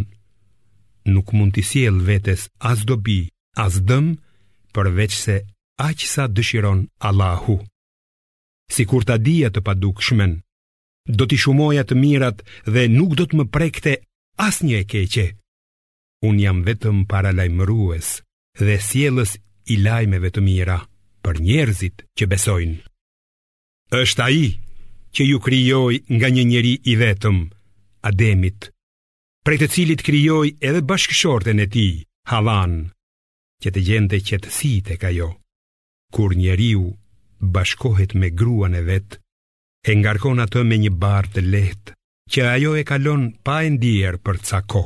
nuk 1.16 1.28
mund 1.38 1.54
të 1.56 1.64
siel 1.72 1.98
vetës 2.12 2.50
as 2.72 2.84
dobi, 2.90 3.20
as 3.66 3.80
dëmë, 3.88 4.18
përveç 4.76 5.14
se 5.24 5.36
aqësa 5.90 6.26
dëshiron 6.36 6.88
Allahu 7.10 7.62
si 8.74 8.86
kur 8.88 9.04
ta 9.08 9.18
dija 9.18 9.52
të 9.52 9.62
padukshmen. 9.68 10.40
Do 11.18 11.28
t'i 11.28 11.38
shumoja 11.42 11.84
të 11.86 11.98
mirat 12.00 12.42
dhe 12.70 12.88
nuk 12.92 13.16
do 13.20 13.26
t'më 13.30 13.46
prekte 13.54 13.94
as 14.48 14.62
një 14.66 14.78
e 14.82 14.86
keqe. 14.92 15.28
Unë 16.30 16.44
jam 16.46 16.60
vetëm 16.68 16.98
para 17.12 17.32
lajmërues 17.36 18.08
dhe 18.62 18.76
sielës 18.88 19.32
i 19.74 19.80
lajmeve 19.86 20.30
të 20.34 20.42
mira 20.48 20.78
për 21.26 21.36
njerëzit 21.48 22.06
që 22.18 22.28
besojnë. 22.34 22.78
Êshtë 24.02 24.24
a 24.26 24.30
i 24.42 24.46
që 25.16 25.24
ju 25.32 25.38
kryoj 25.48 25.96
nga 26.18 26.28
një 26.34 26.44
njeri 26.52 26.74
i 26.88 26.94
vetëm, 27.02 27.40
Ademit, 28.10 28.70
prej 29.46 29.58
të 29.62 29.68
cilit 29.74 30.02
kryoj 30.06 30.48
edhe 30.68 30.82
bashkëshorten 30.90 31.62
e 31.62 31.68
ti, 31.74 31.88
Havan, 32.32 32.74
që 33.62 33.70
të 33.74 33.82
gjende 33.88 34.20
qëtësi 34.28 34.74
të 34.88 34.96
ka 35.02 35.10
jo, 35.14 35.28
kur 36.14 36.34
njeriu 36.42 36.88
bashkohet 37.42 38.14
me 38.14 38.30
gruan 38.30 38.74
e 38.74 38.82
vet, 38.82 39.10
e 39.90 39.92
ngarkon 39.98 40.42
atë 40.46 40.62
me 40.68 40.78
një 40.84 40.92
barë 41.02 41.32
të 41.34 41.42
lehtë, 41.54 41.94
që 42.32 42.42
ajo 42.56 42.76
e 42.82 42.84
kalon 42.90 43.24
pa 43.46 43.62
e 43.66 43.70
ndier 43.74 44.18
për 44.26 44.38
cako. 44.50 44.84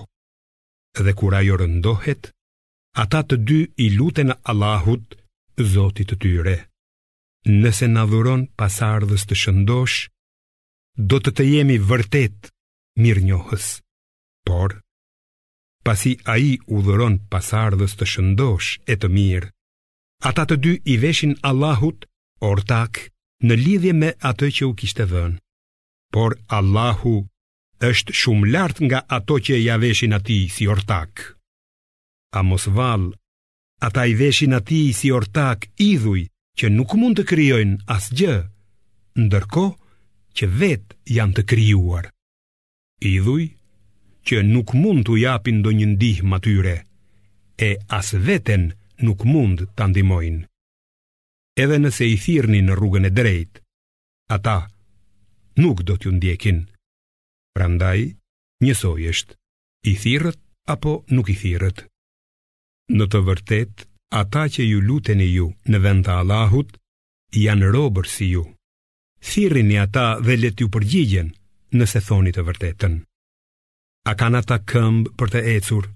Dhe 1.05 1.13
kur 1.19 1.35
ajo 1.35 1.57
rëndohet, 1.61 2.31
ata 3.03 3.19
të 3.27 3.35
dy 3.47 3.59
i 3.85 3.89
luten 3.97 4.31
Allahut, 4.51 5.21
Zotit 5.57 6.09
të 6.11 6.15
tyre. 6.21 6.55
Nëse 7.47 7.87
na 7.87 8.01
dhuron 8.11 8.41
pasardhës 8.59 9.23
të 9.27 9.35
shëndosh, 9.41 9.95
do 11.11 11.19
të 11.23 11.31
të 11.37 11.43
jemi 11.47 11.77
vërtet 11.91 12.49
mirë 12.99 13.23
njohës. 13.27 13.67
Por, 14.45 14.75
pasi 15.87 16.17
a 16.33 16.35
i 16.47 16.57
u 16.67 16.81
dhuron 16.83 17.15
pasardhës 17.31 17.95
të 17.95 18.05
shëndosh 18.13 18.71
e 18.91 18.97
të 18.99 19.07
mirë, 19.15 19.49
ata 20.29 20.43
të 20.49 20.55
dy 20.65 20.73
i 20.93 20.97
veshin 21.05 21.37
Allahut 21.47 22.03
ortak 22.51 22.99
në 23.45 23.55
lidhje 23.61 23.93
me 24.01 24.11
atë 24.29 24.49
që 24.57 24.67
u 24.69 24.73
kishte 24.81 25.05
vënë. 25.13 25.39
Por 26.15 26.35
Allahu 26.57 27.15
është 27.89 28.15
shumë 28.21 28.51
lart 28.55 28.77
nga 28.87 29.01
ato 29.17 29.39
që 29.45 29.55
ja 29.65 29.75
veshin 29.83 30.15
atij 30.17 30.45
si 30.55 30.69
ortak. 30.75 31.11
A 32.37 32.41
mos 32.49 32.65
vall, 32.77 33.05
ata 33.87 34.01
i 34.11 34.13
veshin 34.21 34.55
atij 34.59 34.87
si 34.99 35.07
ortak 35.17 35.59
idhuj 35.91 36.21
që 36.59 36.65
nuk 36.77 36.91
mund 36.99 37.17
të 37.19 37.25
krijojnë 37.31 37.81
asgjë, 37.95 38.35
ndërkohë 39.23 40.39
që 40.39 40.45
vetë 40.61 40.93
janë 41.17 41.35
të 41.37 41.43
krijuar. 41.51 42.05
Idhuj 43.13 43.43
që 44.27 44.35
nuk 44.53 44.69
mund 44.81 45.01
t'u 45.07 45.15
japin 45.27 45.59
ndonjë 45.61 45.87
ndihmë 45.93 46.35
atyre 46.39 46.75
e 47.67 47.69
as 47.97 48.09
veten 48.27 48.63
nuk 49.05 49.19
mund 49.33 49.57
ta 49.75 49.83
ndihmojnë 49.91 50.43
edhe 51.61 51.77
nëse 51.79 52.05
i 52.11 52.17
thirrni 52.25 52.59
në 52.67 52.75
rrugën 52.75 53.07
e 53.09 53.11
drejtë, 53.19 53.61
ata 54.35 54.55
nuk 55.63 55.83
do 55.87 55.95
t'ju 55.97 56.11
ndjekin. 56.17 56.57
Prandaj, 57.55 58.01
njësoj 58.63 59.05
është, 59.11 59.35
i 59.91 59.93
thirrët 60.03 60.39
apo 60.75 60.95
nuk 61.15 61.31
i 61.31 61.37
thirrët. 61.41 61.85
Në 62.91 63.05
të 63.11 63.19
vërtetë, 63.29 63.87
ata 64.21 64.43
që 64.55 64.67
ju 64.67 64.81
luteni 64.83 65.29
ju 65.31 65.47
në 65.71 65.79
vend 65.85 66.05
të 66.05 66.17
Allahut 66.19 66.75
janë 67.35 67.71
robër 67.75 68.07
si 68.15 68.27
ju. 68.35 68.43
Thirrini 69.25 69.79
ata 69.81 70.05
dhe 70.25 70.35
let 70.37 70.59
ju 70.61 70.67
përgjigjen 70.69 71.31
nëse 71.79 72.03
thoni 72.07 72.35
të 72.35 72.43
vërtetën. 72.49 72.93
A 74.05 74.11
kanë 74.19 74.39
ata 74.43 74.59
këmbë 74.69 75.15
për 75.17 75.31
të 75.33 75.39
ecur 75.55 75.87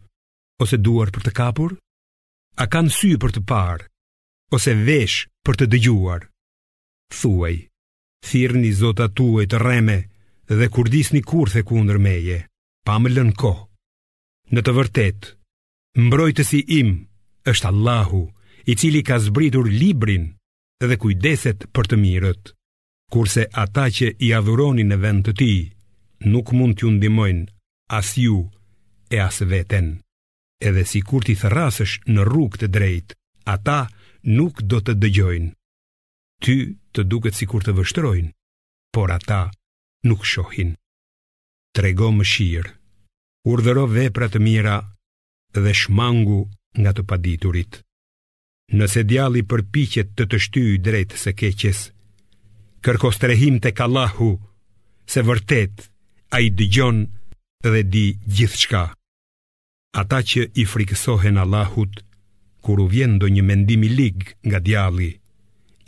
ose 0.64 0.80
duar 0.86 1.12
për 1.14 1.28
të 1.28 1.32
kapur? 1.38 1.76
A 2.60 2.66
kanë 2.74 2.91
sy 2.97 3.12
për 3.22 3.36
të 3.36 3.43
parë 3.51 3.86
ose 4.56 4.74
vesh 4.82 5.18
për 5.45 5.58
të 5.62 5.66
dëgjuar. 5.74 6.22
Thuaj, 7.20 7.56
një 8.34 8.72
zota 8.82 9.06
tuaj 9.18 9.45
të 9.50 9.58
rreme 9.62 9.97
dhe 10.50 10.68
kur 10.74 10.89
disni 10.89 11.22
kurthe 11.22 11.62
kundër 11.64 11.97
meje, 12.02 12.39
pa 12.86 12.97
më 13.02 13.10
lën 13.16 13.32
kohë. 13.41 13.68
Në 14.54 14.62
të 14.66 14.72
vërtet, 14.78 15.20
mbrojtësi 16.06 16.60
im 16.80 16.89
është 17.52 17.68
Allahu, 17.72 18.24
i 18.72 18.76
cili 18.76 19.02
ka 19.06 19.20
zbritur 19.22 19.66
librin 19.70 20.26
dhe 20.82 20.97
kujdeset 21.02 21.70
për 21.74 21.86
të 21.89 21.95
mirët, 22.04 22.54
kurse 23.14 23.45
ata 23.64 23.86
që 23.95 24.08
i 24.26 24.34
adhuroni 24.38 24.86
në 24.86 24.97
vend 25.04 25.24
të 25.28 25.34
tij 25.39 25.60
nuk 26.34 26.52
mund 26.58 26.78
t'ju 26.78 26.89
ndihmojnë 26.97 27.45
as 27.97 28.18
ju 28.18 28.43
e 29.10 29.18
as 29.28 29.38
veten. 29.50 30.02
Edhe 30.62 30.84
sikur 30.91 31.22
ti 31.26 31.36
therrasësh 31.39 32.00
në 32.14 32.22
rrugë 32.28 32.60
të 32.62 32.68
drejtë, 32.76 33.16
ata 33.56 33.80
nuk 34.26 34.59
do 34.65 34.80
të 34.84 34.95
dëgjojnë. 34.99 35.51
Ty 36.43 36.55
të 36.95 37.01
duket 37.11 37.36
si 37.36 37.45
kur 37.45 37.63
të 37.63 37.74
vështrojnë, 37.76 38.32
por 38.93 39.11
ata 39.11 39.49
nuk 40.07 40.26
shohin. 40.26 40.76
Trego 41.76 42.11
më 42.11 42.26
shirë, 42.26 42.72
urdhëro 43.49 43.86
veprat 43.91 44.36
mira 44.39 44.80
dhe 45.53 45.74
shmangu 45.74 46.47
nga 46.80 46.91
të 46.95 47.03
paditurit. 47.09 47.82
Nëse 48.80 49.03
djali 49.09 49.41
përpichet 49.49 50.11
të 50.15 50.24
të 50.30 50.38
shtyjë 50.45 50.82
drejtë 50.86 51.17
se 51.17 51.32
keqes, 51.39 51.80
kërko 52.86 53.11
të 53.11 53.59
të 53.63 53.72
kalahu, 53.78 54.32
se 55.09 55.20
vërtet 55.26 55.89
a 56.32 56.38
i 56.39 56.49
dëgjon 56.57 56.97
dhe 57.65 57.82
di 57.93 58.05
gjithë 58.36 58.57
shka. 58.61 58.84
Ata 60.01 60.20
që 60.22 60.41
i 60.61 60.65
frikësohen 60.70 61.38
Allahut, 61.41 62.03
kur 62.70 62.82
u 62.86 62.86
vjen 62.86 63.15
do 63.22 63.26
një 63.26 63.41
mendimi 63.41 63.88
lig 63.89 64.17
nga 64.45 64.59
djali, 64.65 65.09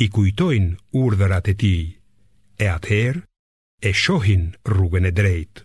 i 0.04 0.06
kujtojnë 0.10 0.70
urdhërat 0.98 1.50
e 1.52 1.54
ti, 1.64 1.76
e 2.58 2.66
atëherë 2.74 3.22
e 3.86 3.92
shohin 4.02 4.48
rrugën 4.70 5.06
e 5.10 5.12
drejtë. 5.20 5.62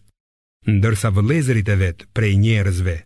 Ndërsa 0.77 1.09
vëlezërit 1.17 1.71
e 1.73 1.77
vetë 1.85 2.09
prej 2.13 2.35
njerëzve, 2.45 2.97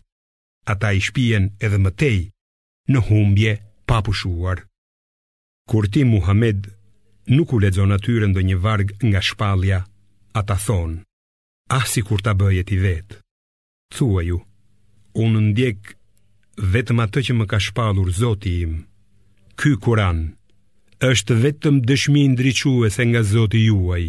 ata 0.73 0.91
i 0.97 0.99
shpijen 1.07 1.45
edhe 1.67 1.79
mëtej 1.85 2.17
në 2.91 2.99
humbje 3.07 3.53
papushuar. 3.87 4.65
Kur 5.71 5.87
ti 5.87 6.03
Muhammed 6.03 6.67
nuk 7.31 7.55
u 7.55 7.61
ledzon 7.63 7.95
atyre 7.95 8.27
ndo 8.27 8.43
një 8.49 8.59
varg 8.65 8.91
nga 9.07 9.23
shpalja, 9.29 9.79
ata 10.39 10.59
thonë, 10.67 10.99
asi 11.79 12.03
ah, 12.03 12.07
kur 12.11 12.19
ta 12.25 12.35
bëjet 12.35 12.75
i 12.75 12.81
vetë, 12.87 13.23
thua 13.95 14.27
ju, 14.27 14.43
unë 15.23 15.47
ndjekë 15.47 16.00
vetëm 16.69 17.01
atë 17.05 17.19
që 17.27 17.33
më 17.35 17.45
ka 17.49 17.57
shpalur 17.63 18.09
Zoti 18.13 18.51
im. 18.63 18.75
Ky 19.57 19.73
Kur'an 19.81 20.19
është 21.01 21.35
vetëm 21.43 21.75
dëshmi 21.89 22.23
ndriçuese 22.35 23.01
nga 23.09 23.21
Zoti 23.25 23.63
juaj. 23.67 24.05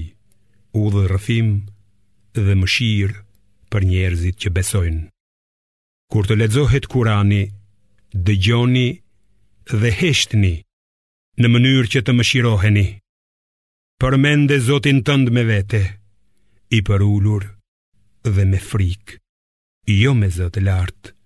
Udhërrëfim 0.76 1.48
dhe 2.44 2.54
mëshirë 2.60 3.18
për 3.72 3.82
njerëzit 3.90 4.36
që 4.42 4.48
besojnë. 4.56 5.02
Kur 6.12 6.28
të 6.28 6.36
lexohet 6.40 6.86
Kurani, 6.92 7.42
dëgjoni 8.26 8.88
dhe 9.80 9.90
heshtni 10.00 10.54
në 11.40 11.46
mënyrë 11.48 11.88
që 11.92 12.00
të 12.04 12.12
mëshiroheni. 12.18 12.86
Përmende 14.00 14.58
Zotin 14.66 15.00
tënd 15.08 15.32
me 15.32 15.44
vete, 15.48 15.80
i 16.76 16.80
përulur 16.88 17.48
dhe 18.28 18.44
me 18.52 18.60
frikë, 18.60 19.16
jo 20.02 20.12
me 20.14 20.28
Zot 20.30 20.56
lart. 20.56 20.60
lartë 20.68 21.20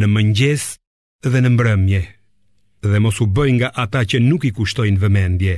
në 0.00 0.06
mëngjes 0.08 0.62
dhe 1.32 1.40
në 1.44 1.50
mbrëmje, 1.54 2.02
dhe 2.88 2.98
mos 3.04 3.18
u 3.22 3.26
bëj 3.36 3.50
nga 3.58 3.68
ata 3.84 4.00
që 4.10 4.22
nuk 4.24 4.42
i 4.48 4.52
kushtojnë 4.56 5.00
vëmendje. 5.04 5.56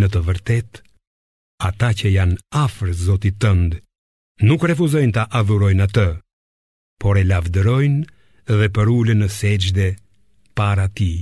Në 0.00 0.06
të 0.12 0.20
vërtet, 0.28 0.70
ata 1.68 1.88
që 1.98 2.12
janë 2.18 2.38
afër 2.64 2.92
Zotit 3.06 3.40
tënd, 3.44 3.78
nuk 4.48 4.66
refuzojnë 4.70 5.14
ta 5.16 5.24
adhurojnë 5.40 5.86
atë, 5.88 6.08
por 7.00 7.16
e 7.20 7.24
lavdërojnë 7.30 8.06
dhe 8.60 8.68
përulen 8.74 9.24
në 9.24 9.28
sejdë 9.40 9.88
para 10.58 10.86
ti. 10.98 11.12